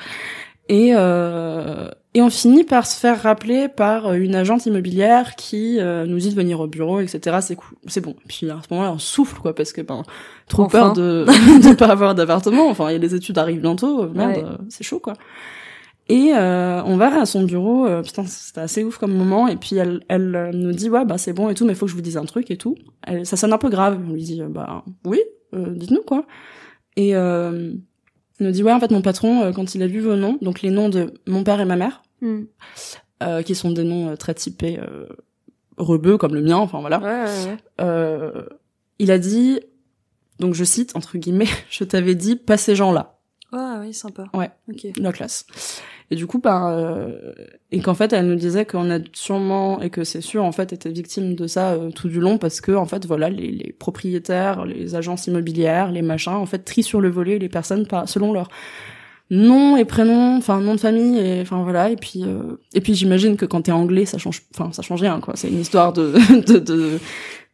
Et 0.68 0.92
euh, 0.94 1.88
et 2.14 2.20
on 2.22 2.30
finit 2.30 2.64
par 2.64 2.86
se 2.86 2.98
faire 2.98 3.22
rappeler 3.22 3.68
par 3.68 4.12
une 4.14 4.34
agente 4.34 4.66
immobilière 4.66 5.34
qui 5.36 5.78
euh, 5.78 6.04
nous 6.06 6.18
dit 6.18 6.30
de 6.30 6.34
venir 6.34 6.58
au 6.60 6.66
bureau, 6.66 7.00
etc. 7.00 7.38
C'est 7.40 7.54
cool, 7.56 7.76
c'est 7.86 8.00
bon. 8.00 8.16
Puis 8.28 8.50
à 8.50 8.58
ce 8.66 8.72
moment-là, 8.74 8.92
on 8.92 8.98
souffle 8.98 9.38
quoi, 9.40 9.54
parce 9.54 9.72
que 9.72 9.80
ben 9.82 10.02
trop 10.48 10.64
Enfin. 10.64 10.78
peur 10.80 10.92
de 10.94 11.24
de 11.68 11.74
pas 11.74 11.86
avoir 11.86 12.14
d'appartement. 12.14 12.68
Enfin, 12.68 12.88
il 12.90 12.92
y 12.92 12.96
a 12.96 12.98
les 12.98 13.14
études 13.14 13.38
arrivent 13.38 13.60
bientôt, 13.60 14.02
euh, 14.04 14.10
merde, 14.14 14.36
Ouais. 14.36 14.44
euh, 14.44 14.56
c'est 14.68 14.84
chaud 14.84 14.98
quoi. 15.00 15.14
Et 16.10 16.32
euh, 16.34 16.82
on 16.84 16.96
va 16.96 17.20
à 17.20 17.26
son 17.26 17.42
bureau, 17.44 17.86
euh, 17.86 18.00
putain, 18.02 18.24
c'était 18.26 18.62
assez 18.62 18.82
ouf 18.82 18.96
comme 18.96 19.12
moment. 19.14 19.46
Et 19.46 19.56
puis 19.56 19.76
elle, 19.76 20.00
elle 20.08 20.34
euh, 20.34 20.50
nous 20.52 20.72
dit 20.72 20.88
ouais 20.90 21.04
bah 21.04 21.18
c'est 21.18 21.34
bon 21.34 21.50
et 21.50 21.54
tout, 21.54 21.66
mais 21.66 21.74
faut 21.74 21.84
que 21.86 21.90
je 21.90 21.96
vous 21.96 22.02
dise 22.02 22.16
un 22.16 22.24
truc 22.24 22.50
et 22.50 22.56
tout. 22.56 22.76
Elle, 23.06 23.26
ça 23.26 23.36
sonne 23.36 23.52
un 23.52 23.58
peu 23.58 23.68
grave. 23.68 23.98
On 24.08 24.12
lui 24.12 24.22
dit 24.22 24.42
bah 24.48 24.84
oui, 25.04 25.20
euh, 25.54 25.74
dites-nous 25.74 26.02
quoi. 26.02 26.24
Et 26.96 27.12
elle 28.40 28.46
nous 28.46 28.52
dit 28.52 28.62
ouais 28.62 28.72
en 28.72 28.80
fait 28.80 28.90
mon 28.90 29.02
patron 29.02 29.42
euh, 29.42 29.52
quand 29.52 29.74
il 29.74 29.82
a 29.82 29.86
vu 29.86 30.00
vos 30.00 30.16
noms, 30.16 30.38
donc 30.42 30.62
les 30.62 30.70
noms 30.70 30.88
de 30.88 31.12
mon 31.26 31.44
père 31.44 31.60
et 31.60 31.64
ma 31.64 31.76
mère, 31.76 32.02
Mm. 32.20 32.40
euh, 33.22 33.42
qui 33.42 33.54
sont 33.54 33.70
des 33.70 33.84
noms 33.84 34.08
euh, 34.08 34.16
très 34.16 34.34
typés 34.34 34.78
euh, 34.80 35.06
rebeux 35.76 36.18
comme 36.18 36.34
le 36.34 36.42
mien, 36.42 36.56
enfin 36.56 36.80
voilà. 36.80 36.98
Ouais, 36.98 37.06
ouais, 37.06 37.50
ouais. 37.50 37.56
Euh, 37.80 38.42
il 38.98 39.12
a 39.12 39.18
dit 39.18 39.60
donc 40.40 40.54
je 40.54 40.64
cite 40.64 40.96
entre 40.96 41.16
guillemets, 41.18 41.46
je 41.70 41.84
t'avais 41.84 42.14
dit 42.16 42.34
pas 42.36 42.56
ces 42.56 42.74
gens-là 42.74 43.17
Ah 43.52 43.78
oui, 43.80 43.94
sympa. 43.94 44.26
Ouais. 44.34 44.50
Ok. 44.70 44.86
la 44.98 45.12
classe. 45.12 45.46
Et 46.10 46.16
du 46.16 46.26
coup, 46.26 46.38
bah, 46.38 46.70
euh, 46.70 47.32
et 47.70 47.80
qu'en 47.80 47.94
fait, 47.94 48.12
elle 48.12 48.26
nous 48.26 48.34
disait 48.34 48.64
qu'on 48.66 48.90
a 48.90 48.98
sûrement 49.12 49.80
et 49.82 49.90
que 49.90 50.04
c'est 50.04 50.20
sûr 50.22 50.44
en 50.44 50.52
fait 50.52 50.72
été 50.72 50.90
victime 50.90 51.34
de 51.34 51.46
ça 51.46 51.72
euh, 51.72 51.90
tout 51.90 52.08
du 52.08 52.20
long 52.20 52.38
parce 52.38 52.60
que 52.60 52.72
en 52.72 52.84
fait, 52.86 53.06
voilà, 53.06 53.28
les, 53.30 53.50
les 53.50 53.72
propriétaires, 53.72 54.64
les 54.64 54.94
agences 54.94 55.26
immobilières, 55.26 55.90
les 55.92 56.02
machins, 56.02 56.32
en 56.32 56.46
fait, 56.46 56.60
trient 56.60 56.82
sur 56.82 57.00
le 57.00 57.10
volet 57.10 57.38
les 57.38 57.48
personnes 57.48 57.86
par, 57.86 58.08
selon 58.08 58.32
leur 58.32 58.48
nom 59.30 59.76
et 59.76 59.84
prénom, 59.84 60.36
enfin 60.38 60.60
nom 60.60 60.74
de 60.74 60.80
famille 60.80 61.18
et 61.18 61.40
enfin 61.42 61.62
voilà. 61.62 61.90
Et 61.90 61.96
puis 61.96 62.22
euh, 62.24 62.56
et 62.72 62.80
puis 62.80 62.94
j'imagine 62.94 63.36
que 63.36 63.44
quand 63.44 63.62
t'es 63.62 63.72
anglais, 63.72 64.06
ça 64.06 64.16
change, 64.18 64.42
enfin 64.54 64.72
ça 64.72 64.80
change 64.82 65.02
rien 65.02 65.20
quoi. 65.20 65.34
C'est 65.36 65.48
une 65.48 65.60
histoire 65.60 65.92
de, 65.92 66.14
de, 66.46 66.58
de 66.58 66.98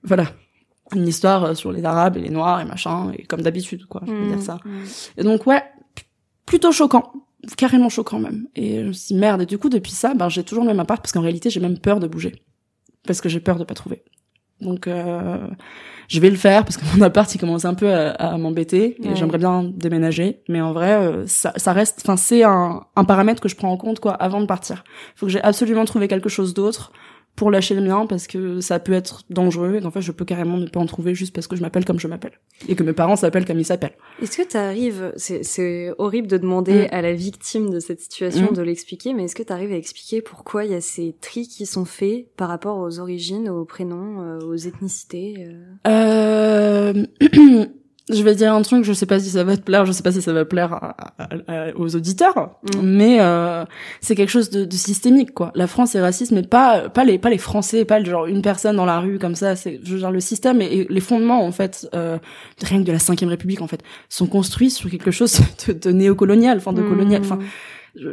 voilà. 0.05 0.27
Une 0.95 1.09
histoire 1.09 1.43
euh, 1.45 1.55
sur 1.55 1.73
les 1.73 1.83
arabes 1.85 2.19
et 2.19 2.21
les 2.21 2.29
noirs 2.31 2.61
et 2.61 2.65
machin, 2.67 3.11
et 3.19 3.25
comme 3.25 3.41
d'habitude, 3.41 3.87
quoi, 3.87 4.03
je 4.07 4.13
veux 4.13 4.21
Mm. 4.27 4.29
dire 4.35 4.43
ça. 4.43 4.59
Mm. 4.65 4.71
Et 5.17 5.23
donc 5.25 5.47
ouais, 5.47 5.63
plutôt 6.47 6.73
choquant, 6.73 7.13
carrément 7.57 7.89
choquant 7.89 8.19
même. 8.19 8.47
Et 8.57 8.81
je 8.81 8.87
me 8.87 8.93
suis 8.93 9.15
dit, 9.15 9.21
merde. 9.21 9.43
Et 9.43 9.47
du 9.47 9.59
coup 9.59 9.69
depuis 9.69 9.93
ça, 9.93 10.15
ben 10.15 10.29
j'ai 10.29 10.45
toujours 10.45 10.65
le 10.65 10.69
même 10.71 10.81
appart 10.81 11.01
parce 11.03 11.13
qu'en 11.13 11.21
réalité 11.23 11.51
j'ai 11.51 11.61
même 11.61 11.79
peur 11.79 12.01
de 12.01 12.07
bouger 12.07 12.43
parce 13.07 13.21
que 13.21 13.29
j'ai 13.29 13.41
peur 13.41 13.59
de 13.59 13.65
pas 13.65 13.75
trouver. 13.75 14.03
Donc 14.61 14.87
euh, 14.87 15.47
je 16.09 16.21
vais 16.21 16.31
le 16.31 16.37
faire 16.37 16.65
parce 16.65 16.77
que 16.77 16.85
mon 16.97 17.03
appart 17.03 17.33
il 17.35 17.39
commence 17.39 17.65
un 17.65 17.75
peu 17.75 17.93
à, 17.93 18.11
à 18.13 18.39
m'embêter 18.39 18.97
et 19.03 19.09
Ouais. 19.09 19.17
j'aimerais 19.17 19.39
bien 19.39 19.65
déménager. 19.65 20.43
Mais 20.49 20.61
en 20.61 20.73
vrai, 20.73 20.93
euh, 20.93 21.27
ça, 21.27 21.53
ça 21.57 21.73
reste, 21.73 22.01
enfin 22.05 22.17
c'est 22.17 22.45
un, 22.45 22.83
un 22.97 23.05
paramètre 23.05 23.43
que 23.43 23.49
je 23.49 23.57
prends 23.57 23.71
en 23.73 23.77
compte 23.77 24.01
quoi 24.01 24.13
avant 24.15 24.41
de 24.41 24.47
partir. 24.47 24.85
Faut 25.17 25.27
que 25.27 25.33
j'ai 25.33 25.43
absolument 25.43 25.85
trouvé 25.85 26.09
quelque 26.09 26.29
chose 26.29 26.55
d'autre 26.55 26.93
pour 27.37 27.51
lâcher 27.51 27.75
le 27.75 27.81
mien 27.81 28.07
parce 28.07 28.27
que 28.27 28.61
ça 28.61 28.79
peut 28.79 28.93
être 28.93 29.23
dangereux 29.31 29.75
et 29.77 29.81
qu'en 29.81 29.91
fait 29.91 30.01
je 30.01 30.13
peux 30.13 30.25
carrément 30.25 30.57
ne 30.57 30.67
pas 30.69 30.79
en 30.81 30.87
trouver 30.87 31.15
juste 31.15 31.35
parce 31.35 31.47
que 31.49 31.57
je 31.57 31.63
m'appelle 31.63 31.85
comme 31.85 31.99
je 31.99 32.07
m'appelle 32.07 32.33
et 32.69 32.77
que 32.77 32.83
mes 32.85 32.93
parents 32.93 33.17
s'appellent 33.17 33.45
comme 33.45 33.59
ils 33.59 33.65
s'appellent. 33.65 33.97
Est-ce 34.23 34.37
que 34.37 34.47
tu 34.49 34.57
arrives, 34.57 35.13
c'est, 35.17 35.43
c'est 35.43 35.91
horrible 35.99 36.29
de 36.29 36.37
demander 36.39 36.85
Mm. 36.85 36.89
à 36.93 37.03
la 37.03 37.13
victime 37.13 37.71
de 37.71 37.81
cette 37.81 38.01
situation 38.01 38.49
Mm. 38.53 38.55
de 38.57 38.63
l'expliquer, 38.63 39.15
mais 39.15 39.25
est-ce 39.25 39.35
que 39.35 39.43
tu 39.43 39.53
arrives 39.53 39.73
à 39.73 39.77
expliquer 39.77 40.23
pourquoi 40.23 40.65
il 40.65 40.73
y 40.73 40.75
a 40.75 40.81
ces 40.81 41.15
tris 41.21 41.49
qui 41.49 41.67
sont 41.67 41.85
faits 41.85 42.27
par 42.37 42.49
rapport 42.49 42.79
aux 42.79 43.01
origines, 43.01 43.49
aux 43.49 43.65
prénoms, 43.65 44.21
euh, 44.23 44.39
aux 44.47 44.55
ethnicités 44.57 45.47
euh? 45.87 46.95
Euh, 46.95 47.05
je 48.11 48.23
vais 48.23 48.35
dire 48.35 48.53
un 48.53 48.61
truc, 48.61 48.85
je 48.85 48.93
sais 48.93 49.07
pas 49.07 49.19
si 49.19 49.31
ça 49.31 49.45
va 49.45 49.57
te 49.57 49.63
plaire, 49.63 49.87
je 49.87 49.93
sais 49.93 50.03
pas 50.03 50.13
si 50.13 50.21
ça 50.21 50.33
va 50.33 50.45
plaire 50.45 50.95
aux 51.77 51.97
auditeurs, 51.97 52.51
mm. 52.63 52.81
mais 52.83 53.21
euh, 53.21 53.65
c'est 54.03 54.15
quelque 54.15 54.29
chose 54.29 54.51
de, 54.51 54.65
de, 54.67 54.77
systémique 54.77 55.33
quoi. 55.33 55.53
La 55.55 55.67
France 55.67 55.95
est 55.95 56.01
raciste, 56.01 56.33
mais 56.33 56.43
pas 56.43 56.91
pas 56.91 57.05
les 57.05 57.19
pas 57.19 57.31
les 57.31 57.39
Français, 57.39 57.87
pas 57.87 58.03
genre 58.05 58.27
une 58.27 58.43
personne 58.43 58.77
dans 58.77 58.85
la 58.85 59.01
rue 59.01 59.19
comme 59.19 59.35
ça. 59.35 59.57
C'est 59.57 59.81
je 59.83 59.93
veux 59.93 59.99
dire 60.01 60.11
le 60.11 60.21
système 60.21 60.61
et, 60.61 60.87
les 60.91 61.01
fondements 61.01 61.45
en 61.47 61.53
fait, 61.53 61.89
euh, 61.95 62.19
rien 62.63 62.81
que 62.81 62.87
de 62.87 62.93
la 62.93 62.99
Cinquième 62.99 63.31
République 63.31 63.63
en 63.63 63.69
fait, 63.69 63.81
sont 64.11 64.27
construits 64.27 64.71
sur 64.71 64.91
quelque 64.91 65.11
chose 65.11 65.41
de, 65.67 65.73
de 65.73 65.91
néocolonial, 65.91 66.59
enfin 66.59 66.75
de 66.75 66.83
mm. 66.83 66.89
colonial, 66.89 67.23
enfin 67.23 67.39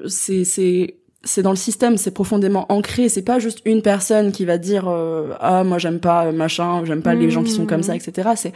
c'est 0.08 0.46
c'est 0.46 0.96
c'est 1.24 1.44
dans 1.44 1.52
le 1.52 1.58
système, 1.58 1.98
c'est 1.98 2.12
profondément 2.12 2.66
ancré. 2.72 3.10
C'est 3.10 3.22
pas 3.22 3.40
juste 3.40 3.62
une 3.66 3.82
personne 3.82 4.32
qui 4.32 4.46
va 4.46 4.58
dire 4.58 4.88
euh, 4.88 5.34
ah 5.42 5.66
moi 5.66 5.80
j'aime 5.80 6.00
pas 6.00 6.32
machin, 6.32 6.84
j'aime 6.86 7.02
pas 7.02 7.14
les 7.14 7.30
gens 7.30 7.44
qui 7.44 7.52
sont 7.52 7.66
comme 7.66 7.84
ça, 7.84 7.96
etc. 7.96 8.30
C'est 8.36 8.54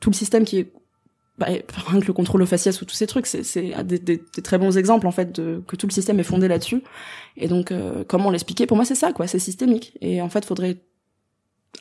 tout 0.00 0.10
le 0.10 0.14
système 0.14 0.44
qui 0.44 0.58
est 0.58 0.72
bah, 1.38 1.46
rien 1.86 2.00
que 2.00 2.06
le 2.06 2.12
contrôle 2.12 2.42
au 2.42 2.46
faciès 2.46 2.80
ou 2.80 2.84
tous 2.84 2.94
ces 2.94 3.06
trucs, 3.06 3.26
c'est 3.26 3.42
des, 3.84 3.98
des, 3.98 4.22
des, 4.34 4.42
très 4.42 4.58
bons 4.58 4.76
exemples 4.78 5.06
en 5.06 5.12
fait 5.12 5.32
de 5.32 5.62
que 5.66 5.76
tout 5.76 5.86
le 5.86 5.92
système 5.92 6.18
est 6.18 6.24
fondé 6.24 6.48
là-dessus. 6.48 6.82
Et 7.36 7.48
donc 7.48 7.72
euh, 7.72 8.04
comment 8.06 8.30
l'expliquer? 8.30 8.66
Pour 8.66 8.76
moi, 8.76 8.86
c'est 8.86 8.94
ça 8.94 9.12
quoi, 9.12 9.26
c'est 9.26 9.38
systémique. 9.38 9.96
Et 10.00 10.20
en 10.22 10.28
fait, 10.28 10.44
faudrait 10.44 10.78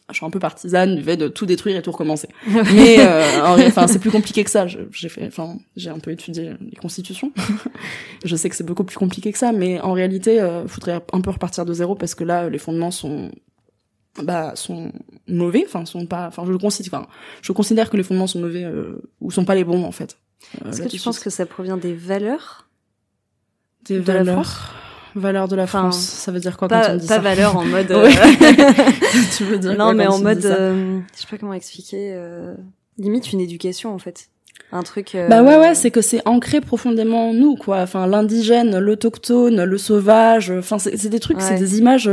je 0.10 0.16
suis 0.16 0.26
un 0.26 0.30
peu 0.30 0.40
partisane 0.40 0.96
du 0.96 1.04
fait 1.04 1.18
de 1.18 1.28
tout 1.28 1.46
détruire 1.46 1.78
et 1.78 1.82
tout 1.82 1.92
recommencer. 1.92 2.28
Mais 2.48 2.98
euh, 3.00 3.68
enfin, 3.68 3.88
c'est 3.88 4.00
plus 4.00 4.12
compliqué 4.12 4.44
que 4.44 4.50
ça. 4.50 4.68
J'ai 4.68 5.10
fait, 5.10 5.26
enfin, 5.28 5.58
j'ai 5.76 5.90
un 5.90 6.00
peu 6.00 6.12
étudié 6.12 6.54
les 6.60 6.76
constitutions. 6.76 7.32
je 8.26 8.36
sais 8.36 8.50
que 8.50 8.56
c'est 8.56 8.66
beaucoup 8.66 8.84
plus 8.84 8.98
compliqué 8.98 9.32
que 9.32 9.38
ça, 9.38 9.52
mais 9.52 9.80
en 9.82 9.94
réalité, 9.94 10.42
euh, 10.42 10.68
faudrait 10.68 11.02
un 11.12 11.22
peu 11.22 11.32
repartir 11.32 11.66
de 11.66 11.74
zéro 11.74 11.96
parce 11.96 12.14
que 12.14 12.24
là, 12.24 12.50
les 12.50 12.58
fondements 12.58 12.92
sont 12.92 13.32
bah 14.24 14.54
sont 14.56 14.92
mauvais 15.28 15.64
enfin 15.68 15.86
sont 15.86 16.06
pas 16.06 16.28
enfin 16.28 16.44
je 16.46 16.54
considère 16.56 16.94
enfin 16.94 17.08
je 17.42 17.52
considère 17.52 17.90
que 17.90 17.98
les 17.98 18.04
fondements 18.04 18.28
sont 18.28 18.40
mauvais 18.40 18.64
euh, 18.64 19.02
ou 19.22 19.32
sont 19.32 19.46
pas 19.46 19.56
les 19.56 19.64
bons 19.64 19.84
en 19.84 19.92
fait. 19.92 20.18
Euh, 20.64 20.70
est-ce 20.70 20.82
que 20.82 20.88
tu 20.88 21.00
penses 21.00 21.20
que 21.20 21.30
ça 21.30 21.46
provient 21.46 21.78
des 21.78 21.94
valeurs 21.94 22.68
des 23.86 23.96
de 23.96 24.02
valeurs. 24.02 24.74
La 25.16 25.22
valeurs 25.22 25.48
de 25.48 25.56
la 25.56 25.68
France 25.68 26.00
ça 26.00 26.32
veut 26.32 26.40
dire 26.40 26.58
quoi 26.58 26.68
pas, 26.68 26.88
quand 26.88 26.94
on 26.94 26.98
dit 26.98 27.08
pas 27.08 27.16
ça 27.16 27.20
valeurs 27.20 27.58
en 27.58 27.66
mode 27.66 27.92
euh, 27.92 28.10
tu 29.38 29.44
veux 29.44 29.58
dire 29.58 29.78
non 29.78 29.94
mais 29.94 30.08
en 30.08 30.20
mode 30.20 30.42
je 30.42 31.20
sais 31.20 31.28
pas 31.30 31.38
comment 31.38 31.54
expliquer 31.54 32.18
limite 32.98 33.34
une 33.34 33.42
éducation 33.42 33.94
en 33.94 34.00
fait. 34.00 34.30
Un 34.72 34.82
truc 34.84 35.16
bah 35.30 35.44
ouais 35.44 35.58
ouais 35.58 35.76
c'est 35.76 35.92
que 35.92 36.02
c'est 36.02 36.26
ancré 36.26 36.60
profondément 36.60 37.30
en 37.30 37.34
nous 37.34 37.56
quoi. 37.56 37.82
Enfin 37.82 38.08
l'indigène 38.08 38.78
l'autochtone 38.80 39.64
le 39.64 39.78
sauvage 39.78 40.52
enfin 40.52 40.80
c'est 40.80 41.10
des 41.10 41.20
trucs 41.20 41.42
c'est 41.42 41.60
des 41.60 41.78
images 41.78 42.10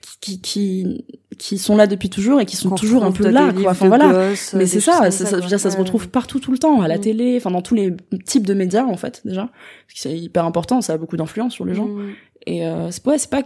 qui, 0.00 0.18
qui 0.20 0.40
qui 0.40 1.04
sont 1.38 1.76
là 1.76 1.86
depuis 1.86 2.10
toujours 2.10 2.40
et 2.40 2.46
qui 2.46 2.56
sont 2.56 2.70
toujours 2.70 3.04
un 3.04 3.12
peu 3.12 3.28
là 3.28 3.52
quoi. 3.52 3.72
Enfin 3.72 3.88
voilà. 3.88 4.32
mais 4.54 4.66
c'est 4.66 4.80
ça 4.80 5.10
ça, 5.10 5.10
ça, 5.10 5.48
ça, 5.48 5.58
ça 5.58 5.70
se 5.70 5.76
retrouve 5.76 6.08
partout 6.08 6.40
tout 6.40 6.52
le 6.52 6.58
temps 6.58 6.80
à 6.80 6.88
la 6.88 6.98
mm. 6.98 7.00
télé 7.00 7.36
enfin 7.36 7.50
dans 7.50 7.62
tous 7.62 7.74
les 7.74 7.94
types 8.24 8.46
de 8.46 8.54
médias 8.54 8.84
en 8.84 8.96
fait 8.96 9.22
déjà. 9.24 9.48
C'est 9.94 10.16
hyper 10.16 10.44
important 10.44 10.80
ça 10.80 10.94
a 10.94 10.98
beaucoup 10.98 11.16
d'influence 11.16 11.52
sur 11.52 11.64
les 11.64 11.74
gens. 11.74 11.86
Mm. 11.86 12.12
et 12.46 12.66
euh, 12.66 12.90
c'est 12.90 13.06
ouais 13.06 13.18
c'est 13.18 13.30
pas 13.30 13.42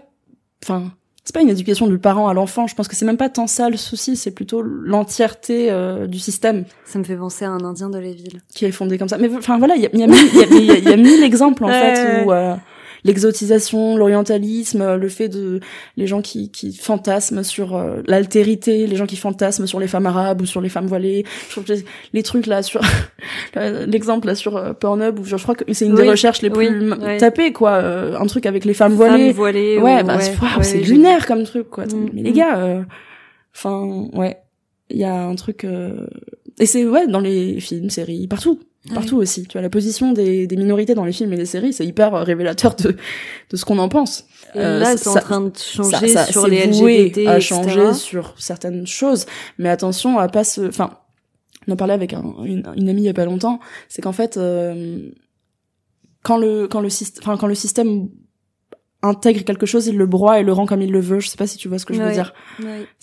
enfin 0.64 0.92
c'est 1.24 1.35
pas 1.35 1.42
une 1.42 1.50
éducation 1.50 1.87
du 1.87 1.98
parent 1.98 2.29
à 2.29 2.35
l'enfant. 2.35 2.66
Je 2.66 2.74
pense 2.74 2.88
que 2.88 2.96
c'est 2.96 3.05
même 3.05 3.18
pas 3.18 3.29
tant 3.29 3.46
ça 3.46 3.68
le 3.68 3.76
souci 3.76 4.16
c'est 4.16 4.31
plutôt 4.31 4.62
l'entièreté 4.62 5.70
euh, 5.70 6.07
du 6.07 6.18
système. 6.18 6.64
Ça 6.85 6.98
me 6.98 7.05
fait 7.05 7.16
penser 7.16 7.44
à 7.44 7.50
un 7.50 7.62
indien 7.62 7.90
de 7.90 7.98
la 7.98 8.11
ville 8.11 8.40
qui 8.55 8.64
est 8.64 8.72
fondé 8.72 8.98
comme 8.98 9.09
ça. 9.09 9.18
Mais 9.18 9.29
enfin 9.37 9.59
voilà 9.59 9.76
il 9.76 9.83
y 9.83 9.87
a, 9.87 9.90
y, 9.94 10.03
a, 10.03 10.07
y, 10.07 10.70
a, 10.70 10.79
y 10.79 10.92
a 10.92 10.96
mille 10.96 11.22
exemples 11.24 11.64
en 11.64 11.68
fait 11.68 12.24
où 12.24 12.33
euh, 12.33 12.55
l'exotisation, 13.05 13.97
l'orientalisme, 13.97 14.97
le 14.97 15.09
fait 15.09 15.29
de 15.29 15.61
les 15.97 16.07
gens 16.07 16.23
qui, 16.23 16.51
qui 16.51 16.75
fantasment 16.75 17.43
sur 17.43 17.77
euh, 17.77 18.03
l'altérité, 18.07 18.87
les 18.87 18.97
gens 18.97 19.07
qui 19.07 19.17
fantasment 19.17 19.67
sur 19.67 19.81
les 19.81 19.87
femmes 19.87 20.07
arabes 20.07 20.41
ou 20.43 20.47
sur 20.47 20.61
les 20.61 20.69
femmes 20.69 20.87
voilées. 20.87 21.25
Je 21.47 21.53
trouve 21.53 21.65
que 21.65 21.73
les 22.13 22.23
trucs 22.23 22.47
là 22.47 22.63
sur 22.63 22.81
l'exemple 23.55 24.27
là 24.27 24.35
sur 24.35 24.57
euh, 24.57 24.73
Pornhub 24.73 25.19
où 25.19 25.25
je, 25.25 25.37
crois 25.37 25.55
que 25.55 25.65
c'est 25.73 25.87
une 25.87 25.95
des 25.95 26.09
recherches 26.09 26.43
les 26.43 26.51
plus 26.51 26.91
tapées 27.19 27.53
quoi, 27.53 27.73
euh, 27.73 28.19
un 28.19 28.27
truc 28.27 28.47
avec 28.47 28.65
les 28.65 28.75
femmes 28.75 28.95
voilées. 28.95 29.33
ouais, 29.79 30.03
bah 30.05 30.19
c'est 30.21 30.81
lunaire 30.81 31.27
comme 31.27 31.45
truc 31.45 31.69
quoi. 31.71 31.87
Mm, 31.87 32.11
mais 32.13 32.23
les 32.23 32.31
mm. 32.31 32.35
gars, 32.35 32.85
enfin 33.55 34.09
ouais, 34.13 34.39
il 34.91 34.99
y 34.99 35.05
a 35.05 35.15
un 35.15 35.35
truc 35.35 35.67
et 36.59 36.67
c'est 36.67 36.85
ouais 36.85 37.07
dans 37.07 37.21
les 37.21 37.61
films, 37.61 37.91
séries, 37.91 38.27
partout 38.27 38.61
partout 38.95 39.16
aussi. 39.16 39.43
Tu 39.45 39.53
vois, 39.53 39.62
la 39.62 39.71
position 39.71 40.12
des, 40.12 40.47
des, 40.47 40.57
minorités 40.57 40.95
dans 40.95 41.05
les 41.05 41.12
films 41.12 41.33
et 41.33 41.37
les 41.37 41.47
séries, 41.47 41.73
c'est 41.73 41.87
hyper 41.87 42.12
révélateur 42.12 42.75
de, 42.77 42.97
de 43.51 43.57
ce 43.57 43.64
qu'on 43.64 43.79
en 43.79 43.88
pense. 43.88 44.25
Et 44.55 44.59
là, 44.59 44.93
euh, 44.93 44.97
c'est 44.97 45.09
en 45.09 45.14
train 45.14 45.40
de 45.43 45.57
changer 45.57 46.16
sur 46.31 46.47
les 46.47 46.66
LGBT, 46.66 47.27
à 47.27 47.40
changer 47.40 47.93
sur 47.93 48.35
certaines 48.38 48.87
choses. 48.87 49.27
Mais 49.59 49.69
attention 49.69 50.19
à 50.19 50.29
pas 50.29 50.45
se, 50.45 50.62
enfin, 50.62 50.99
on 51.69 51.73
en 51.73 51.77
parlait 51.77 51.95
avec 51.95 52.14
un, 52.14 52.23
une, 52.45 52.66
une, 52.77 52.88
amie 52.88 53.03
il 53.03 53.07
y 53.07 53.09
a 53.11 53.14
pas 53.14 53.27
longtemps, 53.27 53.61
c'est 53.88 54.03
qu'en 54.03 54.12
fait, 54.12 54.37
euh, 54.37 55.11
quand 56.23 56.38
le 56.38 56.66
quand 56.69 56.81
le 56.81 56.88
enfin 57.21 57.37
quand 57.37 57.47
le 57.47 57.55
système 57.55 58.09
intègre 59.03 59.45
quelque 59.45 59.67
chose, 59.67 59.87
il 59.87 59.97
le 59.97 60.07
broie 60.07 60.41
et 60.41 60.43
le 60.43 60.53
rend 60.53 60.67
comme 60.67 60.83
il 60.83 60.93
le 60.93 61.01
veut. 61.01 61.21
Je 61.21 61.29
sais 61.29 61.37
pas 61.37 61.47
si 61.47 61.57
tu 61.57 61.69
vois 61.69 61.79
ce 61.79 61.87
que 61.87 61.95
je 61.95 62.03
veux 62.03 62.13
dire. 62.13 62.35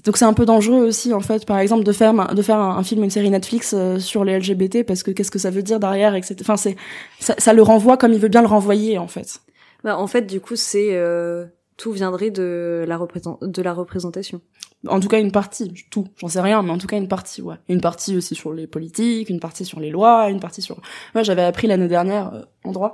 Donc 0.06 0.18
c'est 0.18 0.26
un 0.26 0.34
peu 0.34 0.46
dangereux 0.46 0.86
aussi 0.86 1.14
en 1.14 1.20
fait, 1.20 1.46
par 1.46 1.60
exemple, 1.60 1.84
de 1.84 1.92
faire 1.92 2.14
de 2.34 2.42
faire 2.42 2.60
un, 2.60 2.84
film, 2.84 3.04
une 3.04 3.10
série 3.10 3.30
Netflix 3.30 3.74
euh, 3.76 4.00
sur 4.00 4.24
les 4.24 4.38
LGBT 4.38 4.84
parce 4.84 5.04
que 5.04 5.12
qu'est-ce 5.12 5.32
que 5.32 5.40
ça 5.40 5.50
veut 5.50 5.64
dire 5.64 5.80
derrière, 5.80 6.16
etc. 6.16 6.36
Enfin 6.42 6.58
c'est 6.58 6.76
ça, 7.20 7.36
ça, 7.38 7.54
le 7.54 7.62
renvoie 7.62 7.98
comme 7.98 8.14
il 8.14 8.20
veut 8.20 8.30
bien 8.30 8.42
le 8.42 8.48
renvoyer 8.48 8.98
en 8.98 9.08
fait. 9.08 9.42
Bah 9.84 9.98
en 9.98 10.08
fait 10.08 10.24
du 10.24 10.40
coup 10.40 10.56
c'est 10.56 10.90
euh, 10.92 11.46
tout 11.78 11.92
viendrait 11.92 12.32
de 12.32 12.84
la 12.88 13.00
de 13.42 13.62
la 13.62 13.74
représentation. 13.74 14.42
En 14.88 15.00
tout 15.00 15.08
cas 15.08 15.20
une 15.20 15.32
partie, 15.32 15.74
tout, 15.90 16.08
j'en 16.18 16.28
sais 16.28 16.42
rien, 16.42 16.62
mais 16.62 16.72
en 16.72 16.78
tout 16.78 16.88
cas 16.88 16.98
une 16.98 17.08
partie, 17.08 17.42
ouais. 17.42 17.56
Une 17.70 17.82
partie 17.82 18.16
aussi 18.16 18.36
sur 18.36 18.54
les 18.54 18.68
politiques, 18.68 19.30
une 19.30 19.40
partie 19.40 19.66
sur 19.66 19.80
les 19.80 19.90
lois, 19.90 20.30
une 20.30 20.40
partie 20.40 20.62
sur. 20.62 20.80
Moi 21.14 21.24
j'avais 21.24 21.44
appris 21.44 21.68
l'année 21.68 21.88
dernière 21.88 22.34
euh, 22.34 22.42
en 22.64 22.72
droit 22.72 22.94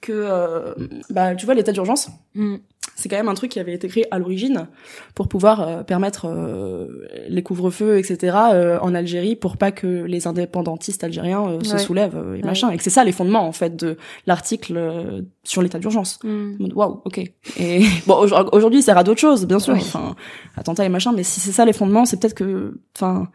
que 0.00 0.12
euh, 0.12 0.74
bah 1.10 1.34
tu 1.34 1.46
vois 1.46 1.54
l'état 1.54 1.72
d'urgence 1.72 2.10
mm. 2.34 2.56
C'est 2.96 3.08
quand 3.08 3.16
même 3.16 3.28
un 3.28 3.34
truc 3.34 3.50
qui 3.50 3.60
avait 3.60 3.72
été 3.72 3.88
créé 3.88 4.06
à 4.10 4.18
l'origine 4.18 4.66
pour 5.14 5.28
pouvoir 5.28 5.60
euh, 5.60 5.82
permettre 5.82 6.26
euh, 6.28 7.06
les 7.28 7.42
couvre-feux 7.42 7.98
etc 7.98 8.36
en 8.80 8.94
Algérie 8.94 9.36
pour 9.36 9.56
pas 9.56 9.72
que 9.72 10.04
les 10.04 10.26
indépendantistes 10.26 11.04
algériens 11.04 11.58
se 11.62 11.78
soulèvent 11.78 12.36
et 12.36 12.42
machin. 12.42 12.70
Et 12.70 12.76
que 12.76 12.82
c'est 12.82 12.90
ça 12.90 13.04
les 13.04 13.12
fondements 13.12 13.46
en 13.46 13.52
fait 13.52 13.76
de 13.76 13.96
l'article 14.26 15.24
sur 15.42 15.62
l'état 15.62 15.78
d'urgence. 15.78 16.18
Mm. 16.22 16.68
waouh 16.74 17.00
ok. 17.04 17.18
Et 17.58 17.82
bon 18.06 18.26
aujourd'hui 18.52 18.82
ça 18.82 18.86
sert 18.86 18.98
à 18.98 19.04
d'autres 19.04 19.20
choses 19.20 19.46
bien 19.46 19.58
sûr. 19.58 19.74
Enfin 19.74 20.14
attentats 20.56 20.84
et 20.84 20.88
machin 20.88 21.12
mais 21.12 21.22
si 21.22 21.40
c'est 21.40 21.52
ça 21.52 21.64
les 21.64 21.72
fondements 21.72 22.04
c'est 22.04 22.18
peut-être 22.20 22.34
que 22.34 22.78
enfin 22.96 23.28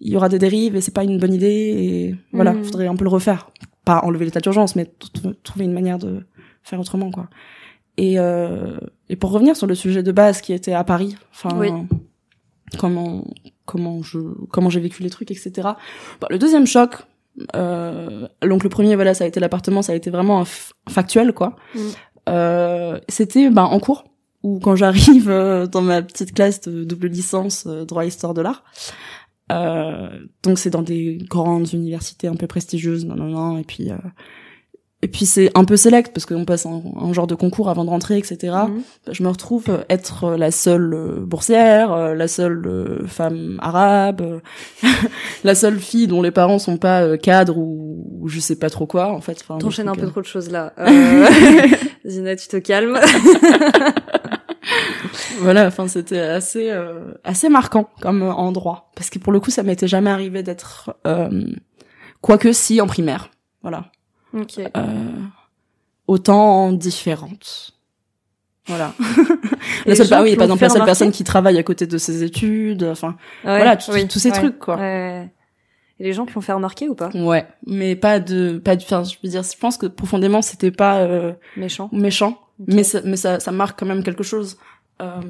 il 0.00 0.12
y 0.12 0.16
aura 0.16 0.28
des 0.28 0.38
dérives 0.38 0.76
et 0.76 0.80
c'est 0.80 0.94
pas 0.94 1.04
une 1.04 1.18
bonne 1.18 1.34
idée 1.34 1.46
et 1.46 2.14
voilà 2.32 2.52
mm. 2.52 2.64
faudrait 2.64 2.86
un 2.86 2.96
peu 2.96 3.04
le 3.04 3.10
refaire. 3.10 3.50
Pas 3.84 4.00
enlever 4.04 4.26
l'état 4.26 4.40
d'urgence, 4.40 4.76
mais 4.76 4.90
trouver 5.42 5.64
une 5.64 5.72
manière 5.72 5.98
de 5.98 6.26
faire 6.62 6.78
autrement, 6.78 7.10
quoi. 7.10 7.28
Et, 7.98 8.18
euh, 8.18 8.78
et 9.08 9.16
pour 9.16 9.32
revenir 9.32 9.56
sur 9.56 9.66
le 9.66 9.74
sujet 9.74 10.02
de 10.02 10.12
base 10.12 10.40
qui 10.40 10.52
était 10.52 10.72
à 10.72 10.84
Paris, 10.84 11.16
enfin, 11.32 11.84
comment 12.78 13.24
comment 13.66 14.02
je 14.02 14.18
comment 14.50 14.70
j'ai 14.70 14.80
vécu 14.80 15.02
les 15.02 15.10
trucs, 15.10 15.30
etc. 15.30 15.50
Bah, 16.20 16.28
le 16.30 16.38
deuxième 16.38 16.66
choc, 16.66 16.94
euh, 17.56 18.28
donc 18.42 18.62
le 18.62 18.70
premier, 18.70 18.94
voilà, 18.94 19.14
ça 19.14 19.24
a 19.24 19.26
été 19.26 19.40
l'appartement, 19.40 19.82
ça 19.82 19.92
a 19.92 19.94
été 19.96 20.10
vraiment 20.10 20.44
factuel, 20.88 21.32
quoi. 21.32 21.56
Mm. 21.74 21.80
Euh, 22.28 23.00
c'était 23.08 23.50
ben 23.50 23.64
en 23.64 23.80
cours 23.80 24.04
ou 24.42 24.60
quand 24.60 24.76
j'arrive 24.76 25.28
euh, 25.28 25.66
dans 25.66 25.82
ma 25.82 26.00
petite 26.02 26.34
classe 26.34 26.60
de 26.60 26.84
double 26.84 27.08
licence 27.08 27.64
euh, 27.66 27.84
droit 27.84 28.04
histoire 28.04 28.34
de 28.34 28.42
l'art 28.42 28.62
euh, 29.50 30.10
donc 30.42 30.58
c'est 30.58 30.70
dans 30.70 30.82
des 30.82 31.18
grandes 31.28 31.72
universités 31.72 32.28
un 32.28 32.34
peu 32.34 32.46
prestigieuses, 32.46 33.06
non, 33.06 33.14
non, 33.14 33.28
non, 33.28 33.58
et 33.58 33.64
puis 33.64 33.90
euh, 33.90 33.96
et 35.02 35.08
puis 35.08 35.26
c'est 35.26 35.50
un 35.54 35.64
peu 35.64 35.76
select 35.76 36.12
parce 36.12 36.26
qu'on 36.26 36.44
passe 36.44 36.66
un, 36.66 37.12
genre 37.12 37.26
de 37.26 37.34
concours 37.34 37.68
avant 37.68 37.84
de 37.84 37.90
rentrer, 37.90 38.18
etc. 38.18 38.54
Mhm. 38.68 38.82
Je 39.12 39.22
me 39.22 39.28
retrouve 39.28 39.84
être 39.88 40.36
la 40.36 40.50
seule 40.50 40.94
euh, 40.94 41.20
boursière, 41.20 42.14
la 42.14 42.28
seule 42.28 43.04
femme 43.06 43.58
arabe, 43.62 44.40
la 45.44 45.54
seule 45.54 45.78
fille 45.78 46.06
dont 46.06 46.22
les 46.22 46.30
parents 46.32 46.58
sont 46.58 46.78
pas 46.78 47.16
cadres 47.16 47.58
ou, 47.58 48.26
je 48.26 48.40
sais 48.40 48.56
pas 48.56 48.70
trop 48.70 48.86
quoi 48.86 49.12
en 49.12 49.20
fait. 49.20 49.38
Enfin, 49.42 49.58
T'enchaînes 49.58 49.88
un 49.88 49.94
peu 49.94 50.08
trop 50.08 50.20
de 50.20 50.26
choses 50.26 50.50
là. 50.50 50.72
Zina, 52.06 52.36
tu 52.36 52.48
te 52.48 52.56
calmes. 52.56 52.98
voilà, 55.40 55.66
enfin 55.66 55.88
c'était 55.88 56.18
assez 56.18 56.70
euh, 56.70 57.12
assez 57.24 57.48
marquant 57.48 57.88
comme 58.00 58.22
endroit 58.22 58.90
parce 58.94 59.10
que 59.10 59.18
pour 59.18 59.32
le 59.32 59.40
coup 59.40 59.50
ça 59.50 59.62
m'était 59.62 59.88
jamais 59.88 60.10
arrivé 60.10 60.42
d'être 60.42 60.96
euh, 61.06 61.46
quoique 62.20 62.52
si 62.52 62.80
en 62.80 62.86
primaire, 62.86 63.30
voilà. 63.62 63.90
Ok. 64.32 64.58
Euh, 64.58 64.72
autant 66.06 66.72
différente. 66.72 67.72
Voilà. 68.66 68.92
la 69.86 69.94
seule, 69.94 70.06
ah 70.12 70.22
oui, 70.22 70.36
par 70.36 70.44
exemple 70.44 70.62
la 70.62 70.68
seule 70.68 70.84
personne 70.84 71.10
qui 71.10 71.24
travaille 71.24 71.58
à 71.58 71.62
côté 71.62 71.86
de 71.86 71.96
ses 71.96 72.22
études, 72.22 72.84
enfin 72.84 73.16
voilà, 73.42 73.76
tous 73.76 74.18
ces 74.18 74.30
trucs 74.30 74.58
quoi. 74.58 74.76
Ouais. 74.76 75.30
Et 76.00 76.04
les 76.04 76.12
gens 76.12 76.26
qui 76.26 76.34
l'ont 76.34 76.40
fait 76.40 76.52
remarquer 76.52 76.88
ou 76.88 76.94
pas? 76.94 77.10
Ouais, 77.14 77.46
mais 77.66 77.96
pas 77.96 78.20
de 78.20 78.58
pas 78.58 78.76
de 78.76 78.82
enfin 78.82 79.02
je 79.02 79.16
veux 79.22 79.28
dire 79.28 79.42
je 79.42 79.56
pense 79.58 79.76
que 79.76 79.86
profondément 79.86 80.42
c'était 80.42 80.70
pas 80.70 80.98
euh, 80.98 81.32
méchant. 81.56 81.88
Méchant, 81.92 82.38
mais 82.66 82.84
ça, 82.84 83.00
mais 83.04 83.16
ça 83.16 83.40
ça 83.40 83.50
marque 83.50 83.80
quand 83.80 83.86
même 83.86 84.04
quelque 84.04 84.22
chose. 84.22 84.58
Euh, 85.00 85.20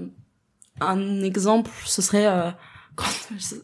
un 0.80 1.22
exemple, 1.22 1.70
ce 1.84 2.02
serait 2.02 2.26
euh, 2.26 2.50
quand 2.98 3.06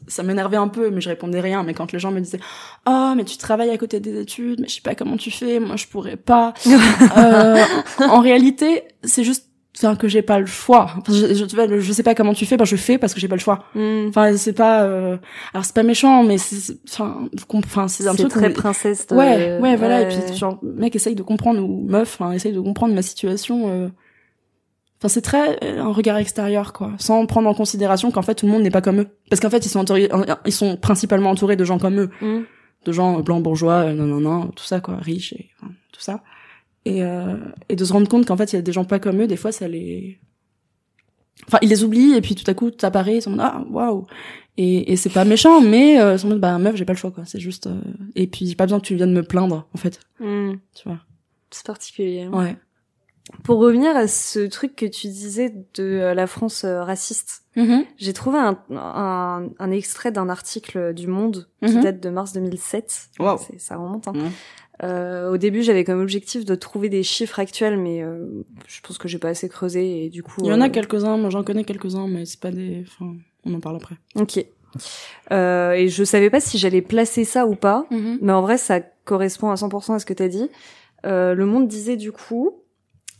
ça 0.06 0.22
m'énervait 0.22 0.56
un 0.56 0.68
peu, 0.68 0.90
mais 0.90 1.00
je 1.00 1.08
répondais 1.08 1.40
rien. 1.40 1.62
Mais 1.64 1.74
quand 1.74 1.92
les 1.92 1.98
gens 1.98 2.12
me 2.12 2.20
disaient, 2.20 2.40
oh, 2.86 3.12
mais 3.16 3.24
tu 3.24 3.36
travailles 3.36 3.70
à 3.70 3.78
côté 3.78 3.98
des 4.00 4.20
études, 4.20 4.60
mais 4.60 4.68
je 4.68 4.74
sais 4.76 4.80
pas 4.80 4.94
comment 4.94 5.16
tu 5.16 5.30
fais, 5.30 5.58
moi 5.60 5.76
je 5.76 5.86
pourrais 5.86 6.16
pas. 6.16 6.54
euh, 7.16 7.62
en 8.08 8.20
réalité, 8.20 8.84
c'est 9.02 9.24
juste 9.24 9.48
enfin 9.76 9.96
que 9.96 10.06
j'ai 10.06 10.22
pas 10.22 10.38
le 10.38 10.46
choix 10.46 10.86
je, 11.08 11.34
je, 11.34 11.80
je, 11.80 11.92
sais 11.92 12.04
pas 12.04 12.14
comment 12.14 12.32
tu 12.32 12.46
fais 12.46 12.56
ben 12.56 12.64
je 12.64 12.76
fais 12.76 12.96
parce 12.96 13.12
que 13.12 13.18
j'ai 13.18 13.26
pas 13.26 13.34
le 13.34 13.40
choix 13.40 13.64
Mm. 13.74 14.06
enfin 14.08 14.36
c'est 14.36 14.52
pas 14.52 14.82
euh... 14.84 15.16
alors 15.52 15.64
c'est 15.64 15.74
pas 15.74 15.82
méchant 15.82 16.22
mais 16.22 16.38
c'est 16.38 16.76
enfin 16.88 17.28
enfin 17.52 17.88
c'est 17.88 18.06
un 18.06 18.14
truc 18.14 18.28
très 18.28 18.50
où- 18.50 18.54
princesse. 18.54 19.08
de- 19.08 19.16
ouais 19.16 19.58
ouais 19.60 19.74
voilà 19.74 20.02
et 20.02 20.06
puis 20.06 20.36
genre 20.36 20.60
mec 20.62 20.94
essaye 20.94 21.16
de 21.16 21.24
comprendre 21.24 21.60
ou 21.60 21.84
meuf 21.88 22.20
essaye 22.34 22.52
de 22.52 22.60
comprendre 22.60 22.94
ma 22.94 23.02
situation 23.02 23.68
euh. 23.68 23.88
Enfin 24.98 25.08
c'est 25.08 25.20
très 25.22 25.58
euh, 25.64 25.82
un 25.82 25.92
regard 25.92 26.16
extérieur 26.18 26.72
quoi 26.72 26.92
sans 26.98 27.26
prendre 27.26 27.48
en 27.48 27.54
considération 27.54 28.10
qu'en 28.10 28.22
fait 28.22 28.34
tout 28.36 28.46
le 28.46 28.52
monde 28.52 28.62
n'est 28.62 28.70
pas 28.70 28.80
comme 28.80 29.00
eux 29.00 29.08
parce 29.30 29.40
qu'en 29.40 29.50
fait 29.50 29.64
ils 29.66 29.68
sont 29.68 29.80
entourés 29.80 30.08
ils 30.46 30.52
sont 30.52 30.76
principalement 30.76 31.30
entourés 31.30 31.56
de 31.56 31.64
gens 31.64 31.78
comme 31.78 31.98
eux 32.00 32.10
Mm. 32.20 32.42
de 32.86 32.92
gens 32.92 33.20
blancs 33.20 33.42
bourgeois, 33.42 33.84
euh, 33.86 33.94
non 33.94 34.04
non 34.06 34.20
non, 34.20 34.46
tout 34.48 34.64
ça 34.64 34.80
quoi, 34.80 34.96
riches 34.96 35.32
et 35.32 35.50
enfin, 35.60 35.72
tout 35.92 36.00
ça. 36.00 36.22
Et 36.84 37.02
euh, 37.02 37.36
et 37.70 37.76
de 37.76 37.84
se 37.84 37.92
rendre 37.92 38.08
compte 38.08 38.26
qu'en 38.26 38.36
fait 38.36 38.52
il 38.52 38.56
y 38.56 38.58
a 38.58 38.62
des 38.62 38.72
gens 38.72 38.84
pas 38.84 38.98
comme 38.98 39.20
eux, 39.22 39.26
des 39.26 39.36
fois 39.36 39.52
ça 39.52 39.66
les 39.68 40.20
enfin 41.48 41.58
ils 41.62 41.68
les 41.68 41.82
oublient 41.84 42.14
et 42.14 42.20
puis 42.20 42.34
tout 42.34 42.48
à 42.50 42.54
coup 42.54 42.70
t'apparais 42.70 43.16
ils 43.16 43.22
sont 43.22 43.36
ah 43.40 43.64
waouh 43.70 44.06
et 44.56 44.92
et 44.92 44.96
c'est 44.96 45.10
pas 45.10 45.24
méchant 45.24 45.60
mais 45.60 46.00
euh, 46.00 46.16
ils 46.22 46.34
bah 46.38 46.58
meuf 46.58 46.76
j'ai 46.76 46.84
pas 46.84 46.92
le 46.92 46.98
choix 46.98 47.10
quoi 47.10 47.24
c'est 47.24 47.40
juste 47.40 47.66
euh, 47.66 47.80
et 48.14 48.26
puis 48.26 48.46
j'ai 48.46 48.54
pas 48.54 48.64
besoin 48.66 48.78
que 48.80 48.86
tu 48.86 48.94
viennes 48.94 49.12
me 49.12 49.22
plaindre 49.22 49.66
en 49.74 49.78
fait 49.78 50.00
Mm. 50.20 50.52
tu 50.74 50.88
vois 50.88 51.00
C'est 51.50 51.66
particulier. 51.66 52.22
hein. 52.22 52.30
ouais 52.38 52.56
Pour 53.42 53.58
revenir 53.58 53.96
à 53.96 54.06
ce 54.06 54.40
truc 54.46 54.76
que 54.76 54.84
tu 54.86 55.06
disais 55.08 55.50
de 55.74 55.82
euh, 55.82 56.14
la 56.14 56.26
France 56.26 56.64
euh, 56.64 56.82
raciste, 56.82 57.42
j'ai 57.96 58.12
trouvé 58.12 58.38
un, 58.38 58.58
un, 58.70 59.48
un 59.58 59.70
extrait 59.70 60.12
d'un 60.12 60.28
article 60.28 60.92
du 60.92 61.06
Monde 61.06 61.48
qui 61.64 61.74
Mhm. 61.76 61.82
date 61.82 62.00
de 62.00 62.10
mars 62.10 62.32
2007. 62.34 63.08
Waouh. 63.18 63.38
C'est- 63.38 63.58
Ça 63.58 63.76
remonte. 63.76 64.08
Hein. 64.08 64.12
Euh, 64.82 65.30
au 65.30 65.36
début, 65.38 65.62
j'avais 65.62 65.84
comme 65.84 66.00
objectif 66.00 66.44
de 66.44 66.54
trouver 66.56 66.88
des 66.88 67.02
chiffres 67.04 67.38
actuels, 67.38 67.78
mais 67.78 68.02
euh, 68.02 68.26
je 68.66 68.80
pense 68.82 68.98
que 68.98 69.06
j'ai 69.08 69.18
pas 69.18 69.28
assez 69.28 69.48
creusé 69.48 70.04
et 70.04 70.10
du 70.10 70.22
coup. 70.22 70.40
il 70.42 70.46
y 70.48 70.52
en 70.52 70.60
a 70.60 70.68
quelques-uns 70.68 71.16
moi 71.16 71.30
j'en 71.30 71.44
connais 71.44 71.62
quelques-uns 71.64 72.08
mais 72.08 72.24
c'est 72.26 72.40
pas 72.40 72.50
des 72.50 72.84
enfin 72.86 73.12
on 73.44 73.54
en 73.54 73.60
parle 73.60 73.76
après 73.76 73.94
Ok. 74.16 74.44
Euh, 75.30 75.72
et 75.72 75.88
je 75.88 76.02
savais 76.02 76.28
pas 76.28 76.40
si 76.40 76.58
j'allais 76.58 76.82
placer 76.82 77.24
ça 77.24 77.46
ou 77.46 77.54
pas, 77.54 77.86
mais 78.20 78.32
en 78.32 78.42
vrai, 78.42 78.58
ça 78.58 78.80
correspond 79.04 79.50
à 79.50 79.54
100% 79.54 79.94
à 79.94 79.98
ce 80.00 80.04
que 80.06 80.12
t'as 80.12 80.28
dit. 80.28 80.50
Euh, 81.06 81.34
le 81.34 81.46
Monde 81.46 81.68
disait 81.68 81.96
du 81.96 82.10
coup, 82.10 82.56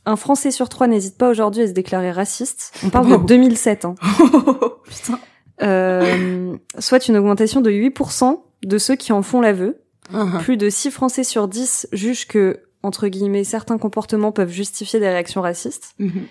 un 0.07 0.17
Français 0.17 0.51
sur 0.51 0.69
trois 0.69 0.87
n'hésite 0.87 1.17
pas 1.19 1.29
aujourd'hui 1.31 1.63
à 1.63 1.67
se 1.67 1.73
déclarer 1.73 2.11
raciste. 2.13 2.73
On 2.85 2.91
parle 2.91 3.11
Wow. 3.11 3.19
de 3.19 3.27
2007. 3.27 3.85
Hein. 3.85 3.95
putain 4.85 5.19
Euh, 5.63 6.57
soit 6.79 7.09
une 7.09 7.17
augmentation 7.17 7.61
de 7.61 7.71
8% 7.71 8.41
de 8.65 8.79
ceux 8.79 8.97
qui 8.97 9.13
en 9.13 9.23
font 9.23 9.41
l'aveu. 9.41 9.81
Ah, 10.13 10.27
Plus 10.43 10.57
de 10.57 10.69
6 10.69 10.91
Français 10.91 11.25
sur 11.25 11.49
10 11.49 11.89
jugent 11.93 12.27
que, 12.27 12.61
entre 12.83 13.09
guillemets, 13.09 13.45
certains 13.45 13.79
comportements 13.79 14.33
peuvent 14.33 14.51
justifier 14.51 15.01
des 15.01 15.09
réactions 15.09 15.41
racistes. 15.41 15.95
mhm. 15.99 16.27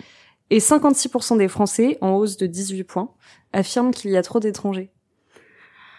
Et 0.50 0.58
56% 0.60 1.38
des 1.38 1.48
Français, 1.48 1.96
en 2.02 2.10
hausse 2.12 2.36
de 2.36 2.46
18 2.46 2.84
points, 2.84 3.08
affirment 3.54 3.92
qu'il 3.92 4.10
y 4.10 4.16
a 4.16 4.22
trop 4.22 4.40
d'étrangers. 4.40 4.90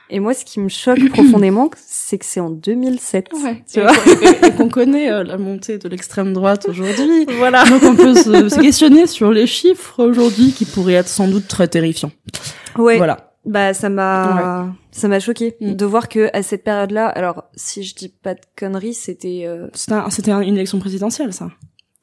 Et 0.09 0.19
moi, 0.19 0.33
ce 0.33 0.45
qui 0.45 0.59
me 0.59 0.69
choque 0.69 1.09
profondément, 1.13 1.69
c'est 1.87 2.17
que 2.17 2.25
c'est 2.25 2.39
en 2.39 2.49
2007. 2.49 3.27
ouais 3.43 3.63
Tu 3.71 3.79
et, 3.79 3.81
vois 3.81 3.91
et- 3.93 4.47
et 4.47 4.51
qu'on 4.51 4.69
connaît 4.79 5.11
euh, 5.11 5.23
la 5.23 5.37
montée 5.37 5.77
de 5.77 5.87
l'extrême 5.89 6.33
droite 6.33 6.67
aujourd'hui 6.69 7.25
Voilà. 7.37 7.63
Donc 7.65 7.81
on 7.83 7.95
peut 7.95 8.13
se, 8.15 8.49
se 8.49 8.59
questionner 8.61 9.07
sur 9.07 9.31
les 9.31 9.47
chiffres 9.47 10.03
aujourd'hui 10.03 10.51
qui 10.51 10.65
pourraient 10.65 10.93
être 10.93 11.07
sans 11.07 11.27
doute 11.27 11.47
très 11.47 11.67
terrifiants. 11.67 12.11
Ouais. 12.77 12.97
Voilà. 12.97 13.31
Bah, 13.45 13.73
ça 13.75 13.89
m'a, 13.89 14.73
ça 14.91 15.07
m'a 15.07 15.19
choqué 15.19 15.55
Mm. 15.61 15.73
de 15.73 15.85
voir 15.85 16.09
que 16.09 16.29
à 16.33 16.41
cette 16.41 16.63
période-là, 16.63 17.07
alors 17.07 17.43
si 17.55 17.83
je 17.83 17.93
dis 17.95 18.09
pas 18.09 18.33
de 18.33 18.39
conneries, 18.57 18.95
c'était 18.95 19.43
euh, 19.45 19.67
C'était 19.73 19.93
un- 19.93 20.09
c'était 20.09 20.31
un- 20.31 20.41
une 20.41 20.55
élection 20.55 20.79
présidentielle, 20.79 21.31
ça. 21.31 21.45
euh, 21.45 21.49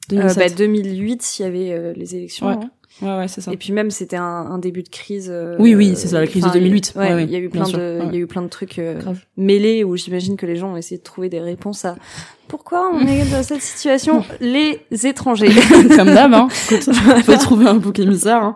2007. 0.09 0.37
bah, 0.37 0.49
2008, 0.57 1.39
il 1.39 1.41
y 1.41 1.45
avait 1.45 1.71
euh, 1.73 1.93
les 1.97 2.15
élections. 2.15 2.47
Ouais. 2.47 2.53
hein. 2.53 2.69
Ouais, 3.01 3.17
ouais, 3.17 3.27
c'est 3.27 3.41
ça. 3.41 3.51
Et 3.51 3.57
puis 3.57 3.73
même, 3.73 3.91
c'était 3.91 4.15
un, 4.17 4.23
un 4.23 4.57
début 4.59 4.83
de 4.83 4.89
crise. 4.89 5.29
euh, 5.31 5.55
Oui, 5.59 5.75
oui, 5.75 5.93
c'est 5.95 6.07
ça, 6.09 6.19
la 6.19 6.27
crise 6.27 6.43
de 6.43 6.47
enfin, 6.49 6.57
2008. 6.59 6.93
Ouais, 6.95 7.01
Ouais, 7.07 7.13
ouais, 7.15 7.23
il 7.23 7.29
y 7.31 7.35
a 7.35 7.39
eu 7.39 7.49
plein 7.49 7.63
de, 7.69 7.99
il 8.05 8.13
y 8.13 8.17
a 8.17 8.19
eu 8.19 8.27
plein 8.27 8.41
de 8.41 8.47
trucs 8.47 8.79
euh, 8.79 8.99
mêlés 9.37 9.83
où 9.83 9.95
j'imagine 9.97 10.37
que 10.37 10.45
les 10.45 10.55
gens 10.55 10.73
ont 10.73 10.77
essayé 10.77 10.97
de 10.97 11.03
trouver 11.03 11.29
des 11.29 11.39
réponses 11.39 11.85
à 11.85 11.95
pourquoi 12.47 12.91
on 12.93 12.99
est 13.07 13.29
dans 13.31 13.41
cette 13.43 13.61
situation. 13.61 14.23
les 14.39 14.79
étrangers. 15.03 15.49
Comme 15.95 16.13
d'hab, 16.13 16.33
hein. 16.33 16.47
Écoute, 16.71 16.93
faut 17.25 17.35
trouver 17.37 17.67
un 17.67 17.75
bouc 17.75 17.97
émissaire, 17.99 18.43
hein. 18.43 18.55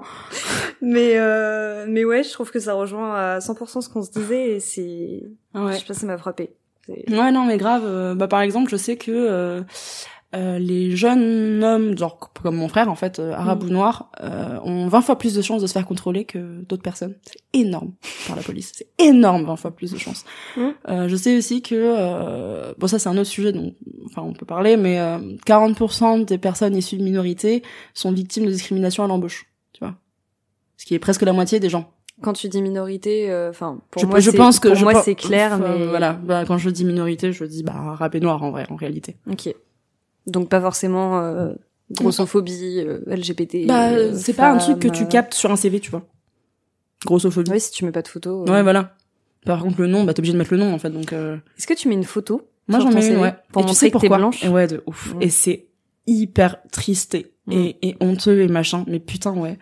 mais 0.81 1.13
euh, 1.15 1.85
mais 1.89 2.05
ouais, 2.05 2.23
je 2.23 2.31
trouve 2.31 2.51
que 2.51 2.59
ça 2.59 2.73
rejoint 2.73 3.15
à 3.15 3.39
100% 3.39 3.81
ce 3.81 3.89
qu'on 3.89 4.03
se 4.03 4.11
disait 4.11 4.51
et 4.51 4.59
c'est, 4.59 5.23
ouais. 5.55 5.73
je 5.73 5.77
sais 5.79 5.85
pas, 5.85 5.93
ça 5.93 6.05
m'a 6.05 6.17
frappé. 6.17 6.51
Ouais, 7.09 7.31
non, 7.31 7.43
mais 7.43 7.57
grave. 7.57 7.83
euh, 7.85 8.15
bah, 8.15 8.27
par 8.29 8.39
exemple, 8.41 8.69
je 8.71 8.77
sais 8.77 8.95
que 8.95 9.61
euh, 10.35 10.59
les 10.59 10.95
jeunes 10.95 11.63
hommes, 11.63 11.97
genre 11.97 12.19
comme 12.19 12.57
mon 12.57 12.67
frère, 12.67 12.89
en 12.89 12.95
fait, 12.95 13.19
euh, 13.19 13.31
arabe 13.33 13.63
Mm. 13.63 13.67
ou 13.67 13.69
noir, 13.69 14.11
euh, 14.21 14.59
ont 14.63 14.87
20 14.87 15.01
fois 15.01 15.17
plus 15.17 15.33
de 15.33 15.41
chances 15.41 15.61
de 15.61 15.67
se 15.67 15.71
faire 15.73 15.85
contrôler 15.85 16.25
que 16.25 16.61
d'autres 16.63 16.83
personnes. 16.83 17.15
C'est 17.23 17.39
énorme 17.53 17.93
par 18.27 18.35
la 18.35 18.41
police. 18.41 18.73
C'est 18.75 18.87
énorme, 18.99 19.45
20 19.45 19.55
fois 19.55 19.71
plus 19.71 19.91
de 19.93 19.97
chances. 19.97 20.25
Mm. 20.57 20.61
Euh, 20.89 21.07
je 21.07 21.15
sais 21.15 21.37
aussi 21.37 21.61
que... 21.61 21.75
euh, 21.75 22.73
bon, 22.77 22.87
ça, 22.87 22.99
c'est 22.99 23.07
un 23.09 23.17
autre 23.17 23.29
sujet, 23.29 23.53
donc 23.53 23.73
enfin, 24.05 24.21
on 24.21 24.33
peut 24.33 24.45
parler, 24.45 24.75
mais 24.75 24.99
euh, 24.99 25.17
40% 25.45 26.25
des 26.25 26.37
personnes 26.37 26.75
issues 26.75 26.97
de 26.97 27.03
minorités 27.03 27.63
sont 27.93 28.11
victimes 28.11 28.45
de 28.45 28.51
discrimination 28.51 29.03
à 29.03 29.07
l'embauche, 29.07 29.45
tu 29.73 29.79
vois. 29.83 29.95
Ce 30.75 30.85
qui 30.85 30.93
est 30.93 30.99
presque 30.99 31.21
la 31.21 31.33
moitié 31.33 31.59
des 31.59 31.69
gens. 31.69 31.91
Quand 32.21 32.33
tu 32.33 32.49
dis 32.49 32.63
minorité, 32.63 33.29
euh, 33.29 33.51
enfin 33.51 33.79
pour 33.91 34.01
je, 34.01 34.07
moi, 34.07 34.19
je 34.19 34.31
pense 34.31 34.59
que 34.59 34.69
pour 34.69 34.77
je 34.77 34.83
moi 34.83 35.03
c'est 35.03 35.13
clair, 35.13 35.59
mais 35.59 35.85
voilà. 35.85 36.13
Bah, 36.13 36.45
quand 36.47 36.57
je 36.57 36.71
dis 36.71 36.83
minorité, 36.83 37.31
je 37.31 37.45
dis 37.45 37.61
bah 37.61 37.73
arabe 37.75 38.15
et 38.15 38.19
noir 38.19 38.41
en 38.41 38.49
vrai, 38.49 38.65
en 38.71 38.75
réalité. 38.75 39.17
Ok. 39.29 39.53
Donc 40.27 40.49
pas 40.49 40.61
forcément 40.61 41.19
euh, 41.19 41.53
grossophobie, 41.91 42.81
euh, 42.85 42.99
LGBT. 43.07 43.65
Bah, 43.65 43.89
euh, 43.91 44.13
c'est 44.15 44.33
pas 44.33 44.51
un 44.51 44.57
truc 44.57 44.79
que 44.79 44.87
tu 44.87 45.03
euh, 45.03 45.07
captes 45.07 45.33
sur 45.33 45.51
un 45.51 45.55
CV, 45.55 45.79
tu 45.79 45.89
vois. 45.91 46.03
Grossophobie. 47.05 47.49
Oui, 47.51 47.59
si 47.59 47.71
tu 47.71 47.85
mets 47.85 47.91
pas 47.91 48.01
de 48.01 48.07
photo. 48.07 48.43
euh. 48.47 48.51
Ouais, 48.51 48.63
voilà. 48.63 48.95
Par 49.45 49.61
contre, 49.61 49.79
le 49.81 49.87
nom, 49.87 50.03
bah, 50.03 50.13
t'es 50.13 50.19
obligé 50.19 50.33
de 50.33 50.37
mettre 50.37 50.53
le 50.53 50.59
nom, 50.59 50.73
en 50.73 50.79
fait, 50.79 50.89
donc, 50.89 51.13
euh... 51.13 51.37
Est-ce 51.57 51.67
que 51.67 51.73
tu 51.73 51.87
mets 51.87 51.93
une 51.95 52.03
photo 52.03 52.41
Moi, 52.67 52.79
j'en 52.79 52.91
mets 52.91 53.07
une, 53.07 53.17
ouais. 53.19 53.33
Pour 53.51 53.63
et 53.63 53.65
tu 53.67 53.73
sais 53.73 53.87
que 53.87 53.93
pourquoi 53.93 54.17
blanche? 54.17 54.43
Et 54.43 54.49
ouais, 54.49 54.67
de 54.67 54.83
ouf. 54.85 55.13
Et 55.21 55.29
c'est 55.29 55.67
hyper 56.07 56.57
triste 56.71 57.15
et, 57.15 57.31
Mm. 57.47 57.53
et, 57.53 57.77
et 57.81 57.95
honteux 58.01 58.41
et 58.41 58.47
machin. 58.49 58.83
Mais 58.87 58.99
putain, 58.99 59.31
ouais. 59.31 59.57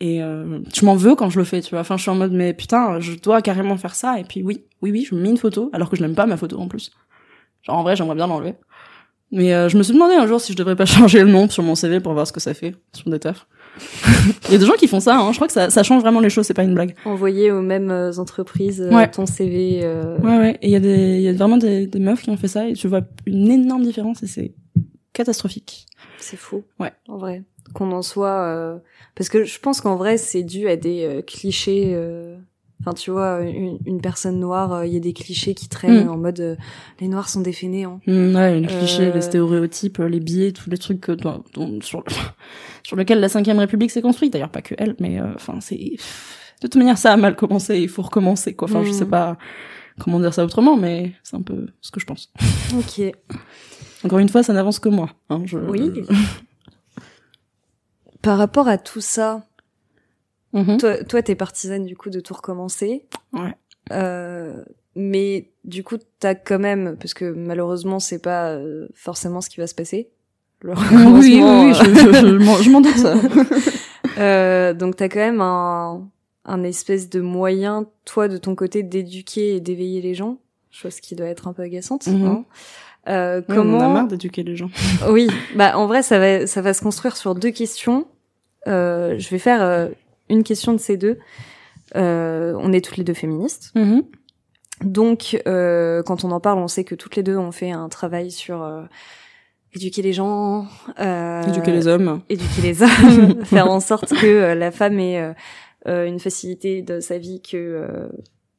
Et 0.00 0.22
euh, 0.22 0.58
je 0.74 0.84
m'en 0.84 0.96
veux 0.96 1.14
quand 1.14 1.30
je 1.30 1.38
le 1.38 1.46
fais, 1.46 1.62
tu 1.62 1.70
vois. 1.70 1.80
Enfin, 1.80 1.96
je 1.96 2.02
suis 2.02 2.10
en 2.10 2.14
mode, 2.14 2.32
mais 2.32 2.52
putain, 2.52 3.00
je 3.00 3.14
dois 3.14 3.40
carrément 3.40 3.78
faire 3.78 3.94
ça. 3.94 4.20
Et 4.20 4.24
puis 4.24 4.42
oui, 4.42 4.66
oui, 4.82 4.90
oui, 4.90 5.06
je 5.08 5.14
mets 5.14 5.30
une 5.30 5.38
photo, 5.38 5.70
alors 5.72 5.88
que 5.88 5.96
je 5.96 6.02
n'aime 6.02 6.14
pas 6.14 6.26
ma 6.26 6.36
photo 6.36 6.58
en 6.58 6.68
plus. 6.68 6.90
Genre, 7.62 7.74
en 7.78 7.82
vrai, 7.82 7.96
j'aimerais 7.96 8.16
bien 8.16 8.26
l'enlever. 8.26 8.52
Mais 9.32 9.52
euh, 9.54 9.68
je 9.68 9.76
me 9.76 9.82
suis 9.82 9.92
demandé 9.92 10.14
un 10.14 10.26
jour 10.26 10.40
si 10.40 10.52
je 10.52 10.56
devrais 10.56 10.76
pas 10.76 10.86
changer 10.86 11.22
le 11.22 11.30
nom 11.30 11.48
sur 11.48 11.62
mon 11.62 11.74
CV 11.74 12.00
pour 12.00 12.12
voir 12.12 12.26
ce 12.26 12.32
que 12.32 12.40
ça 12.40 12.54
fait 12.54 12.74
sur 12.94 13.10
des 13.10 13.18
tafs. 13.18 13.46
Il 14.48 14.52
y 14.52 14.54
a 14.54 14.58
des 14.58 14.64
gens 14.66 14.72
qui 14.74 14.88
font 14.88 15.00
ça, 15.00 15.18
hein. 15.18 15.30
je 15.32 15.36
crois 15.36 15.46
que 15.48 15.52
ça, 15.52 15.68
ça 15.68 15.82
change 15.82 16.00
vraiment 16.00 16.20
les 16.20 16.30
choses, 16.30 16.46
c'est 16.46 16.54
pas 16.54 16.62
une 16.62 16.74
blague. 16.74 16.94
Envoyer 17.04 17.50
aux 17.50 17.60
mêmes 17.60 17.90
euh, 17.90 18.12
entreprises 18.18 18.80
euh, 18.80 18.90
Ouais. 18.94 19.10
ton 19.10 19.26
CV. 19.26 19.80
euh, 19.82 20.16
Ouais, 20.18 20.38
ouais, 20.38 20.58
et 20.62 20.68
il 20.68 20.70
y 20.70 20.76
a 20.76 20.80
des, 20.80 21.16
il 21.16 21.22
y 21.22 21.28
a 21.28 21.32
vraiment 21.34 21.58
des, 21.58 21.86
des 21.86 21.98
meufs 21.98 22.22
qui 22.22 22.30
ont 22.30 22.36
fait 22.38 22.48
ça 22.48 22.66
et 22.68 22.72
tu 22.72 22.88
vois 22.88 23.02
une 23.26 23.50
énorme 23.50 23.82
différence 23.82 24.22
et 24.22 24.26
c'est 24.26 24.54
catastrophique. 25.12 25.86
C'est 26.18 26.36
fou. 26.36 26.64
Ouais. 26.78 26.92
En 27.08 27.18
vrai. 27.18 27.42
Qu'on 27.74 27.90
en 27.92 28.02
soit. 28.02 28.44
euh, 28.46 28.78
Parce 29.14 29.28
que 29.28 29.44
je 29.44 29.58
pense 29.60 29.80
qu'en 29.80 29.96
vrai, 29.96 30.16
c'est 30.16 30.42
dû 30.44 30.68
à 30.68 30.76
des 30.76 31.04
euh, 31.04 31.20
clichés. 31.22 31.92
Enfin, 32.80 32.92
tu 32.92 33.10
vois, 33.10 33.40
une, 33.40 33.78
une 33.86 34.00
personne 34.00 34.38
noire, 34.38 34.72
euh, 34.74 34.86
il 34.86 34.92
y 34.92 34.96
a 34.96 35.00
des 35.00 35.14
clichés 35.14 35.54
qui 35.54 35.68
traînent 35.68 36.04
Mm. 36.06 36.10
en 36.10 36.16
mode 36.18 36.40
euh, 36.40 36.56
les 37.00 37.08
noirs 37.08 37.28
sont 37.28 37.40
des 37.40 37.52
fainéants. 37.54 38.00
Mm, 38.06 38.36
ouais, 38.36 38.60
les 38.60 38.66
clichés, 38.66 39.06
Euh, 39.08 39.14
les 39.14 39.22
stéréotypes, 39.22 39.98
les 39.98 40.20
billets, 40.20 40.52
tous 40.52 40.68
les 40.70 40.78
trucs 40.78 41.00
que, 41.00 41.12
dont- 41.12 41.42
dont- 41.54 41.80
sur, 41.80 42.04
sur 42.84 42.96
lesquels 42.96 43.18
la 43.20 43.28
cinquième 43.30 43.58
République 43.58 43.90
s'est 43.90 44.02
construite. 44.02 44.32
D'ailleurs, 44.34 44.50
pas 44.50 44.62
que 44.62 44.74
elle, 44.78 44.94
mais 45.00 45.20
enfin, 45.34 45.58
c'est 45.60 45.76
de 45.76 45.98
toute 46.68 46.76
manière 46.76 46.98
ça 46.98 47.12
a 47.12 47.16
mal 47.16 47.34
commencé. 47.34 47.78
Il 47.80 47.88
faut 47.88 48.02
recommencer, 48.02 48.54
quoi. 48.54 48.68
Enfin, 48.68 48.84
je 48.84 48.90
Mm. 48.90 48.92
sais 48.92 49.06
pas 49.06 49.38
comment 49.98 50.20
dire 50.20 50.34
ça 50.34 50.44
autrement, 50.44 50.76
mais 50.76 51.12
c'est 51.22 51.36
un 51.36 51.42
peu 51.42 51.68
ce 51.80 51.90
que 51.90 51.98
je 52.00 52.06
pense. 52.06 52.30
Ok. 52.78 53.00
Encore 54.04 54.18
une 54.18 54.28
fois, 54.28 54.42
ça 54.42 54.52
n'avance 54.52 54.78
que 54.78 54.90
moi. 54.90 55.08
Hein, 55.30 55.42
je... 55.46 55.58
Oui. 55.58 55.90
Par 58.22 58.38
rapport 58.38 58.68
à 58.68 58.78
tout 58.78 59.00
ça, 59.00 59.44
Mhm. 60.56 60.78
toi, 60.78 61.04
toi, 61.04 61.22
t'es 61.22 61.34
partisane 61.34 61.84
du 61.84 61.96
coup 61.96 62.10
de 62.10 62.20
tout 62.20 62.34
recommencer. 62.34 63.06
Ouais. 63.32 63.54
Euh, 63.92 64.64
mais 64.94 65.50
du 65.64 65.84
coup, 65.84 65.96
t'as 66.18 66.34
quand 66.34 66.58
même, 66.58 66.96
parce 66.98 67.14
que 67.14 67.26
malheureusement, 67.32 68.00
c'est 68.00 68.18
pas 68.22 68.50
euh, 68.50 68.88
forcément 68.94 69.40
ce 69.40 69.50
qui 69.50 69.60
va 69.60 69.66
se 69.66 69.74
passer. 69.74 70.08
Le 70.62 70.72
Oui, 70.72 71.40
oui, 71.40 71.42
oui, 71.42 71.74
je, 71.74 71.84
je, 72.62 72.70
m'en- 72.70 72.80
doute 72.80 72.96
ça. 72.96 73.14
Euh, 74.18 74.72
donc 74.72 74.96
t'as 74.96 75.10
quand 75.10 75.18
même 75.20 75.42
un, 75.42 76.08
un 76.46 76.62
espèce 76.62 77.10
de 77.10 77.20
moyen, 77.20 77.84
toi, 78.06 78.28
de 78.28 78.38
ton 78.38 78.54
côté, 78.54 78.82
d'éduquer 78.82 79.56
et 79.56 79.60
d'éveiller 79.60 80.00
les 80.00 80.14
gens, 80.14 80.38
chose 80.70 81.00
qui 81.00 81.14
doit 81.16 81.26
être 81.26 81.48
un 81.48 81.52
peu 81.52 81.60
agaçante. 81.62 82.08
Hein. 82.08 82.44
Euh, 83.08 83.42
comment 83.46 83.76
On 83.76 83.80
a 83.80 83.88
marre 83.88 84.06
d'éduquer 84.06 84.42
les 84.42 84.56
gens. 84.56 84.70
Oui, 85.10 85.28
bah 85.54 85.76
en 85.76 85.86
vrai, 85.86 86.02
ça 86.02 86.18
va, 86.18 86.46
ça 86.46 86.62
va 86.62 86.72
se 86.72 86.80
construire 86.80 87.14
sur 87.16 87.34
deux 87.34 87.50
questions. 87.50 88.06
Euh, 88.68 89.16
je 89.18 89.28
vais 89.28 89.38
faire 89.38 89.60
euh, 89.62 89.88
une 90.28 90.42
question 90.44 90.72
de 90.72 90.78
ces 90.78 90.96
deux. 90.96 91.18
on 91.94 92.72
est 92.72 92.84
toutes 92.84 92.96
les 92.96 93.04
deux 93.04 93.14
féministes. 93.14 93.72
Mhm. 93.74 94.02
Donc, 94.84 95.40
euh, 95.46 96.02
quand 96.02 96.24
on 96.24 96.30
en 96.32 96.40
parle, 96.40 96.58
on 96.58 96.68
sait 96.68 96.84
que 96.84 96.94
toutes 96.94 97.16
les 97.16 97.22
deux 97.22 97.36
ont 97.38 97.52
fait 97.52 97.70
un 97.70 97.88
travail 97.88 98.30
sur 98.30 98.62
euh, 98.62 98.82
éduquer 99.74 100.02
les 100.02 100.12
gens, 100.12 100.66
euh, 101.00 101.42
éduquer 101.44 101.72
les 101.72 101.86
hommes, 101.86 102.20
éduquer 102.28 102.60
les 102.62 102.82
hommes, 102.82 103.42
faire 103.44 103.70
en 103.70 103.80
sorte 103.80 104.10
que 104.14 104.26
euh, 104.26 104.54
la 104.54 104.70
femme 104.70 104.98
ait 105.00 105.32
euh, 105.88 106.06
une 106.06 106.20
facilité 106.20 106.82
de 106.82 107.00
sa 107.00 107.16
vie 107.16 107.40
que 107.40 108.08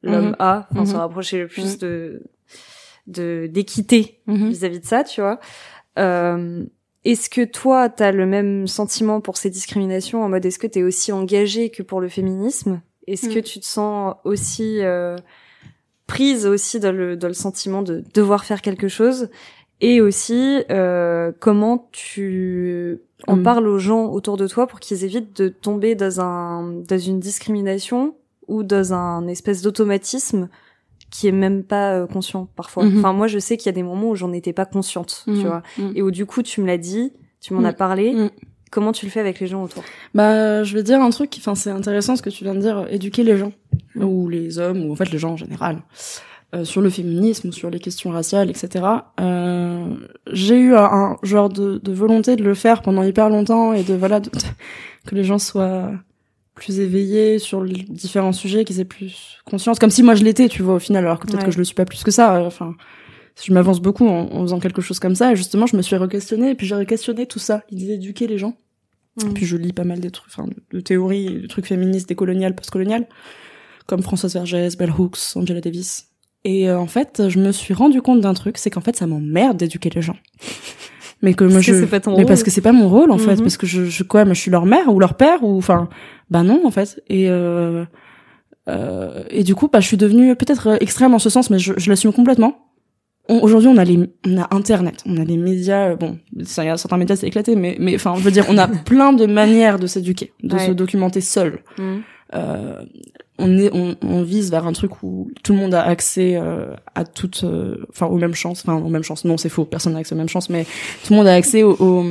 l'homme 0.02 0.30
Mhm. 0.30 0.36
a, 0.40 0.66
enfin 0.72 0.80
Mhm. 0.80 0.86
se 0.86 0.96
rapprocher 0.96 1.38
le 1.38 1.46
plus 1.46 1.78
de 1.78 2.22
de 3.06 3.46
d'équité 3.50 4.20
vis-à-vis 4.26 4.80
de 4.80 4.84
ça, 4.86 5.04
tu 5.04 5.20
vois. 5.20 5.38
Euh, 5.98 6.64
est-ce 7.04 7.30
que 7.30 7.44
toi, 7.44 7.88
t'as 7.88 8.12
le 8.12 8.26
même 8.26 8.66
sentiment 8.66 9.20
pour 9.20 9.36
ces 9.36 9.50
discriminations 9.50 10.22
en 10.22 10.28
mode 10.28 10.44
est-ce 10.44 10.58
que 10.58 10.66
t'es 10.66 10.82
aussi 10.82 11.12
engagé 11.12 11.70
que 11.70 11.82
pour 11.82 12.00
le 12.00 12.08
féminisme? 12.08 12.80
Est-ce 13.06 13.28
que 13.28 13.38
Mm. 13.38 13.42
tu 13.42 13.60
te 13.60 13.64
sens 13.66 14.16
aussi 14.24 14.80
euh, 14.82 15.16
prise 16.06 16.46
aussi 16.46 16.80
dans 16.80 16.92
le, 16.92 17.16
dans 17.16 17.28
le 17.28 17.34
sentiment 17.34 17.82
de 17.82 18.02
devoir 18.14 18.44
faire 18.44 18.60
quelque 18.62 18.88
chose? 18.88 19.28
Et 19.80 20.00
aussi, 20.00 20.64
euh, 20.70 21.30
comment 21.38 21.88
tu 21.92 22.98
en 23.28 23.36
Mm. 23.36 23.42
parles 23.44 23.68
aux 23.68 23.78
gens 23.78 24.06
autour 24.06 24.36
de 24.36 24.46
toi 24.48 24.66
pour 24.66 24.80
qu'ils 24.80 25.04
évitent 25.04 25.36
de 25.40 25.48
tomber 25.48 25.94
dans, 25.94 26.20
un, 26.20 26.62
dans 26.88 26.98
une 26.98 27.20
discrimination 27.20 28.16
ou 28.48 28.62
dans 28.64 28.92
un 28.92 29.26
espèce 29.28 29.62
d'automatisme 29.62 30.48
qui 31.10 31.26
est 31.28 31.32
même 31.32 31.62
pas 31.64 31.92
euh, 31.94 32.06
conscient 32.06 32.48
parfois. 32.56 32.84
Mhm. 32.84 32.98
Enfin, 32.98 33.12
moi, 33.12 33.26
je 33.28 33.38
sais 33.38 33.56
qu'il 33.56 33.66
y 33.66 33.68
a 33.70 33.72
des 33.72 33.82
moments 33.82 34.10
où 34.10 34.14
j'en 34.16 34.32
étais 34.32 34.52
pas 34.52 34.66
consciente, 34.66 35.22
tu 35.24 35.30
Mhm. 35.30 35.40
vois. 35.46 35.62
Mhm. 35.78 35.92
Et 35.94 36.02
où 36.02 36.10
du 36.10 36.26
coup, 36.26 36.42
tu 36.42 36.60
me 36.60 36.66
l'as 36.66 36.78
dit, 36.78 37.12
tu 37.40 37.54
m'en 37.54 37.64
as 37.64 37.72
parlé. 37.72 38.12
Mm. 38.12 38.30
Comment 38.70 38.92
tu 38.92 39.06
le 39.06 39.10
fais 39.10 39.20
avec 39.20 39.40
les 39.40 39.46
gens 39.46 39.62
autour? 39.62 39.82
Bah, 40.14 40.62
je 40.62 40.74
vais 40.74 40.82
dire 40.82 41.00
un 41.00 41.08
truc. 41.08 41.34
Enfin, 41.38 41.54
c'est 41.54 41.70
intéressant 41.70 42.16
ce 42.16 42.20
que 42.22 42.28
tu 42.28 42.44
viens 42.44 42.54
de 42.54 42.60
dire. 42.60 42.86
Éduquer 42.90 43.22
les 43.22 43.38
gens 43.38 43.52
ou 43.96 44.28
les 44.28 44.58
hommes 44.58 44.84
ou 44.84 44.92
en 44.92 44.94
fait 44.94 45.10
les 45.10 45.18
gens 45.18 45.32
en 45.32 45.36
général 45.38 45.78
euh, 46.54 46.64
sur 46.64 46.82
le 46.82 46.90
féminisme 46.90 47.50
sur 47.52 47.70
les 47.70 47.78
questions 47.78 48.10
raciales, 48.10 48.50
etc. 48.50 48.84
Euh, 49.20 49.86
j'ai 50.32 50.58
eu 50.58 50.74
un, 50.74 50.84
un 50.84 51.16
genre 51.22 51.48
de, 51.48 51.78
de 51.78 51.92
volonté 51.92 52.36
de 52.36 52.44
le 52.44 52.54
faire 52.54 52.82
pendant 52.82 53.02
hyper 53.02 53.30
longtemps 53.30 53.72
et 53.72 53.82
de 53.82 53.94
voilà 53.94 54.20
de- 54.20 54.30
que 55.06 55.14
les 55.14 55.24
gens 55.24 55.38
soient 55.38 55.90
plus 56.58 56.80
éveillés 56.80 57.38
sur 57.38 57.62
les 57.62 57.84
différents 57.88 58.32
sujets, 58.32 58.64
qu'ils 58.64 58.80
aient 58.80 58.84
plus 58.84 59.38
conscience, 59.44 59.78
comme 59.78 59.90
si 59.90 60.02
moi 60.02 60.14
je 60.14 60.24
l'étais, 60.24 60.48
tu 60.48 60.62
vois, 60.62 60.74
au 60.74 60.78
final, 60.78 61.04
alors 61.04 61.18
que 61.20 61.26
peut-être 61.26 61.40
Ouais. 61.40 61.46
que 61.46 61.52
je 61.52 61.58
le 61.58 61.64
suis 61.64 61.74
pas 61.74 61.84
plus 61.84 62.02
que 62.04 62.10
ça. 62.10 62.36
euh, 62.36 62.46
Enfin, 62.46 62.74
je 63.42 63.52
m'avance 63.52 63.80
beaucoup 63.80 64.06
en, 64.06 64.30
en 64.32 64.42
faisant 64.42 64.58
quelque 64.58 64.82
chose 64.82 64.98
comme 64.98 65.14
ça. 65.14 65.32
Et 65.32 65.36
justement, 65.36 65.66
je 65.66 65.76
me 65.76 65.82
suis 65.82 65.96
re-questionnée 65.96 66.50
et 66.50 66.54
puis 66.54 66.66
j'ai 66.66 66.74
re-questionné 66.74 67.26
tout 67.26 67.38
ça, 67.38 67.62
l'idée 67.70 67.96
d'éduquer 67.98 68.26
les 68.26 68.38
gens. 68.38 68.54
Mm. 69.22 69.32
Puis 69.34 69.46
je 69.46 69.56
lis 69.56 69.72
pas 69.72 69.84
mal 69.84 70.00
des 70.00 70.10
trucs, 70.10 70.32
enfin, 70.32 70.46
de, 70.48 70.54
de 70.76 70.80
théories, 70.80 71.42
de 71.42 71.46
trucs 71.46 71.66
féministes, 71.66 72.08
décoloniales, 72.08 72.54
postcoloniales, 72.54 73.06
comme 73.86 74.02
Françoise 74.02 74.34
Vergès, 74.34 74.76
Bell 74.76 74.90
Hooks, 74.90 75.18
Angela 75.36 75.60
Davis. 75.60 76.06
Et 76.44 76.68
euh, 76.68 76.78
en 76.78 76.86
fait, 76.86 77.28
je 77.28 77.38
me 77.40 77.50
suis 77.52 77.74
rendu 77.74 78.00
compte 78.02 78.20
d'un 78.20 78.34
truc, 78.34 78.58
c'est 78.58 78.70
qu'en 78.70 78.80
fait, 78.80 78.96
ça 78.96 79.06
m'emmerde 79.06 79.56
d'éduquer 79.56 79.90
les 79.90 80.02
gens. 80.02 80.16
Mais 81.22 81.34
que 81.34 81.44
moi, 81.44 81.54
Parce 81.54 81.66
que 81.66 81.80
je, 81.80 81.84
pas 81.86 82.00
ton 82.00 82.10
mais 82.12 82.16
rôle. 82.18 82.26
parce 82.26 82.42
que 82.44 82.50
c'est 82.50 82.60
pas 82.60 82.72
mon 82.72 82.88
rôle 82.88 83.10
en 83.10 83.18
fait, 83.18 83.34
Mhm. 83.36 83.40
parce 83.42 83.56
que 83.56 83.66
je, 83.66 83.84
je 83.84 84.02
quoi, 84.04 84.24
moi, 84.24 84.34
je 84.34 84.40
suis 84.40 84.50
leur 84.52 84.66
mère 84.66 84.92
ou 84.94 85.00
leur 85.00 85.14
père 85.14 85.42
ou 85.42 85.58
enfin, 85.58 85.88
bah 86.30 86.42
non 86.44 86.60
en 86.64 86.70
fait. 86.70 87.02
Et 87.08 87.28
euh, 87.28 87.84
euh, 88.68 89.24
et 89.30 89.42
du 89.44 89.54
coup, 89.54 89.68
bah, 89.72 89.80
je 89.80 89.86
suis 89.86 89.96
devenue 89.96 90.36
peut-être 90.36 90.66
euh, 90.68 90.76
extrême 90.80 91.14
en 91.14 91.18
ce 91.18 91.30
sens, 91.30 91.50
mais 91.50 91.58
je, 91.58 91.72
je 91.76 91.88
l'assume 91.90 92.12
complètement. 92.12 92.58
Aujourd'hui, 93.28 93.68
on 93.68 93.76
a 93.76 93.84
les, 93.84 93.98
on 94.26 94.38
a 94.38 94.48
Internet, 94.54 95.02
on 95.06 95.16
a 95.18 95.24
les 95.24 95.36
médias. 95.36 95.90
euh, 95.90 95.96
Bon, 95.96 96.18
ça, 96.44 96.64
y 96.64 96.68
a 96.68 96.76
certains 96.78 96.96
médias 96.96 97.16
c'est 97.16 97.26
éclaté, 97.26 97.56
mais 97.56 97.76
mais 97.78 97.94
enfin, 97.94 98.14
je 98.16 98.22
veux 98.22 98.30
dire, 98.30 98.46
on 98.48 98.56
a 98.56 98.66
plein 98.84 99.12
de 99.12 99.26
manières 99.26 99.78
de 99.78 99.86
s'éduquer, 99.86 100.32
de 100.42 100.54
Ouais. 100.54 100.66
se 100.66 100.70
documenter 100.72 101.20
seul. 101.20 101.58
Mm. 101.78 101.96
Euh, 102.34 102.80
on 103.38 103.56
est, 103.58 103.70
on, 103.72 103.96
on 104.02 104.22
vise 104.22 104.50
vers 104.50 104.66
un 104.66 104.72
truc 104.72 105.02
où 105.02 105.30
tout 105.42 105.52
le 105.52 105.58
monde 105.58 105.74
a 105.74 105.82
accès 105.82 106.36
euh, 106.36 106.74
à 106.94 107.04
toutes, 107.04 107.44
euh, 107.44 107.86
enfin 107.90 108.06
aux 108.06 108.16
mêmes 108.18 108.34
chances, 108.34 108.62
enfin 108.66 108.74
aux 108.82 108.88
mêmes 108.88 109.02
chances. 109.04 109.24
Non, 109.24 109.36
c'est 109.36 109.48
faux, 109.48 109.64
personne 109.64 109.92
n'a 109.92 110.00
accès 110.00 110.14
aux 110.14 110.18
mêmes 110.18 110.28
chances, 110.28 110.50
mais 110.50 110.64
tout 111.04 111.12
le 111.12 111.16
monde 111.16 111.26
a 111.28 111.34
accès 111.34 111.62
au, 111.62 111.76
au- 111.78 112.04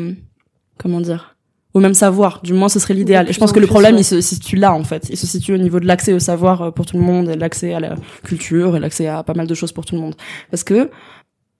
comment 0.77 1.01
dire, 1.01 1.35
au 1.73 1.79
même 1.79 1.93
savoir. 1.93 2.41
Du 2.43 2.53
moins, 2.53 2.69
ce 2.69 2.79
serait 2.79 2.93
l'idéal. 2.93 3.29
Et 3.29 3.33
je 3.33 3.39
pense 3.39 3.51
en 3.51 3.53
que 3.53 3.59
le 3.59 3.67
problème, 3.67 3.97
il 3.97 4.03
se 4.05 4.21
situe 4.21 4.55
là 4.55 4.73
en 4.73 4.83
fait. 4.83 5.09
Il 5.09 5.17
se 5.17 5.27
situe 5.27 5.53
au 5.53 5.57
niveau 5.57 5.79
de 5.79 5.85
l'accès 5.85 6.13
au 6.13 6.19
savoir 6.19 6.61
euh, 6.61 6.71
pour 6.71 6.85
tout 6.85 6.97
le 6.97 7.03
monde, 7.03 7.29
et 7.29 7.35
l'accès 7.35 7.73
à 7.73 7.79
la 7.79 7.95
culture, 8.23 8.75
et 8.75 8.79
l'accès 8.79 9.07
à 9.07 9.21
pas 9.23 9.33
mal 9.33 9.47
de 9.47 9.53
choses 9.53 9.71
pour 9.73 9.85
tout 9.85 9.95
le 9.95 10.01
monde. 10.01 10.15
Parce 10.49 10.63
que 10.63 10.89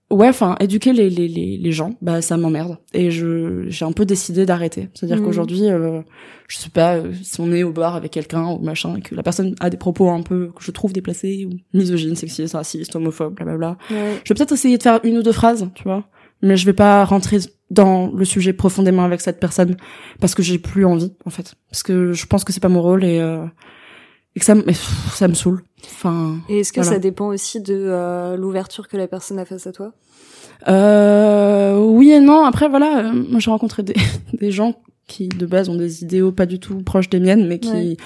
Ouais, 0.10 0.30
enfin, 0.30 0.55
éduquer 0.62 0.93
les, 0.93 1.10
les, 1.10 1.28
les, 1.28 1.58
les 1.58 1.72
gens, 1.74 1.91
bah 2.01 2.22
ça 2.22 2.38
m'emmerde. 2.38 2.78
Et 2.93 3.12
je 3.12 3.66
j'ai 3.68 3.84
un 3.84 3.91
peu 3.91 4.05
décidé 4.05 4.45
d'arrêter. 4.45 4.88
C'est-à-dire 4.93 5.18
Mhm. 5.18 5.26
qu'aujourd'hui, 5.26 5.66
euh, 5.70 6.01
je 6.47 6.58
sais 6.58 6.70
pas 6.70 6.95
euh, 6.95 7.12
si 7.24 7.41
on 7.41 7.51
est 7.51 7.64
au 7.64 7.74
bar 7.74 7.95
avec 7.97 8.12
quelqu'un 8.12 8.45
ou 8.47 8.60
machin, 8.60 8.95
et 8.95 9.01
que 9.01 9.14
la 9.16 9.22
personne 9.24 9.53
a 9.60 9.70
des 9.70 9.76
propos 9.76 10.10
un 10.10 10.22
peu 10.22 10.47
que 10.55 10.64
je 10.64 10.72
trouve 10.72 10.93
déplacés 10.93 11.45
ou 11.45 11.58
misogynes, 11.78 12.16
sexistes, 12.16 12.53
racistes, 12.53 12.95
homophobes, 12.95 13.34
blablabla. 13.36 13.78
Ouais. 13.91 14.14
Je 14.24 14.30
vais 14.34 14.36
peut-être 14.38 14.53
essayer 14.53 14.78
de 14.78 14.84
faire 14.84 15.01
une 15.03 15.18
ou 15.18 15.24
deux 15.24 15.34
phrases, 15.34 15.70
tu 15.76 15.84
vois, 15.84 16.05
mais 16.41 16.55
je 16.55 16.66
vais 16.66 16.72
pas 16.74 17.03
rentrer 17.03 17.39
dans 17.70 18.10
le 18.10 18.24
sujet 18.24 18.53
profondément 18.53 19.03
avec 19.03 19.20
cette 19.20 19.41
personne 19.41 19.76
parce 20.22 20.36
que 20.36 20.41
j'ai 20.41 20.58
plus 20.58 20.86
envie, 20.86 21.12
en 21.26 21.30
fait, 21.32 21.55
parce 21.70 21.84
que 21.84 22.14
je 22.14 22.26
pense 22.28 22.45
que 22.45 22.53
c'est 22.53 22.62
pas 22.62 22.70
mon 22.70 22.82
rôle 22.82 23.03
et, 23.03 23.20
euh, 23.20 23.43
et 24.38 24.39
que 24.39 24.45
ça, 24.45 24.53
me- 24.53 24.63
ça 25.15 25.27
me 25.27 25.33
saoule. 25.33 25.63
Enfin. 25.83 26.35
Et 26.47 26.59
est-ce 26.59 26.71
que 26.71 26.79
Voilà. 26.81 26.91
ça 26.97 26.99
dépend 26.99 27.25
aussi 27.29 27.59
de 27.59 27.73
euh, 27.75 28.38
l'ouverture 28.38 28.88
que 28.88 28.95
la 28.95 29.07
personne 29.07 29.39
a 29.39 29.45
face 29.45 29.65
à 29.65 29.71
toi? 29.71 29.93
Euh, 30.67 31.77
oui 31.79 32.11
et 32.11 32.19
non. 32.19 32.45
Après, 32.45 32.69
voilà, 32.69 32.99
euh, 33.07 33.11
moi 33.13 33.39
j'ai 33.39 33.49
rencontré 33.49 33.81
des, 33.83 33.95
des 34.33 34.51
gens 34.51 34.75
qui 35.07 35.27
de 35.27 35.45
base 35.45 35.69
ont 35.69 35.75
des 35.75 36.03
idéaux 36.03 36.31
pas 36.31 36.45
du 36.45 36.59
tout 36.59 36.83
proches 36.83 37.09
des 37.09 37.19
miennes, 37.19 37.47
mais 37.47 37.59
qui 37.59 37.71
Ouais. 37.71 37.97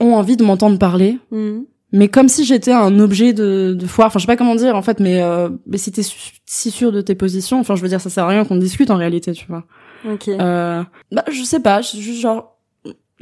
ont 0.00 0.14
envie 0.14 0.36
de 0.36 0.44
m'entendre 0.44 0.78
parler. 0.78 1.18
Mhm. 1.30 1.64
Mais 1.94 2.08
comme 2.08 2.28
si 2.28 2.44
j'étais 2.44 2.72
un 2.72 2.98
objet 3.00 3.32
de, 3.34 3.74
de 3.78 3.86
foire. 3.86 4.06
Enfin, 4.06 4.18
je 4.18 4.22
sais 4.22 4.26
pas 4.26 4.36
comment 4.36 4.54
dire 4.54 4.76
en 4.76 4.82
fait, 4.82 4.98
mais 5.00 5.20
euh, 5.22 5.50
mais 5.66 5.76
si 5.76 5.90
t'es 5.92 6.02
su- 6.02 6.34
si 6.46 6.70
sûr 6.70 6.90
de 6.92 7.00
tes 7.02 7.14
positions, 7.14 7.58
enfin, 7.60 7.74
je 7.74 7.82
veux 7.82 7.88
dire, 7.88 8.00
ça 8.00 8.08
sert 8.10 8.24
à 8.24 8.28
rien 8.28 8.44
qu'on 8.44 8.56
discute 8.56 8.90
en 8.90 8.96
réalité, 8.96 9.32
tu 9.32 9.46
vois. 9.46 9.64
Ok. 10.10 10.28
Euh, 10.28 10.82
bah, 11.10 11.24
je 11.30 11.42
sais 11.42 11.60
pas, 11.60 11.82
je- 11.82 11.98
juste 11.98 12.20
genre 12.22 12.51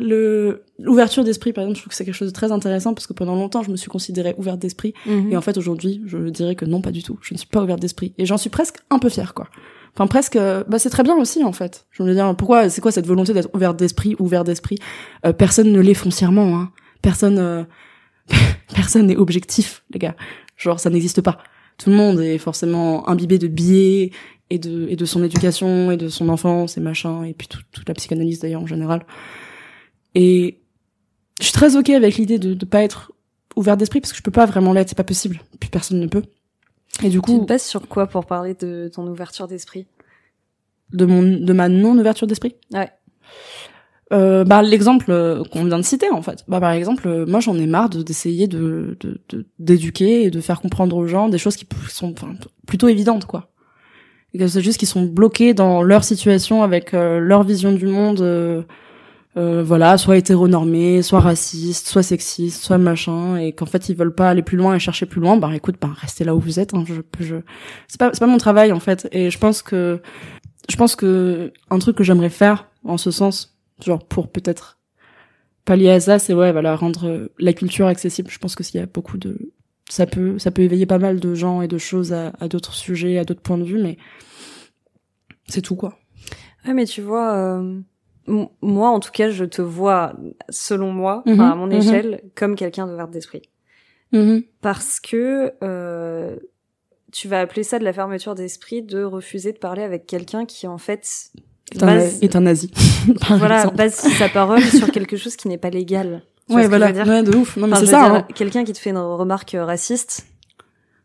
le 0.00 0.62
l'ouverture 0.78 1.22
d'esprit, 1.24 1.52
par 1.52 1.62
exemple, 1.64 1.76
je 1.76 1.82
trouve 1.82 1.90
que 1.90 1.94
c'est 1.96 2.04
quelque 2.04 2.14
chose 2.14 2.28
de 2.28 2.32
très 2.34 2.52
intéressant 2.52 2.94
parce 2.94 3.06
que 3.06 3.12
pendant 3.12 3.34
longtemps, 3.34 3.62
je 3.62 3.70
me 3.70 3.76
suis 3.76 3.88
considérée 3.90 4.34
ouverte 4.38 4.58
d'esprit. 4.58 4.94
Mhm. 5.06 5.32
Et 5.32 5.36
en 5.36 5.40
fait, 5.42 5.56
aujourd'hui, 5.58 6.02
je 6.06 6.16
dirais 6.30 6.54
que 6.54 6.64
non, 6.64 6.80
pas 6.80 6.90
du 6.90 7.02
tout. 7.02 7.18
Je 7.22 7.34
ne 7.34 7.38
suis 7.38 7.46
pas 7.48 7.62
ouverte 7.62 7.80
d'esprit. 7.80 8.14
Et 8.18 8.26
j'en 8.26 8.38
suis 8.38 8.50
presque 8.50 8.76
un 8.90 8.98
peu 8.98 9.08
fière, 9.08 9.34
quoi. 9.34 9.48
Enfin, 9.94 10.06
presque, 10.06 10.36
euh, 10.36 10.62
bah, 10.68 10.78
c'est 10.78 10.90
très 10.90 11.02
bien 11.02 11.16
aussi, 11.16 11.42
en 11.44 11.52
fait. 11.52 11.86
Je 11.90 12.02
veux 12.02 12.14
dire, 12.14 12.34
pourquoi, 12.36 12.68
c'est 12.70 12.80
quoi 12.80 12.92
cette 12.92 13.06
volonté 13.06 13.32
d'être 13.34 13.50
ouverte 13.54 13.76
d'esprit, 13.76 14.14
ouvert 14.18 14.44
d'esprit? 14.44 14.78
Euh, 15.26 15.32
personne 15.32 15.70
ne 15.72 15.80
l'est 15.80 15.94
foncièrement, 15.94 16.56
hein. 16.58 16.70
Personne, 17.02 17.38
euh, 17.38 17.64
personne 18.74 19.06
n'est 19.06 19.16
objectif, 19.16 19.82
les 19.92 19.98
gars. 19.98 20.16
Genre, 20.56 20.78
ça 20.80 20.90
n'existe 20.90 21.20
pas. 21.20 21.38
Tout 21.78 21.90
le 21.90 21.96
monde 21.96 22.20
est 22.20 22.38
forcément 22.38 23.08
imbibé 23.08 23.38
de 23.38 23.48
biais 23.48 24.10
et 24.50 24.58
de, 24.58 24.86
et 24.88 24.96
de 24.96 25.04
son 25.04 25.24
éducation 25.24 25.90
et 25.90 25.96
de 25.96 26.08
son 26.08 26.28
enfance 26.28 26.76
et 26.76 26.80
machin, 26.80 27.24
et 27.24 27.32
puis 27.32 27.48
tout- 27.48 27.60
toute 27.72 27.88
la 27.88 27.94
psychanalyse 27.94 28.40
d'ailleurs 28.40 28.62
en 28.62 28.66
général. 28.66 29.04
Et 30.14 30.58
je 31.38 31.44
suis 31.44 31.52
très 31.52 31.76
ok 31.76 31.90
avec 31.90 32.16
l'idée 32.16 32.38
de, 32.38 32.54
de 32.54 32.64
pas 32.64 32.82
être 32.82 33.12
ouvert 33.56 33.76
d'esprit 33.76 34.00
parce 34.00 34.12
que 34.12 34.18
je 34.18 34.22
peux 34.22 34.30
pas 34.30 34.46
vraiment 34.46 34.72
l'être, 34.72 34.88
c'est 34.88 34.94
pas 34.96 35.04
possible. 35.04 35.40
Puis 35.58 35.70
personne 35.70 36.00
ne 36.00 36.06
peut. 36.06 36.22
Et 37.02 37.08
du 37.08 37.16
Tu 37.16 37.20
coup, 37.20 37.40
te 37.40 37.44
bases 37.46 37.62
sur 37.64 37.86
quoi 37.88 38.06
pour 38.06 38.26
parler 38.26 38.54
de 38.54 38.90
ton 38.92 39.06
ouverture 39.06 39.46
d'esprit? 39.48 39.86
De 40.92 41.04
mon, 41.06 41.22
de 41.22 41.52
ma 41.52 41.68
non 41.68 41.96
ouverture 41.98 42.26
d'esprit? 42.26 42.56
Ouais. 42.72 42.90
Euh, 44.12 44.42
bah 44.42 44.60
l'exemple 44.62 45.06
euh, 45.12 45.44
qu'on 45.52 45.64
vient 45.64 45.78
de 45.78 45.84
citer 45.84 46.10
en 46.10 46.20
fait. 46.20 46.44
Bah 46.48 46.58
par 46.58 46.72
exemple, 46.72 47.06
euh, 47.06 47.26
moi 47.26 47.38
j'en 47.38 47.56
ai 47.56 47.66
marre 47.68 47.88
de 47.90 48.02
d'essayer 48.02 48.48
de 48.48 48.96
de- 48.98 49.20
de- 49.28 49.46
d'éduquer 49.60 50.24
et 50.24 50.30
de 50.32 50.40
faire 50.40 50.60
comprendre 50.60 50.96
aux 50.96 51.06
gens 51.06 51.28
des 51.28 51.38
choses 51.38 51.54
qui 51.54 51.64
sont 51.88 52.10
enfin, 52.12 52.34
plutôt 52.66 52.88
évidentes 52.88 53.26
quoi. 53.26 53.50
C'est 54.34 54.60
juste 54.62 54.78
qu'ils 54.78 54.88
sont 54.88 55.04
bloqués 55.04 55.54
dans 55.54 55.82
leur 55.82 56.02
situation 56.02 56.64
avec 56.64 56.92
euh, 56.92 57.20
leur 57.20 57.44
vision 57.44 57.72
du 57.72 57.86
monde. 57.86 58.20
euh, 58.20 58.62
euh, 59.36 59.62
voilà, 59.62 59.96
soit 59.96 60.16
hétéronormé, 60.16 61.02
soit 61.02 61.20
raciste, 61.20 61.86
soit 61.86 62.02
sexiste, 62.02 62.62
soit 62.62 62.78
machin, 62.78 63.36
et 63.36 63.52
qu'en 63.52 63.66
fait 63.66 63.88
ils 63.88 63.96
veulent 63.96 64.14
pas 64.14 64.30
aller 64.30 64.42
plus 64.42 64.56
loin 64.56 64.74
et 64.74 64.78
chercher 64.78 65.06
plus 65.06 65.20
loin, 65.20 65.36
bah 65.36 65.54
écoute, 65.54 65.76
bah 65.80 65.90
restez 65.94 66.24
là 66.24 66.34
où 66.34 66.40
vous 66.40 66.58
êtes. 66.58 66.74
Hein, 66.74 66.84
je, 66.86 66.94
je... 67.20 67.36
C'est 67.86 67.98
pas, 67.98 68.10
c'est 68.12 68.20
pas 68.20 68.26
mon 68.26 68.38
travail 68.38 68.72
en 68.72 68.80
fait, 68.80 69.08
et 69.12 69.30
je 69.30 69.38
pense 69.38 69.62
que, 69.62 70.00
je 70.68 70.76
pense 70.76 70.96
que 70.96 71.52
un 71.70 71.78
truc 71.78 71.96
que 71.96 72.04
j'aimerais 72.04 72.30
faire 72.30 72.68
en 72.84 72.96
ce 72.96 73.10
sens, 73.10 73.56
genre 73.84 74.04
pour 74.04 74.28
peut-être 74.28 74.78
pallier 75.64 75.90
à 75.90 76.00
ça, 76.00 76.18
c'est 76.18 76.34
ouais, 76.34 76.50
voilà, 76.52 76.74
rendre 76.74 77.30
la 77.38 77.52
culture 77.52 77.86
accessible. 77.86 78.30
Je 78.30 78.38
pense 78.38 78.56
que 78.56 78.64
s'il 78.64 78.80
y 78.80 78.82
a 78.82 78.86
beaucoup 78.86 79.18
de, 79.18 79.52
ça 79.88 80.06
peut, 80.06 80.38
ça 80.38 80.50
peut 80.50 80.62
éveiller 80.62 80.86
pas 80.86 80.98
mal 80.98 81.20
de 81.20 81.34
gens 81.34 81.62
et 81.62 81.68
de 81.68 81.78
choses 81.78 82.12
à, 82.12 82.32
à 82.40 82.48
d'autres 82.48 82.74
sujets, 82.74 83.18
à 83.18 83.24
d'autres 83.24 83.42
points 83.42 83.58
de 83.58 83.64
vue, 83.64 83.80
mais 83.80 83.96
c'est 85.46 85.62
tout 85.62 85.76
quoi. 85.76 85.98
Ouais, 86.66 86.74
mais 86.74 86.84
tu 86.84 87.00
vois, 87.00 87.34
euh, 87.34 87.80
moi, 88.62 88.90
en 88.90 89.00
tout 89.00 89.10
cas, 89.12 89.30
je 89.30 89.44
te 89.44 89.62
vois, 89.62 90.12
selon 90.48 90.92
moi, 90.92 91.22
Mhm, 91.26 91.34
enfin, 91.34 91.50
à 91.50 91.54
mon 91.54 91.66
mhm. 91.66 91.72
échelle, 91.72 92.22
comme 92.34 92.54
quelqu'un 92.54 92.86
d'ouvert 92.86 93.08
d'esprit. 93.08 93.42
Mhm. 94.12 94.42
Parce 94.60 95.00
que 95.00 95.52
euh, 95.62 96.36
tu 97.12 97.28
vas 97.28 97.40
appeler 97.40 97.62
ça 97.62 97.78
de 97.78 97.84
la 97.84 97.92
fermeture 97.92 98.34
d'esprit 98.34 98.82
de 98.82 99.02
refuser 99.02 99.52
de 99.52 99.58
parler 99.58 99.82
avec 99.82 100.06
quelqu'un 100.06 100.46
qui, 100.46 100.66
en 100.66 100.78
fait, 100.78 101.30
Est 101.72 101.82
un, 101.82 101.86
base, 101.86 102.18
est 102.22 102.36
un 102.36 102.40
nazi. 102.40 102.70
voilà, 103.28 103.66
base 103.66 103.94
sa 103.94 104.28
parole 104.28 104.62
sur 104.62 104.90
quelque 104.90 105.16
chose 105.16 105.36
qui 105.36 105.48
n'est 105.48 105.58
pas 105.58 105.70
légal. 105.70 106.22
Tu 106.48 106.56
ouais, 106.56 106.66
voilà. 106.66 106.90
Ouais, 106.90 107.22
de 107.22 107.36
ouf. 107.36 107.56
Non, 107.56 107.68
mais 107.68 107.74
Enfin, 107.74 107.84
c'est 107.84 107.92
ça, 107.92 108.06
hein. 108.06 108.26
Quelqu'un 108.34 108.64
qui 108.64 108.72
te 108.72 108.78
fait 108.78 108.90
une 108.90 108.98
remarque 108.98 109.56
raciste, 109.56 110.26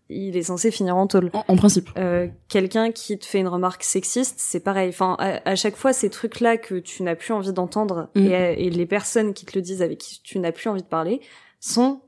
il 0.09 0.37
est 0.37 0.43
censé 0.43 0.69
finir 0.71 0.95
en 0.97 1.07
tôle. 1.07 1.31
en, 1.33 1.43
en 1.47 1.55
principe. 1.55 1.89
Euh, 1.97 2.27
quelqu'un 2.47 2.91
qui 2.91 3.17
te 3.17 3.25
fait 3.25 3.39
une 3.39 3.47
remarque 3.47 3.83
sexiste, 3.83 4.35
c'est 4.37 4.59
pareil. 4.59 4.89
Enfin, 4.89 5.15
à, 5.19 5.49
à 5.49 5.55
chaque 5.55 5.75
fois, 5.75 5.93
ces 5.93 6.09
trucs-là 6.09 6.57
que 6.57 6.75
tu 6.75 7.01
n'as 7.03 7.15
plus 7.15 7.33
envie 7.33 7.53
d'entendre 7.53 8.09
Mm. 8.15 8.25
et, 8.25 8.65
et 8.65 8.69
les 8.69 8.85
personnes 8.85 9.33
qui 9.33 9.45
te 9.45 9.57
le 9.57 9.61
disent 9.61 9.81
avec 9.81 9.97
qui 9.99 10.21
tu 10.23 10.37
n'as 10.39 10.51
plus 10.51 10.69
envie 10.69 10.83
de 10.83 10.87
parler 10.87 11.21
sont 11.59 12.01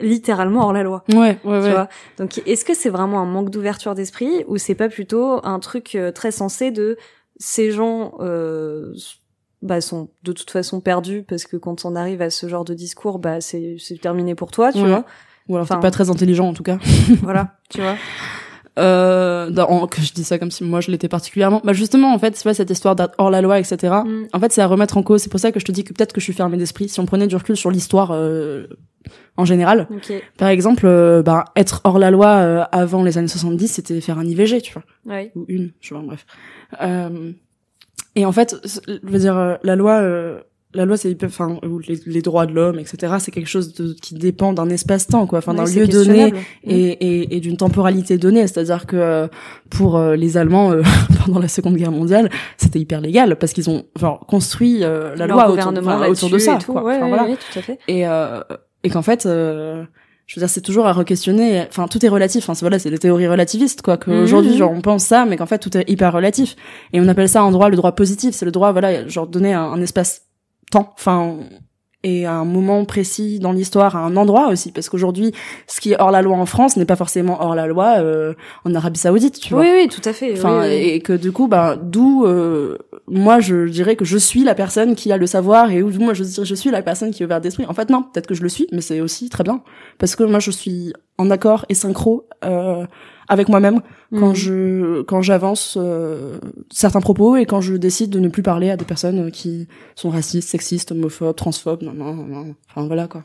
littéralement 0.00 0.62
hors 0.64 0.72
la 0.72 0.82
loi. 0.82 1.04
Ouais, 1.10 1.16
ouais, 1.18 1.38
Tu 1.44 1.48
ouais. 1.48 1.70
vois? 1.70 1.88
Donc, 2.18 2.38
est-ce 2.46 2.64
que 2.64 2.74
c'est 2.74 2.90
vraiment 2.90 3.20
un 3.20 3.26
manque 3.26 3.50
d'ouverture 3.50 3.94
d'esprit 3.94 4.44
ou 4.48 4.56
c'est 4.56 4.74
pas 4.74 4.88
plutôt 4.88 5.40
un 5.46 5.58
truc 5.60 5.94
euh, 5.94 6.10
très 6.10 6.32
sensé 6.32 6.70
de 6.70 6.96
ces 7.38 7.70
gens 7.70 8.14
euh, 8.20 8.92
bah, 9.62 9.80
sont 9.80 10.08
de 10.24 10.32
toute 10.32 10.50
façon 10.50 10.80
perdus 10.80 11.22
parce 11.28 11.44
que 11.44 11.56
quand 11.56 11.84
on 11.84 11.94
arrive 11.94 12.22
à 12.22 12.30
ce 12.30 12.48
genre 12.48 12.64
de 12.64 12.74
discours, 12.74 13.18
bah 13.18 13.40
c'est 13.40 13.76
c'est 13.78 14.00
terminé 14.00 14.34
pour 14.34 14.50
toi, 14.50 14.72
tu 14.72 14.78
Ouais. 14.82 14.88
vois? 14.88 15.04
Ou 15.48 15.56
alors 15.56 15.64
Enfin- 15.64 15.76
t'es 15.76 15.80
pas 15.82 15.90
très 15.90 16.10
intelligent 16.10 16.48
en 16.48 16.54
tout 16.54 16.62
cas. 16.62 16.78
Voilà, 17.22 17.56
tu 17.70 17.80
vois 17.80 17.96
Euh, 18.76 19.50
dans- 19.50 19.68
en- 19.68 19.86
que 19.86 20.00
je 20.02 20.12
dis 20.12 20.24
ça 20.24 20.36
comme 20.40 20.50
si 20.50 20.64
moi 20.64 20.80
je 20.80 20.90
l'étais 20.90 21.06
particulièrement. 21.08 21.60
Bah 21.62 21.72
justement 21.72 22.12
en 22.12 22.18
fait 22.18 22.34
c'est 22.36 22.42
pas 22.42 22.54
cette 22.54 22.70
histoire 22.70 22.96
d'être 22.96 23.14
hors 23.18 23.30
la 23.30 23.40
loi 23.40 23.60
etc. 23.60 23.94
Mm. 24.04 24.24
En 24.32 24.40
fait 24.40 24.50
c'est 24.52 24.62
à 24.62 24.66
remettre 24.66 24.96
en 24.96 25.02
cause. 25.04 25.22
C'est 25.22 25.30
pour 25.30 25.38
ça 25.38 25.52
que 25.52 25.60
je 25.60 25.64
te 25.64 25.70
dis 25.70 25.84
que 25.84 25.92
peut-être 25.92 26.12
que 26.12 26.20
je 26.20 26.24
suis 26.24 26.32
fermée 26.32 26.56
d'esprit. 26.56 26.88
Si 26.88 26.98
on 26.98 27.06
prenait 27.06 27.28
du 27.28 27.36
recul 27.36 27.56
sur 27.56 27.70
l'histoire 27.70 28.10
euh, 28.12 28.66
en 29.36 29.44
général, 29.44 29.86
Ok. 29.94 30.12
par 30.38 30.48
exemple, 30.48 30.86
euh, 30.86 31.22
bah, 31.22 31.44
être 31.54 31.82
hors 31.84 32.00
la 32.00 32.10
loi 32.10 32.26
euh, 32.28 32.64
avant 32.72 33.04
les 33.04 33.16
années 33.16 33.28
70 33.28 33.68
c'était 33.68 34.00
faire 34.00 34.18
un 34.18 34.24
IVG 34.26 34.60
tu 34.60 34.72
vois. 34.72 34.82
Oui. 35.06 35.30
ou 35.36 35.44
une, 35.46 35.70
je 35.80 35.94
vois, 35.94 36.02
bref. 36.02 36.26
Euh, 36.82 37.30
et 38.16 38.24
en 38.26 38.32
fait, 38.32 38.56
je 38.64 38.98
veux 39.04 39.18
dire, 39.20 39.36
euh, 39.36 39.54
la 39.62 39.76
loi, 39.76 40.00
euh, 40.00 40.40
la 40.74 40.84
loi, 40.84 40.96
c'est, 40.96 41.10
hyper- 41.10 41.28
enfin, 41.28 41.58
les, 41.88 41.98
les 42.06 42.22
droits 42.22 42.46
de 42.46 42.52
l'homme, 42.52 42.78
etc. 42.78 43.14
C'est 43.20 43.30
quelque 43.30 43.48
chose 43.48 43.72
de, 43.74 43.92
qui 43.94 44.14
dépend 44.14 44.52
d'un 44.52 44.68
espace-temps, 44.68 45.26
quoi, 45.26 45.38
enfin, 45.38 45.52
Oui, 45.52 45.58
d'un 45.74 45.80
lieu 45.80 45.86
donné 45.86 46.32
et, 46.64 46.76
et, 46.90 47.36
et 47.36 47.40
d'une 47.40 47.56
temporalité 47.56 48.18
donnée. 48.18 48.46
C'est-à-dire 48.46 48.86
que 48.86 48.96
euh, 48.96 49.28
pour 49.70 49.96
euh, 49.96 50.16
les 50.16 50.36
Allemands, 50.36 50.72
euh, 50.72 50.82
pendant 51.24 51.38
la 51.38 51.48
Seconde 51.48 51.76
Guerre 51.76 51.92
mondiale, 51.92 52.28
c'était 52.56 52.80
hyper 52.80 53.00
légal 53.00 53.36
parce 53.36 53.52
qu'ils 53.52 53.70
ont, 53.70 53.84
enfin, 53.96 54.18
construit 54.28 54.82
euh, 54.82 55.14
la 55.16 55.26
Leur 55.26 55.36
loi 55.36 55.44
autour, 55.50 55.56
gouvernement 55.72 55.96
enfin, 55.96 56.08
autour 56.08 56.30
de 56.30 56.38
ça, 56.38 56.54
et 56.56 56.58
tout. 56.58 56.72
quoi. 56.72 56.82
Ouais, 56.84 56.96
Enfin, 56.96 57.08
voilà 57.08 57.24
tout 57.26 57.58
à 57.58 57.62
fait. 57.62 57.78
et 57.88 58.06
euh, 58.06 58.40
et 58.82 58.90
qu'en 58.90 59.02
fait 59.02 59.24
euh, 59.26 59.84
je 60.26 60.36
veux 60.38 60.40
dire 60.44 60.50
c'est 60.50 60.60
toujours 60.60 60.86
à 60.86 60.92
re-questionner 60.92 61.64
enfin 61.68 61.86
tout 61.88 62.04
est 62.04 62.08
relatif 62.08 62.44
enfin 62.44 62.54
c'est 62.54 62.60
voilà 62.64 62.78
c'est 62.78 62.90
des 62.90 62.98
théories 62.98 63.28
relativistes 63.28 63.80
quoi 63.82 63.96
qu'aujourd'hui 63.96 64.52
Mhm. 64.52 64.56
genre 64.58 64.72
on 64.72 64.80
pense 64.82 65.04
ça 65.04 65.24
mais 65.24 65.36
qu'en 65.36 65.46
fait 65.46 65.58
tout 65.58 65.74
est 65.76 65.88
hyper 65.88 66.12
relatif 66.12 66.54
et 66.92 67.00
on 67.00 67.08
appelle 67.08 67.28
ça 67.28 67.42
en 67.44 67.50
droit 67.50 67.68
le 67.70 67.76
droit 67.76 67.92
positif 67.92 68.34
c'est 68.34 68.44
le 68.44 68.50
droit 68.52 68.72
voilà 68.72 69.06
genre 69.08 69.26
donner 69.26 69.54
un, 69.54 69.62
un 69.62 69.80
espace 69.80 70.23
temps 70.70 70.92
enfin 70.96 71.38
et 72.04 72.26
à 72.26 72.34
un 72.34 72.44
moment 72.44 72.84
précis 72.84 73.38
dans 73.40 73.52
l'histoire, 73.52 73.96
à 73.96 74.00
un 74.00 74.16
endroit 74.16 74.48
aussi, 74.48 74.70
parce 74.70 74.90
qu'aujourd'hui, 74.90 75.32
ce 75.66 75.80
qui 75.80 75.92
est 75.92 75.96
hors 75.98 76.10
la 76.10 76.20
loi 76.20 76.36
en 76.36 76.44
France 76.44 76.76
n'est 76.76 76.84
pas 76.84 76.96
forcément 76.96 77.42
hors 77.42 77.54
la 77.54 77.66
loi 77.66 77.94
euh, 77.98 78.34
en 78.66 78.74
Arabie 78.74 79.00
Saoudite, 79.00 79.40
tu 79.40 79.54
vois. 79.54 79.62
Oui, 79.62 79.70
oui, 79.74 79.88
tout 79.88 80.06
à 80.06 80.12
fait. 80.12 80.34
Enfin, 80.34 80.60
oui, 80.60 80.66
oui. 80.68 80.74
et 80.90 81.00
que 81.00 81.14
du 81.14 81.32
coup, 81.32 81.48
bah, 81.48 81.76
d'où 81.80 82.26
euh, 82.26 82.76
moi 83.08 83.40
je 83.40 83.66
dirais 83.68 83.96
que 83.96 84.04
je 84.04 84.18
suis 84.18 84.44
la 84.44 84.54
personne 84.54 84.94
qui 84.94 85.10
a 85.12 85.16
le 85.16 85.26
savoir 85.26 85.70
et 85.70 85.82
où 85.82 85.90
moi 85.98 86.12
je 86.12 86.24
dirais 86.24 86.44
je 86.44 86.54
suis 86.54 86.70
la 86.70 86.82
personne 86.82 87.10
qui 87.10 87.22
est 87.22 87.26
ouverte 87.26 87.42
d'esprit. 87.42 87.64
En 87.66 87.74
fait, 87.74 87.88
non, 87.88 88.02
peut-être 88.02 88.26
que 88.26 88.34
je 88.34 88.42
le 88.42 88.50
suis, 88.50 88.66
mais 88.70 88.82
c'est 88.82 89.00
aussi 89.00 89.30
très 89.30 89.42
bien 89.42 89.62
parce 89.98 90.14
que 90.14 90.24
moi 90.24 90.40
je 90.40 90.50
suis 90.50 90.92
en 91.16 91.30
accord 91.30 91.64
et 91.70 91.74
synchro 91.74 92.28
euh, 92.44 92.84
avec 93.28 93.48
moi-même 93.48 93.80
quand 94.10 94.28
Mhm. 94.30 94.34
je 94.34 95.02
quand 95.02 95.22
j'avance 95.22 95.76
euh, 95.80 96.38
certains 96.70 97.00
propos 97.00 97.36
et 97.36 97.46
quand 97.46 97.60
je 97.60 97.74
décide 97.74 98.10
de 98.10 98.20
ne 98.20 98.28
plus 98.28 98.42
parler 98.42 98.70
à 98.70 98.76
des 98.76 98.84
personnes 98.84 99.30
qui 99.30 99.66
sont 99.94 100.10
racistes, 100.10 100.48
sexistes, 100.48 100.92
homophobes, 100.92 101.34
transphobes, 101.36 101.82
non, 101.82 101.92
non, 101.92 102.14
non. 102.14 102.54
Enfin 102.70 102.86
voilà 102.86 103.06
quoi. 103.08 103.24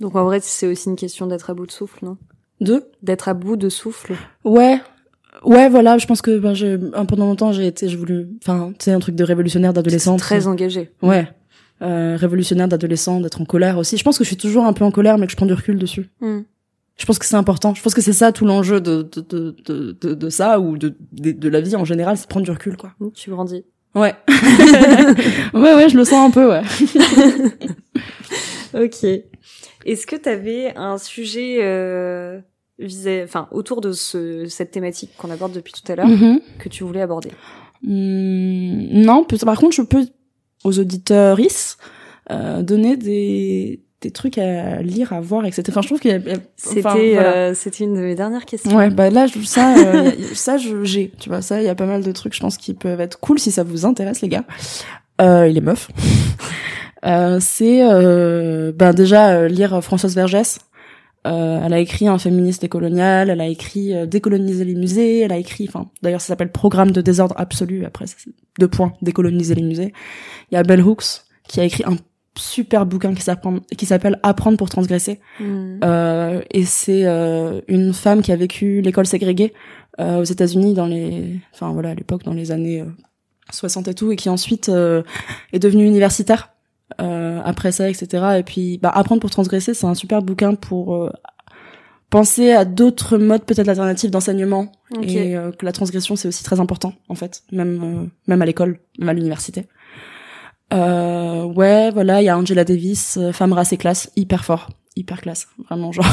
Donc 0.00 0.16
en 0.16 0.24
vrai, 0.24 0.38
c'est 0.42 0.66
aussi 0.66 0.88
une 0.88 0.96
question 0.96 1.26
d'être 1.26 1.50
à 1.50 1.54
bout 1.54 1.66
de 1.66 1.72
souffle, 1.72 2.04
non? 2.04 2.16
Deux. 2.60 2.84
D'être 3.02 3.28
à 3.28 3.34
bout 3.34 3.56
de 3.56 3.68
souffle. 3.68 4.14
Ouais. 4.44 4.80
Ouais, 5.44 5.68
voilà, 5.68 5.96
je 5.98 6.06
pense 6.06 6.20
que 6.22 6.38
ben, 6.38 6.54
j'ai, 6.54 6.76
pendant 7.08 7.26
longtemps, 7.26 7.52
j'ai 7.52 7.66
été, 7.66 7.88
je 7.88 7.96
voulu, 7.96 8.28
enfin, 8.42 8.72
tu 8.78 8.84
sais, 8.86 8.92
un 8.92 8.98
truc 8.98 9.14
de 9.14 9.24
révolutionnaire 9.24 9.72
d'adolescent. 9.72 10.16
Très 10.16 10.46
engagé. 10.46 10.90
Ouais. 11.02 11.28
Euh, 11.82 12.16
révolutionnaire 12.18 12.68
d'adolescent, 12.68 13.20
d'être 13.20 13.40
en 13.40 13.44
colère 13.46 13.78
aussi. 13.78 13.96
Je 13.96 14.04
pense 14.04 14.18
que 14.18 14.24
je 14.24 14.28
suis 14.28 14.36
toujours 14.36 14.66
un 14.66 14.72
peu 14.74 14.84
en 14.84 14.90
colère, 14.90 15.16
mais 15.16 15.26
que 15.26 15.32
je 15.32 15.36
prends 15.36 15.46
du 15.46 15.54
recul 15.54 15.78
dessus. 15.78 16.10
Hmm. 16.20 16.40
Je 17.00 17.06
pense 17.06 17.18
que 17.18 17.24
c'est 17.24 17.36
important. 17.36 17.74
Je 17.74 17.80
pense 17.82 17.94
que 17.94 18.02
c'est 18.02 18.12
ça 18.12 18.30
tout 18.30 18.44
l'enjeu 18.44 18.78
de, 18.82 19.00
de, 19.02 19.22
de, 19.22 19.56
de, 19.98 20.14
de, 20.14 20.28
ça, 20.28 20.60
ou 20.60 20.76
de, 20.76 20.94
de, 21.12 21.48
la 21.48 21.62
vie 21.62 21.74
en 21.74 21.86
général, 21.86 22.18
c'est 22.18 22.28
prendre 22.28 22.44
du 22.44 22.50
recul, 22.50 22.76
quoi. 22.76 22.92
Hmm, 23.00 23.08
Tu 23.14 23.30
grandis. 23.30 23.64
Ouais. 23.94 24.14
ouais, 25.54 25.74
ouais, 25.74 25.88
je 25.88 25.96
le 25.96 26.04
sens 26.04 26.28
un 26.28 26.30
peu, 26.30 26.46
ouais. 26.50 26.60
Ok. 28.74 29.04
Est-ce 29.86 30.06
que 30.06 30.14
tu 30.16 30.28
avais 30.28 30.76
un 30.76 30.98
sujet 30.98 31.58
euh, 31.62 32.38
visé, 32.78 33.22
enfin, 33.24 33.48
autour 33.50 33.80
de 33.80 33.92
ce, 33.92 34.44
cette 34.46 34.70
thématique 34.70 35.10
qu'on 35.16 35.30
aborde 35.30 35.52
depuis 35.52 35.72
tout 35.72 35.90
à 35.90 35.96
l'heure 35.96 36.06
Mhm. 36.06 36.40
que 36.58 36.68
tu 36.68 36.84
voulais 36.84 37.00
aborder? 37.00 37.30
Hmm, 37.82 39.02
non, 39.02 39.24
par 39.24 39.58
contre, 39.58 39.74
je 39.74 39.82
peux 39.82 40.06
aux 40.64 40.78
auditeurs 40.78 41.38
euh, 42.30 42.62
donner 42.62 42.98
des, 42.98 43.80
des 44.00 44.10
trucs 44.10 44.38
à 44.38 44.80
lire, 44.82 45.12
à 45.12 45.20
voir, 45.20 45.44
etc. 45.44 45.62
Enfin, 45.68 45.82
je 45.82 45.86
trouve 45.88 46.00
qu'il 46.00 46.10
y 46.10 46.14
a, 46.14 46.20
C'était, 46.56 46.80
enfin, 46.86 46.94
voilà. 46.98 47.32
euh, 47.34 47.54
c'était 47.54 47.84
une 47.84 47.94
de 47.94 48.00
mes 48.00 48.14
dernières 48.14 48.46
questions. 48.46 48.74
Ouais, 48.74 48.88
bah 48.90 49.10
là, 49.10 49.26
je- 49.26 49.40
ça, 49.40 49.76
euh, 49.76 50.10
ça, 50.32 50.56
j'ai, 50.56 51.12
tu 51.18 51.28
vois, 51.28 51.42
ça, 51.42 51.60
il 51.60 51.66
y 51.66 51.68
a 51.68 51.74
pas 51.74 51.86
mal 51.86 52.02
de 52.02 52.12
trucs, 52.12 52.34
je 52.34 52.40
pense, 52.40 52.56
qui 52.56 52.72
peuvent 52.74 53.00
être 53.00 53.20
cool 53.20 53.38
si 53.38 53.50
ça 53.50 53.62
vous 53.62 53.84
intéresse, 53.84 54.22
les 54.22 54.28
gars. 54.28 54.44
Euh, 55.20 55.44
et 55.44 55.52
les 55.52 55.60
meufs. 55.60 55.90
euh, 57.06 57.38
c'est, 57.40 57.82
euh, 57.82 58.72
ben 58.74 58.92
déjà, 58.92 59.32
euh, 59.32 59.48
lire 59.48 59.82
Françoise 59.82 60.14
Vergès. 60.14 60.58
Euh, 61.26 61.60
elle 61.62 61.74
a 61.74 61.78
écrit 61.78 62.08
un 62.08 62.16
féministe 62.16 62.62
décolonial, 62.62 63.28
elle 63.28 63.42
a 63.42 63.46
écrit 63.46 63.94
euh, 63.94 64.06
décoloniser 64.06 64.64
les 64.64 64.74
musées, 64.74 65.20
elle 65.20 65.32
a 65.32 65.36
écrit, 65.36 65.66
enfin, 65.68 65.90
d'ailleurs, 66.02 66.22
ça 66.22 66.28
s'appelle 66.28 66.50
Programme 66.50 66.92
de 66.92 67.02
désordre 67.02 67.34
absolu. 67.36 67.84
Après, 67.84 68.06
c'est 68.06 68.16
deux 68.58 68.68
points, 68.68 68.94
décoloniser 69.02 69.54
les 69.54 69.60
musées. 69.62 69.92
Il 70.50 70.54
y 70.54 70.58
a 70.58 70.62
Bell 70.62 70.80
Hooks 70.80 71.04
qui 71.46 71.60
a 71.60 71.64
écrit 71.64 71.84
un 71.84 71.96
super 72.40 72.86
bouquin 72.86 73.14
qui 73.14 73.22
s'appelle 73.22 73.60
qui 73.76 73.86
s'appelle 73.86 74.18
Apprendre 74.22 74.56
pour 74.56 74.68
transgresser. 74.68 75.20
Hmm. 75.38 75.78
Euh, 75.84 76.40
et 76.50 76.64
c'est 76.64 77.04
euh, 77.04 77.60
une 77.68 77.92
femme 77.92 78.22
qui 78.22 78.32
a 78.32 78.36
vécu 78.36 78.80
l'école 78.80 79.06
ségrégée 79.06 79.52
euh, 80.00 80.20
aux 80.20 80.24
États-Unis 80.24 80.74
dans 80.74 80.86
les, 80.86 81.38
enfin 81.54 81.72
voilà, 81.72 81.90
à 81.90 81.94
l'époque 81.94 82.24
dans 82.24 82.34
les 82.34 82.52
années 82.52 82.80
euh, 82.80 82.86
60 83.52 83.88
et 83.88 83.94
tout, 83.94 84.12
et 84.12 84.16
qui 84.16 84.28
ensuite 84.28 84.68
euh, 84.68 85.02
est 85.52 85.58
devenue 85.58 85.86
universitaire 85.86 86.50
euh, 87.00 87.40
après 87.44 87.72
ça, 87.72 87.88
etc. 87.88 88.38
Et 88.38 88.42
puis, 88.42 88.78
bah, 88.78 88.90
apprendre 88.90 89.20
pour 89.20 89.30
transgresser, 89.30 89.74
c'est 89.74 89.86
un 89.86 89.94
super 89.94 90.22
bouquin 90.22 90.54
pour 90.54 90.94
euh, 90.94 91.10
penser 92.10 92.50
à 92.52 92.64
d'autres 92.64 93.16
modes 93.16 93.44
peut-être 93.44 93.68
alternatifs 93.68 94.10
d'enseignement 94.10 94.72
Ok. 94.96 95.04
et 95.04 95.36
euh, 95.36 95.52
que 95.52 95.64
la 95.64 95.72
transgression 95.72 96.16
c'est 96.16 96.26
aussi 96.26 96.42
très 96.42 96.58
important 96.58 96.92
en 97.08 97.14
fait, 97.14 97.44
même 97.52 97.82
euh, 97.82 98.06
même 98.26 98.42
à 98.42 98.46
l'école, 98.46 98.80
même 98.98 99.08
à 99.08 99.12
l'université. 99.12 99.66
Euh, 100.72 101.44
ouais, 101.44 101.90
voilà, 101.90 102.22
il 102.22 102.26
y 102.26 102.28
a 102.28 102.38
Angela 102.38 102.64
Davis, 102.64 103.16
euh, 103.16 103.32
femme 103.32 103.52
race 103.52 103.72
et 103.72 103.76
classe, 103.76 104.10
hyper 104.16 104.44
fort, 104.44 104.68
hyper 104.96 105.20
classe, 105.20 105.48
vraiment 105.68 105.92
genre 105.92 106.06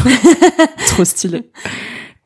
trop 0.87 1.05
stylé. 1.05 1.51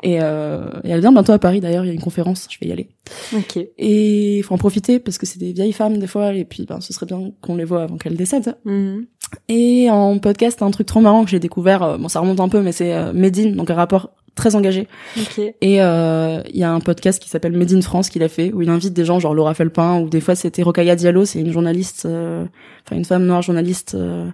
Et, 0.03 0.17
euh, 0.21 0.69
et 0.83 0.89
elle 0.89 1.01
vient 1.01 1.11
bientôt 1.11 1.31
à 1.31 1.39
Paris 1.39 1.59
d'ailleurs, 1.59 1.83
il 1.85 1.87
y 1.87 1.91
a 1.91 1.93
une 1.93 2.01
conférence, 2.01 2.47
je 2.49 2.57
vais 2.59 2.67
y 2.67 2.71
aller. 2.71 2.89
Ok. 3.35 3.57
Et 3.77 4.37
il 4.37 4.43
faut 4.43 4.55
en 4.55 4.57
profiter 4.57 4.99
parce 4.99 5.17
que 5.17 5.25
c'est 5.25 5.37
des 5.37 5.53
vieilles 5.53 5.73
femmes 5.73 5.99
des 5.99 6.07
fois, 6.07 6.33
et 6.33 6.43
puis 6.43 6.65
ben 6.65 6.81
ce 6.81 6.91
serait 6.93 7.05
bien 7.05 7.31
qu'on 7.41 7.55
les 7.55 7.65
voit 7.65 7.83
avant 7.83 7.97
qu'elles 7.97 8.17
décèdent. 8.17 8.57
Mhm. 8.65 9.05
Et 9.47 9.89
en 9.91 10.17
podcast, 10.17 10.61
un 10.61 10.71
truc 10.71 10.87
trop 10.87 11.01
marrant 11.01 11.23
que 11.23 11.29
j'ai 11.29 11.39
découvert, 11.39 11.83
euh, 11.83 11.97
bon 11.97 12.07
ça 12.07 12.19
remonte 12.19 12.39
un 12.39 12.49
peu, 12.49 12.61
mais 12.61 12.71
c'est 12.71 12.93
euh, 12.93 13.13
Medine, 13.13 13.55
donc 13.55 13.69
un 13.69 13.75
rapport 13.75 14.11
très 14.35 14.55
engagé. 14.55 14.87
Ok. 15.19 15.39
Et 15.61 15.81
euh, 15.81 16.41
il 16.49 16.57
y 16.59 16.63
a 16.63 16.71
un 16.71 16.79
podcast 16.79 17.21
qui 17.21 17.29
s'appelle 17.29 17.53
Made 17.53 17.73
in 17.73 17.81
France 17.81 18.09
qu'il 18.09 18.23
a 18.23 18.29
fait, 18.29 18.51
où 18.53 18.61
il 18.61 18.69
invite 18.69 18.93
des 18.93 19.05
gens 19.05 19.19
genre 19.19 19.33
Laura 19.33 19.53
Felpin, 19.53 19.99
ou 19.99 20.09
des 20.09 20.21
fois 20.21 20.35
c'était 20.35 20.63
Rokaya 20.63 20.95
Diallo, 20.95 21.25
c'est 21.25 21.39
une 21.39 21.51
journaliste, 21.51 22.05
euh, 22.05 22.45
enfin 22.85 22.95
une 22.95 23.05
femme 23.05 23.25
noire 23.25 23.41
journaliste 23.41 23.95
euh, 23.95 24.29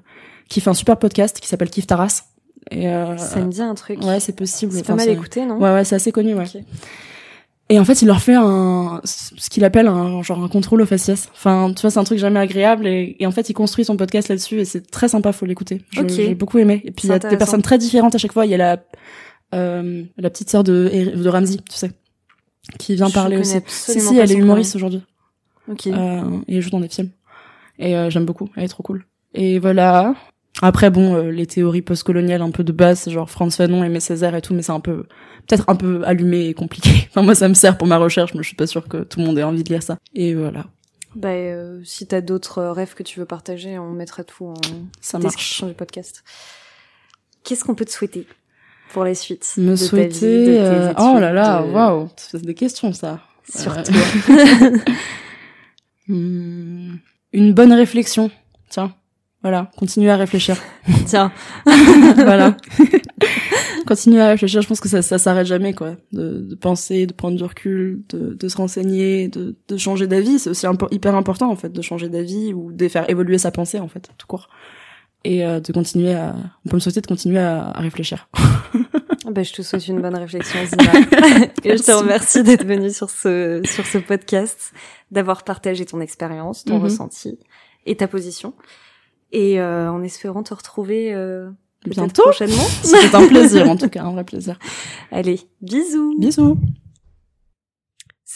qui 0.49 0.61
fait 0.61 0.69
un 0.69 0.75
super 0.75 0.97
podcast 0.97 1.39
qui 1.39 1.47
s'appelle 1.47 1.69
Kif 1.69 1.87
Taras. 1.87 2.25
Et 2.71 2.89
euh, 2.89 3.17
Ça 3.17 3.39
me 3.39 3.49
dit 3.51 3.61
un 3.61 3.75
truc. 3.75 4.03
ouais, 4.03 4.19
c'est 4.19 4.35
possible. 4.35 4.73
c'est 4.73 4.85
pas 4.85 4.95
mal 4.95 5.09
écouté, 5.09 5.45
non? 5.45 5.57
Ouais, 5.57 5.71
ouais, 5.73 5.83
c'est 5.83 5.95
assez 5.95 6.11
connu, 6.11 6.33
ouais. 6.33 6.43
Ok. 6.43 6.61
Et 7.69 7.79
en 7.79 7.85
fait, 7.85 8.01
il 8.01 8.07
leur 8.07 8.21
fait 8.21 8.35
un, 8.35 9.01
ce 9.03 9.49
qu'il 9.49 9.65
appelle 9.65 9.87
un, 9.87 10.21
genre 10.21 10.41
un 10.41 10.47
contrôle 10.47 10.81
aux 10.81 10.85
faciès. 10.85 11.29
Enfin, 11.33 11.73
tu 11.75 11.81
vois, 11.81 11.89
c'est 11.91 11.99
un 11.99 12.05
truc 12.05 12.17
jamais 12.17 12.39
agréable 12.39 12.87
et, 12.87 13.17
et 13.19 13.27
en 13.27 13.31
fait, 13.31 13.49
il 13.49 13.53
construit 13.53 13.83
son 13.83 13.97
podcast 13.97 14.29
là-dessus 14.29 14.61
et 14.61 14.65
c'est 14.65 14.89
très 14.89 15.09
sympa, 15.09 15.33
faut 15.33 15.45
l'écouter. 15.45 15.81
J'ai 16.07 16.33
beaucoup 16.33 16.59
aimé. 16.59 16.81
Et 16.85 16.91
puis, 16.91 17.09
il 17.09 17.11
y 17.11 17.13
a 17.13 17.19
des 17.19 17.35
personnes 17.35 17.61
très 17.61 17.77
différentes 17.77 18.15
à 18.15 18.17
chaque 18.17 18.31
fois. 18.31 18.45
Il 18.45 18.51
y 18.51 18.53
a 18.53 18.57
la, 18.57 18.77
euh, 19.53 20.03
la 20.17 20.29
petite 20.29 20.49
sœur 20.49 20.63
de, 20.63 21.13
de 21.15 21.29
Ramsey, 21.29 21.57
tu 21.69 21.75
sais, 21.77 21.91
qui 22.79 22.95
vient 22.95 23.07
Je 23.07 23.13
parler 23.13 23.37
aussi. 23.37 23.57
Si, 23.67 23.99
si, 23.99 24.17
elle 24.17 24.31
est 24.31 24.35
humoriste 24.35 24.75
aujourd'hui. 24.75 25.01
Ok. 25.69 25.87
Euh, 25.87 26.39
et 26.47 26.57
elle 26.57 26.61
joue 26.61 26.69
dans 26.69 26.79
des 26.79 26.89
films. 26.89 27.11
Et 27.79 27.95
euh, 27.95 28.09
j'aime 28.09 28.25
beaucoup, 28.25 28.49
elle 28.55 28.63
est 28.63 28.69
trop 28.69 28.83
cool. 28.83 29.05
Et 29.33 29.59
voilà. 29.59 30.15
Après, 30.61 30.89
bon, 30.89 31.15
euh, 31.15 31.31
les 31.31 31.45
théories 31.45 31.83
postcoloniales 31.83 32.41
un 32.41 32.49
peu 32.49 32.63
de 32.63 32.71
base, 32.71 33.07
genre 33.09 33.29
Franz 33.29 33.55
Fanon, 33.55 33.83
Aimé 33.83 33.99
Césaire 33.99 34.33
et 34.33 34.41
tout, 34.41 34.55
mais 34.55 34.63
c'est 34.63 34.71
un 34.71 34.79
peu, 34.79 35.03
peut-être 35.47 35.65
un 35.67 35.75
peu 35.75 36.01
allumé 36.03 36.47
et 36.47 36.53
compliqué. 36.55 36.89
Enfin, 37.09 37.21
moi, 37.21 37.35
ça 37.35 37.47
me 37.47 37.53
sert 37.53 37.77
pour 37.77 37.87
ma 37.87 37.97
recherche, 37.97 38.33
mais 38.33 38.41
je 38.41 38.47
suis 38.47 38.55
pas 38.55 38.65
sûre 38.65 38.87
que 38.87 39.03
tout 39.03 39.19
le 39.19 39.25
monde 39.25 39.37
ait 39.37 39.43
envie 39.43 39.63
de 39.63 39.69
lire 39.69 39.83
ça. 39.83 39.97
Et 40.15 40.33
voilà. 40.33 40.65
Bah, 41.15 41.29
euh, 41.29 41.81
si 41.83 42.07
t'as 42.07 42.21
d'autres 42.21 42.63
rêves 42.63 42.95
que 42.95 43.03
tu 43.03 43.19
veux 43.19 43.25
partager, 43.25 43.77
on 43.77 43.91
mettra 43.91 44.23
tout 44.23 44.45
en 44.45 44.53
Ça 44.99 45.19
marche. 45.19 45.35
description 45.35 45.67
du 45.67 45.73
podcast. 45.73 46.23
Qu'est-ce 47.43 47.63
qu'on 47.63 47.75
peut 47.75 47.85
te 47.85 47.91
souhaiter? 47.91 48.27
Pour 48.93 49.03
la 49.03 49.13
suite 49.15 49.53
Me 49.57 49.71
de 49.71 49.71
ta 49.71 49.77
souhaiter. 49.77 50.09
vie, 50.39 50.45
de 50.45 50.45
tes 50.53 50.59
euh, 50.59 50.93
Oh 50.97 51.17
là 51.19 51.31
là, 51.33 51.63
waouh, 51.63 52.09
c'est 52.17 52.41
des 52.41 52.53
questions 52.53 52.93
ça. 52.93 53.19
Surtout. 53.53 53.91
Euh, 54.29 54.77
hmm, 56.07 56.95
une 57.33 57.53
bonne 57.53 57.73
réflexion. 57.73 58.29
Tiens, 58.69 58.93
voilà, 59.41 59.71
continuer 59.77 60.09
à 60.09 60.17
réfléchir. 60.17 60.57
Tiens, 61.05 61.31
voilà. 61.65 62.57
continuer 63.85 64.19
à 64.21 64.27
réfléchir, 64.29 64.61
je 64.61 64.67
pense 64.67 64.81
que 64.81 64.89
ça, 64.89 65.01
ça 65.01 65.17
s'arrête 65.17 65.47
jamais, 65.47 65.73
quoi. 65.73 65.95
De, 66.11 66.41
de 66.41 66.55
penser, 66.55 67.05
de 67.05 67.13
prendre 67.13 67.37
du 67.37 67.43
recul, 67.43 68.01
de, 68.09 68.33
de 68.33 68.47
se 68.49 68.57
renseigner, 68.57 69.27
de, 69.29 69.55
de 69.67 69.77
changer 69.77 70.07
d'avis. 70.07 70.39
C'est 70.39 70.49
aussi 70.49 70.65
impo- 70.65 70.89
hyper 70.91 71.15
important, 71.15 71.49
en 71.49 71.55
fait, 71.55 71.71
de 71.71 71.81
changer 71.81 72.09
d'avis 72.09 72.53
ou 72.53 72.71
de 72.73 72.87
faire 72.89 73.09
évoluer 73.09 73.37
sa 73.37 73.51
pensée, 73.51 73.79
en 73.79 73.87
fait, 73.87 74.09
tout 74.17 74.27
court. 74.27 74.49
Et 75.23 75.45
euh, 75.45 75.59
de 75.59 75.73
continuer 75.73 76.13
à... 76.13 76.35
On 76.65 76.69
peut 76.69 76.75
me 76.75 76.79
souhaiter 76.79 77.01
de 77.01 77.07
continuer 77.07 77.39
à, 77.39 77.69
à 77.69 77.81
réfléchir. 77.81 78.29
bah, 79.29 79.43
je 79.43 79.51
te 79.53 79.61
souhaite 79.61 79.87
une 79.87 80.01
bonne 80.01 80.15
réflexion, 80.15 80.59
Zina. 80.65 80.93
Et 81.63 81.75
je 81.77 81.83
te 81.83 81.87
Merci. 81.87 81.91
remercie 81.91 82.43
d'être 82.43 82.65
venue 82.65 82.91
sur 82.91 83.09
ce, 83.09 83.61
sur 83.65 83.85
ce 83.85 83.97
podcast, 83.97 84.71
d'avoir 85.11 85.43
partagé 85.43 85.85
ton 85.85 85.99
expérience, 85.99 86.63
ton 86.63 86.77
Mhm. 86.77 86.83
ressenti 86.83 87.37
et 87.85 87.95
ta 87.97 88.07
position. 88.07 88.53
Et 89.33 89.59
euh, 89.59 89.91
en 89.91 90.01
espérant 90.03 90.43
te 90.43 90.53
retrouver 90.53 91.13
euh, 91.13 91.49
Bientôt. 91.85 92.21
prochainement. 92.23 92.55
C'était 92.83 93.13
un 93.15 93.27
plaisir, 93.27 93.69
en 93.69 93.75
tout 93.75 93.89
cas, 93.89 94.03
un 94.03 94.11
vrai 94.11 94.23
plaisir. 94.23 94.57
Allez, 95.11 95.41
bisous 95.61 96.15
Bisous 96.19 96.57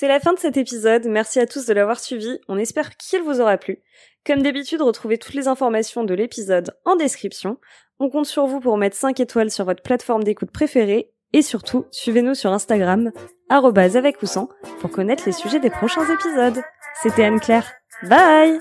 C'est 0.01 0.07
la 0.07 0.19
fin 0.19 0.33
de 0.33 0.39
cet 0.39 0.57
épisode, 0.57 1.05
merci 1.05 1.39
à 1.39 1.45
tous 1.45 1.67
de 1.67 1.73
l'avoir 1.75 1.99
suivi, 1.99 2.39
on 2.47 2.57
espère 2.57 2.97
qu'il 2.97 3.21
vous 3.21 3.39
aura 3.39 3.57
plu. 3.57 3.83
Comme 4.25 4.41
d'habitude, 4.41 4.81
retrouvez 4.81 5.19
toutes 5.19 5.35
les 5.35 5.47
informations 5.47 6.03
de 6.03 6.15
l'épisode 6.15 6.75
en 6.85 6.95
description. 6.95 7.59
On 7.99 8.09
compte 8.09 8.25
sur 8.25 8.47
vous 8.47 8.59
pour 8.59 8.79
mettre 8.79 8.97
5 8.97 9.19
étoiles 9.19 9.51
sur 9.51 9.63
votre 9.63 9.83
plateforme 9.83 10.23
d'écoute 10.23 10.49
préférée 10.49 11.11
et 11.33 11.43
surtout, 11.43 11.85
suivez-nous 11.91 12.33
sur 12.33 12.51
Instagram, 12.51 13.11
arrobase 13.47 13.95
avec 13.95 14.17
pour 14.79 14.89
connaître 14.89 15.21
les 15.27 15.33
sujets 15.33 15.59
des 15.59 15.69
prochains 15.69 16.11
épisodes. 16.11 16.63
C'était 17.03 17.25
Anne-Claire. 17.25 17.71
Bye 18.09 18.57